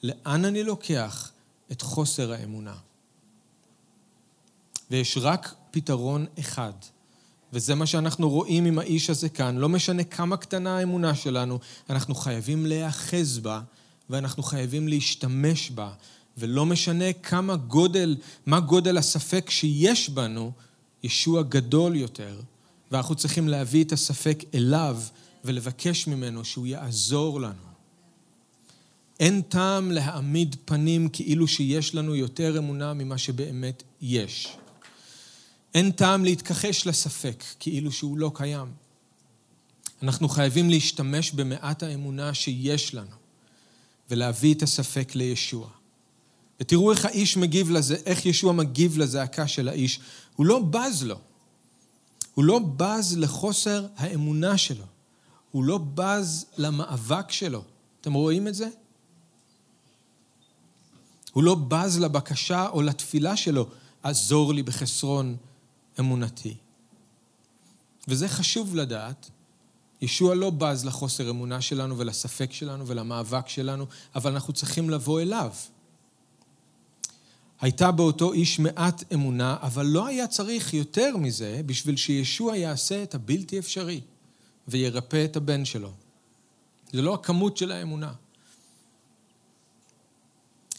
לאן 0.04 0.46
אני 0.46 0.64
לוקח 0.64 1.32
את 1.72 1.82
חוסר 1.82 2.34
האמונה? 2.34 2.76
ויש 4.92 5.18
רק 5.22 5.56
פתרון 5.72 6.26
אחד, 6.40 6.74
וזה 7.54 7.76
מה 7.76 7.86
שאנחנו 7.86 8.30
רואים 8.30 8.66
עם 8.66 8.80
האיש 8.80 9.10
הזה 9.10 9.30
כאן. 9.30 9.58
לא 9.58 9.70
משנה 9.70 10.04
כמה 10.04 10.38
קטנה 10.38 10.78
האמונה 10.78 11.16
שלנו, 11.16 11.60
אנחנו 11.90 12.16
חייבים 12.16 12.66
להיאחז 12.66 13.40
בה, 13.40 13.62
ואנחנו 14.10 14.44
חייבים 14.44 14.88
להשתמש 14.88 15.72
בה, 15.72 15.92
ולא 16.38 16.66
משנה 16.66 17.14
כמה 17.14 17.56
גודל, 17.56 18.16
מה 18.46 18.60
גודל 18.60 18.98
הספק 18.98 19.50
שיש 19.50 20.10
בנו, 20.10 20.52
ישוע 21.04 21.42
גדול 21.42 21.96
יותר, 21.96 22.42
ואנחנו 22.92 23.16
צריכים 23.16 23.48
להביא 23.48 23.84
את 23.84 23.92
הספק 23.92 24.44
אליו 24.54 25.02
ולבקש 25.46 26.08
ממנו 26.08 26.46
שהוא 26.46 26.68
יעזור 26.68 27.42
לנו. 27.42 27.70
אין 29.20 29.42
טעם 29.42 29.92
להעמיד 29.92 30.56
פנים 30.66 31.10
כאילו 31.10 31.48
שיש 31.48 31.96
לנו 31.96 32.16
יותר 32.16 32.58
אמונה 32.58 32.94
ממה 32.94 33.18
שבאמת 33.18 33.84
יש. 34.02 34.58
אין 35.74 35.92
טעם 35.92 36.26
להתכחש 36.26 36.88
לספק 36.88 37.44
כאילו 37.60 37.92
שהוא 37.92 38.18
לא 38.18 38.32
קיים. 38.34 38.68
אנחנו 40.04 40.30
חייבים 40.30 40.70
להשתמש 40.70 41.32
במעט 41.32 41.84
האמונה 41.84 42.34
שיש 42.34 42.94
לנו 42.96 43.19
ולהביא 44.10 44.54
את 44.54 44.64
הספק 44.64 45.16
לישוע. 45.16 45.68
ותראו 46.60 46.92
איך 46.92 47.06
האיש 47.06 47.38
מגיב 47.38 47.70
לזה, 47.70 47.96
איך 48.06 48.26
ישוע 48.26 48.54
מגיב 48.54 48.98
לזעקה 48.98 49.48
של 49.48 49.68
האיש. 49.68 50.00
הוא 50.36 50.46
לא 50.46 50.60
בז 50.60 51.04
לו. 51.04 51.20
הוא 52.34 52.46
לא 52.46 52.60
בז 52.78 53.18
לחוסר 53.18 53.88
האמונה 53.98 54.58
שלו. 54.58 54.86
הוא 55.52 55.64
לא 55.64 55.80
בז 55.94 56.46
למאבק 56.58 57.32
שלו. 57.32 57.64
אתם 58.02 58.14
רואים 58.14 58.48
את 58.48 58.56
זה? 58.56 58.70
הוא 61.34 61.44
לא 61.44 61.56
בז 61.56 62.00
לבקשה 62.00 62.68
או 62.68 62.82
לתפילה 62.82 63.38
שלו, 63.38 63.68
עזור 64.04 64.54
לי 64.54 64.64
בחסרון 64.64 65.38
אמונתי. 66.00 66.56
וזה 68.08 68.28
חשוב 68.28 68.76
לדעת. 68.76 69.30
ישוע 70.02 70.36
לא 70.36 70.50
בז 70.50 70.86
לחוסר 70.86 71.30
אמונה 71.30 71.62
שלנו 71.62 71.98
ולספק 71.98 72.54
שלנו 72.54 72.88
ולמאבק 72.88 73.50
שלנו, 73.50 73.86
אבל 74.16 74.32
אנחנו 74.32 74.54
צריכים 74.54 74.90
לבוא 74.90 75.22
אליו. 75.22 75.52
הייתה 77.62 77.92
באותו 77.92 78.34
איש 78.34 78.60
מעט 78.60 79.14
אמונה, 79.14 79.58
אבל 79.62 79.86
לא 79.86 80.08
היה 80.08 80.28
צריך 80.28 80.74
יותר 80.74 81.18
מזה 81.18 81.62
בשביל 81.66 81.96
שישוע 81.96 82.58
יעשה 82.58 83.04
את 83.04 83.16
הבלתי 83.16 83.60
אפשרי 83.60 84.02
וירפא 84.68 85.26
את 85.26 85.36
הבן 85.36 85.66
שלו. 85.66 85.92
זה 86.92 87.02
לא 87.02 87.14
הכמות 87.14 87.58
של 87.58 87.72
האמונה. 87.72 88.14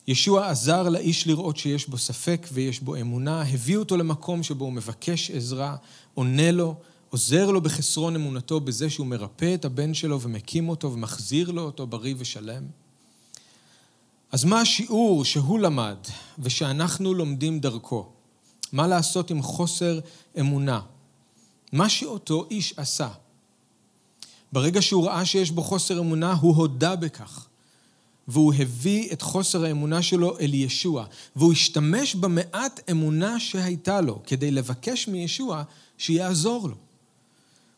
ישוע 0.06 0.48
עזר 0.48 0.88
לאיש 0.88 1.26
לראות 1.26 1.56
שיש 1.56 1.88
בו 1.88 1.98
ספק 1.98 2.46
ויש 2.52 2.80
בו 2.80 2.96
אמונה, 2.96 3.42
הביא 3.42 3.76
אותו 3.76 3.96
למקום 3.96 4.42
שבו 4.42 4.64
הוא 4.64 4.72
מבקש 4.72 5.30
עזרה, 5.30 5.76
עונה 6.14 6.50
לו, 6.50 6.74
עוזר 7.10 7.50
לו 7.50 7.60
בחסרון 7.60 8.14
אמונתו 8.16 8.60
בזה 8.60 8.90
שהוא 8.90 9.06
מרפא 9.06 9.54
את 9.54 9.64
הבן 9.64 9.94
שלו 9.94 10.20
ומקים 10.20 10.68
אותו 10.68 10.92
ומחזיר 10.92 11.50
לו 11.50 11.62
אותו 11.62 11.86
בריא 11.86 12.14
ושלם. 12.18 12.62
אז 14.32 14.44
מה 14.44 14.60
השיעור 14.60 15.24
שהוא 15.24 15.58
למד 15.58 15.96
ושאנחנו 16.38 17.14
לומדים 17.14 17.60
דרכו? 17.60 18.08
מה 18.72 18.86
לעשות 18.86 19.30
עם 19.30 19.42
חוסר 19.42 20.00
אמונה? 20.40 20.80
מה 21.72 21.88
שאותו 21.88 22.46
איש 22.50 22.74
עשה. 22.76 23.08
ברגע 24.52 24.82
שהוא 24.82 25.06
ראה 25.06 25.24
שיש 25.24 25.50
בו 25.50 25.62
חוסר 25.62 26.00
אמונה, 26.00 26.32
הוא 26.32 26.56
הודה 26.56 26.96
בכך. 26.96 27.46
והוא 28.28 28.54
הביא 28.58 29.12
את 29.12 29.22
חוסר 29.22 29.64
האמונה 29.64 30.02
שלו 30.02 30.38
אל 30.38 30.54
ישוע, 30.54 31.06
והוא 31.36 31.52
השתמש 31.52 32.14
במעט 32.14 32.90
אמונה 32.90 33.40
שהייתה 33.40 34.00
לו 34.00 34.22
כדי 34.26 34.50
לבקש 34.50 35.08
מישוע 35.08 35.62
שיעזור 35.98 36.68
לו. 36.68 36.89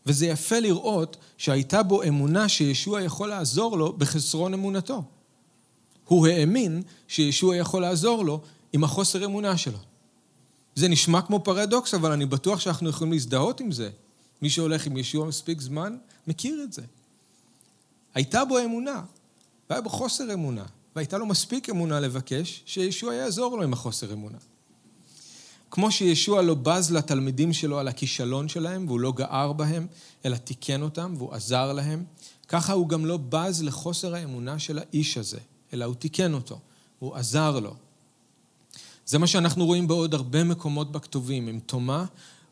וזה 0.06 0.26
יפה 0.26 0.58
לראות 0.58 1.16
שהייתה 1.36 1.82
בו 1.82 2.02
אמונה 2.02 2.48
שישוע 2.48 3.02
יכול 3.02 3.28
לעזור 3.28 3.78
לו 3.78 3.92
בחסרון 3.92 4.54
אמונתו. 4.54 5.04
הוא 6.04 6.26
האמין 6.26 6.82
שישוע 7.08 7.56
יכול 7.56 7.82
לעזור 7.82 8.24
לו 8.24 8.40
עם 8.72 8.84
החוסר 8.84 9.24
אמונה 9.24 9.56
שלו. 9.56 9.78
זה 10.74 10.88
נשמע 10.88 11.22
כמו 11.22 11.40
פרדוקס, 11.44 11.94
אבל 11.94 12.12
אני 12.12 12.26
בטוח 12.26 12.60
שאנחנו 12.60 12.88
יכולים 12.88 13.12
להזדהות 13.12 13.60
עם 13.60 13.72
זה. 13.72 13.90
מי 14.42 14.50
שהולך 14.50 14.86
עם 14.86 14.96
ישוע 14.96 15.26
מספיק 15.26 15.60
זמן, 15.60 15.96
מכיר 16.26 16.62
את 16.64 16.72
זה. 16.72 16.82
הייתה 18.14 18.44
בו 18.44 18.58
אמונה, 18.58 19.02
והיה 19.70 19.82
בו 19.82 19.88
חוסר 19.88 20.32
אמונה, 20.32 20.64
והייתה 20.96 21.18
לו 21.18 21.26
מספיק 21.26 21.70
אמונה 21.70 22.00
לבקש 22.00 22.62
שישוע 22.66 23.14
יעזור 23.14 23.56
לו 23.56 23.62
עם 23.62 23.72
החוסר 23.72 24.12
אמונה. 24.12 24.38
כמו 25.74 25.90
שישוע 25.90 26.42
לא 26.42 26.54
בז 26.54 26.92
לתלמידים 26.92 27.52
שלו 27.52 27.78
על 27.78 27.88
הכישלון 27.88 28.48
שלהם, 28.48 28.86
והוא 28.86 29.00
לא 29.00 29.12
גער 29.12 29.52
בהם, 29.52 29.86
אלא 30.24 30.36
תיקן 30.36 30.82
אותם 30.82 31.14
והוא 31.18 31.34
עזר 31.34 31.72
להם, 31.72 32.04
ככה 32.48 32.72
הוא 32.72 32.88
גם 32.88 33.06
לא 33.06 33.16
בז 33.28 33.62
לחוסר 33.62 34.14
האמונה 34.14 34.58
של 34.58 34.78
האיש 34.78 35.18
הזה, 35.18 35.38
אלא 35.72 35.84
הוא 35.84 35.94
תיקן 35.94 36.34
אותו, 36.34 36.58
הוא 36.98 37.16
עזר 37.16 37.60
לו. 37.60 37.74
זה 39.06 39.18
מה 39.18 39.26
שאנחנו 39.26 39.66
רואים 39.66 39.88
בעוד 39.88 40.14
הרבה 40.14 40.44
מקומות 40.44 40.92
בכתובים. 40.92 41.48
עם 41.48 41.60
תומה, 41.60 42.04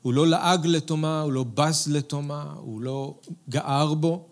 הוא 0.02 0.14
לא 0.14 0.26
לעג 0.26 0.66
לתומה, 0.66 1.20
הוא 1.20 1.32
לא 1.32 1.44
בז 1.44 1.88
לתומה, 1.88 2.54
הוא 2.56 2.80
לא 2.80 3.14
גער 3.48 3.94
בו. 3.94 4.24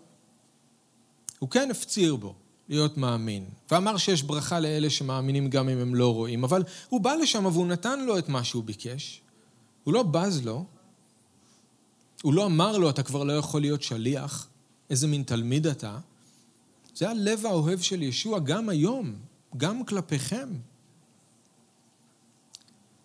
הוא 1.39 1.49
כן 1.49 1.71
הפציר 1.71 2.15
בו, 2.15 2.33
להיות 2.69 2.97
מאמין. 2.97 3.45
ואמר 3.71 3.97
שיש 3.97 4.23
ברכה 4.23 4.59
לאלה 4.59 4.89
שמאמינים 4.89 5.49
גם 5.49 5.69
אם 5.69 5.77
הם 5.77 5.95
לא 5.95 6.13
רואים, 6.13 6.43
אבל 6.43 6.63
הוא 6.89 7.01
בא 7.01 7.13
לשם 7.13 7.45
והוא 7.45 7.67
נתן 7.67 8.05
לו 8.05 8.17
את 8.17 8.29
מה 8.29 8.43
שהוא 8.43 8.63
ביקש. 8.63 9.21
הוא 9.83 9.93
לא 9.93 10.03
בז 10.03 10.45
לו. 10.45 10.65
הוא 12.21 12.33
לא 12.33 12.45
אמר 12.45 12.77
לו, 12.77 12.89
אתה 12.89 13.03
כבר 13.03 13.23
לא 13.23 13.33
יכול 13.33 13.61
להיות 13.61 13.83
שליח, 13.83 14.47
איזה 14.89 15.07
מין 15.07 15.23
תלמיד 15.23 15.67
אתה. 15.67 15.97
זה 16.95 17.09
הלב 17.09 17.45
האוהב 17.45 17.79
של 17.79 18.01
ישוע 18.01 18.39
גם 18.39 18.69
היום, 18.69 19.15
גם 19.57 19.85
כלפיכם. 19.85 20.49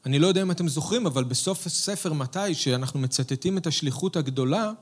אני 0.07 0.19
לא 0.19 0.27
יודע 0.27 0.43
אם 0.43 0.51
אתם 0.51 0.69
זוכרים, 0.69 1.07
אבל 1.07 1.25
בסוף 1.25 1.67
הספר 1.67 2.13
מתי, 2.13 2.55
שאנחנו 2.55 3.01
מצטטים 3.01 3.59
את 3.59 3.67
השליחות 3.67 4.17
הגדולה, 4.17 4.73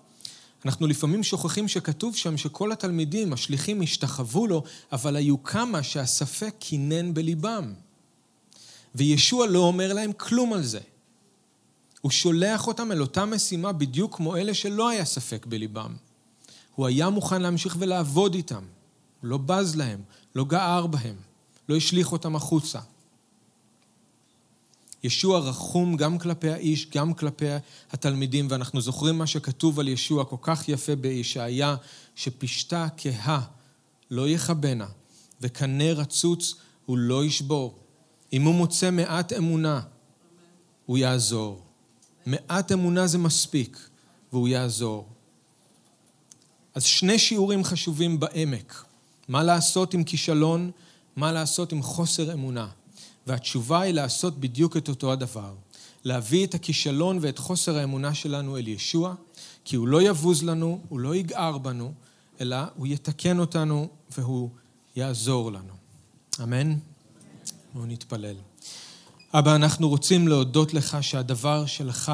אנחנו 0.65 0.87
לפעמים 0.87 1.23
שוכחים 1.23 1.69
שכתוב 1.69 2.17
שם 2.17 2.37
שכל 2.37 2.73
התלמידים, 2.73 3.33
השליחים, 3.33 3.83
השתחוו 3.83 4.47
לו, 4.47 4.63
אבל 4.93 5.17
היו 5.17 5.43
כמה 5.43 5.83
שהספק 5.83 6.55
קינן 6.59 7.15
בליבם. 7.15 7.73
וישוע 8.95 9.47
לא 9.47 9.59
אומר 9.59 9.93
להם 9.93 10.13
כלום 10.13 10.53
על 10.53 10.63
זה. 10.63 10.81
הוא 12.01 12.11
שולח 12.11 12.67
אותם 12.67 12.93
אל 12.93 13.01
אותה 13.01 13.25
משימה 13.25 13.73
בדיוק 13.73 14.17
כמו 14.17 14.37
אלה 14.37 14.55
שלא 14.55 14.89
היה 14.89 15.05
ספק 15.05 15.47
בליבם. 15.47 15.95
הוא 16.75 16.87
היה 16.87 17.11
מוכן 17.11 17.43
להמשיך 17.43 17.77
ולעבוד 17.79 18.35
איתם. 18.35 18.65
הוא 19.21 19.31
לא 19.31 19.39
בז 19.39 19.77
להם, 19.77 20.03
לא 20.35 20.45
גער 20.45 20.87
בהם, 20.87 21.17
לא 21.69 21.77
השליך 21.77 22.13
אותם 22.13 22.37
החוצה. 22.37 22.81
ישוע 25.05 25.39
רחום 25.39 25.97
גם 25.97 26.19
כלפי 26.19 26.51
האיש, 26.51 26.91
גם 26.91 27.15
כלפי 27.15 27.47
התלמידים, 27.93 28.47
ואנחנו 28.51 28.81
זוכרים 28.81 29.19
מה 29.19 29.27
שכתוב 29.27 29.81
על 29.81 29.89
ישוע 29.89 30.25
כל 30.25 30.37
כך 30.43 30.69
יפה 30.69 30.97
בישעיה, 30.97 31.77
שפשתה 32.15 32.87
כהה 32.97 33.41
לא 34.11 34.29
יכבנה, 34.29 34.87
וקנה 35.41 35.93
רצוץ 35.93 36.55
הוא 36.87 36.99
לא 36.99 37.25
ישבור. 37.25 37.79
אם 38.33 38.43
הוא 38.43 38.55
מוצא 38.55 38.91
מעט 38.91 39.33
אמונה, 39.33 39.81
הוא 40.87 40.99
יעזור. 40.99 41.63
מעט 42.27 42.73
אמונה 42.73 43.07
זה 43.07 43.19
מספיק, 43.19 43.89
והוא 44.33 44.49
יעזור. 44.49 45.09
אז 46.75 46.85
שני 46.85 47.19
שיעורים 47.19 47.65
חשובים 47.65 48.21
בעמק. 48.21 48.85
מה 49.29 49.43
לעשות 49.43 49.95
עם 49.95 50.05
כישלון, 50.05 50.71
מה 51.17 51.33
לעשות 51.33 51.73
עם 51.73 51.83
חוסר 51.83 52.33
אמונה. 52.33 52.69
והתשובה 53.27 53.81
היא 53.81 53.95
לעשות 53.95 54.41
בדיוק 54.41 54.77
את 54.77 54.89
אותו 54.89 55.13
הדבר. 55.13 55.55
להביא 56.05 56.47
את 56.47 56.55
הכישלון 56.55 57.19
ואת 57.21 57.39
חוסר 57.39 57.77
האמונה 57.77 58.15
שלנו 58.15 58.57
אל 58.57 58.69
ישוע, 58.69 59.15
כי 59.65 59.77
הוא 59.77 59.89
לא 59.89 60.03
יבוז 60.03 60.43
לנו, 60.43 60.81
הוא 60.89 61.01
לא 61.01 61.15
יגער 61.15 61.59
בנו, 61.59 61.93
אלא 62.41 62.57
הוא 62.77 62.87
יתקן 62.87 63.39
אותנו 63.39 63.89
והוא 64.19 64.51
יעזור 64.97 65.53
לנו. 65.53 65.73
אמן? 66.43 66.75
בואו 67.75 67.87
נתפלל. 67.87 68.37
אבא, 69.35 69.57
אנחנו 69.57 69.89
רוצים 69.89 70.29
להודות 70.29 70.75
לך 70.75 70.99
שהדבר 71.01 71.67
שלך 71.67 72.13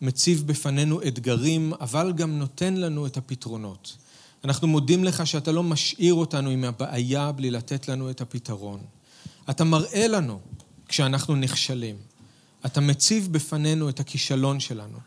מציב 0.00 0.46
בפנינו 0.46 1.02
אתגרים, 1.02 1.72
אבל 1.80 2.12
גם 2.12 2.38
נותן 2.38 2.74
לנו 2.74 3.06
את 3.06 3.16
הפתרונות. 3.16 3.96
אנחנו 4.44 4.68
מודים 4.68 5.04
לך 5.04 5.26
שאתה 5.26 5.52
לא 5.52 5.62
משאיר 5.62 6.14
אותנו 6.14 6.50
עם 6.50 6.64
הבעיה 6.64 7.32
בלי 7.32 7.50
לתת 7.50 7.88
לנו 7.88 8.10
את 8.10 8.20
הפתרון. 8.20 8.80
אתה 9.50 9.64
מראה 9.64 10.08
לנו 10.08 10.40
כשאנחנו 10.88 11.36
נכשלים. 11.36 11.96
אתה 12.66 12.80
מציב 12.80 13.28
בפנינו 13.30 13.88
את 13.88 14.00
הכישלון 14.00 14.60
שלנו, 14.60 14.98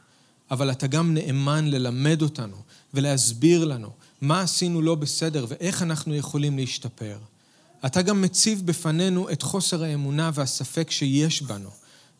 אבל 0.51 0.71
אתה 0.71 0.87
גם 0.87 1.13
נאמן 1.13 1.67
ללמד 1.67 2.21
אותנו 2.21 2.55
ולהסביר 2.93 3.65
לנו 3.65 3.89
מה 4.21 4.41
עשינו 4.41 4.81
לא 4.81 4.95
בסדר 4.95 5.45
ואיך 5.49 5.81
אנחנו 5.81 6.15
יכולים 6.15 6.57
להשתפר. 6.57 7.17
אתה 7.85 8.01
גם 8.01 8.21
מציב 8.21 8.61
בפנינו 8.65 9.29
את 9.29 9.41
חוסר 9.41 9.83
האמונה 9.83 10.31
והספק 10.33 10.91
שיש 10.91 11.41
בנו, 11.41 11.69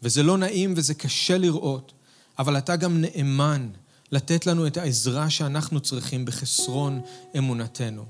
וזה 0.04 0.24
לא 0.24 0.38
נעים 0.38 0.74
וזה 0.78 0.94
קשה 0.94 1.38
לראות, 1.38 1.92
אבל 2.40 2.58
אתה 2.58 2.76
גם 2.76 3.02
נאמן 3.02 3.70
לתת 4.12 4.46
לנו 4.46 4.68
את 4.68 4.78
העזרה 4.78 5.30
שאנחנו 5.30 5.80
צריכים 5.80 6.26
בחסרון 6.26 7.02
אמונתנו. 7.38 8.06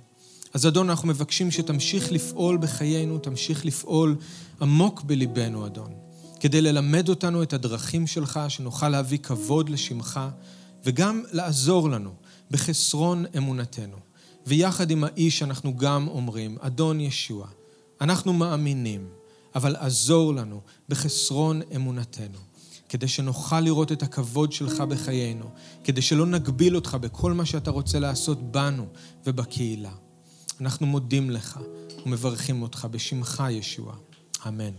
אז 0.54 0.68
אדון, 0.68 0.90
אנחנו 0.90 1.08
מבקשים 1.08 1.52
שתמשיך 1.52 2.12
לפעול 2.12 2.58
בחיינו, 2.58 3.18
תמשיך 3.18 3.66
לפעול 3.66 4.16
עמוק 4.62 5.02
בליבנו, 5.02 5.66
אדון, 5.66 5.94
כדי 6.40 6.62
ללמד 6.62 7.10
אותנו 7.10 7.44
את 7.44 7.54
הדרכים 7.54 8.08
שלך, 8.08 8.40
שנוכל 8.48 8.90
להביא 8.90 9.18
כבוד 9.18 9.70
לשמך, 9.70 10.20
וגם 10.86 11.24
לעזור 11.32 11.90
לנו 11.90 12.14
בחסרון 12.52 13.26
אמונתנו. 13.38 13.98
ויחד 14.48 14.92
עם 14.92 15.04
האיש 15.04 15.44
אנחנו 15.44 15.78
גם 15.78 16.08
אומרים, 16.08 16.58
אדון 16.60 17.00
ישוע, 17.00 17.48
אנחנו 18.02 18.34
מאמינים, 18.34 19.08
אבל 19.56 19.76
עזור 19.76 20.34
לנו 20.34 20.62
בחסרון 20.90 21.62
אמונתנו. 21.76 22.38
כדי 22.90 23.08
שנוכל 23.08 23.60
לראות 23.60 23.92
את 23.92 24.04
הכבוד 24.04 24.52
שלך 24.52 24.82
בחיינו, 24.82 25.46
כדי 25.84 26.02
שלא 26.02 26.26
נגביל 26.26 26.76
אותך 26.76 26.98
בכל 27.02 27.34
מה 27.34 27.46
שאתה 27.46 27.72
רוצה 27.72 28.00
לעשות 28.00 28.52
בנו 28.52 28.86
ובקהילה. 29.26 29.92
אנחנו 30.62 30.88
מודים 30.88 31.30
לך 31.30 31.60
ומברכים 32.06 32.62
אותך 32.62 32.88
בשמך, 32.92 33.44
ישוע. 33.50 33.96
אמן. 34.48 34.72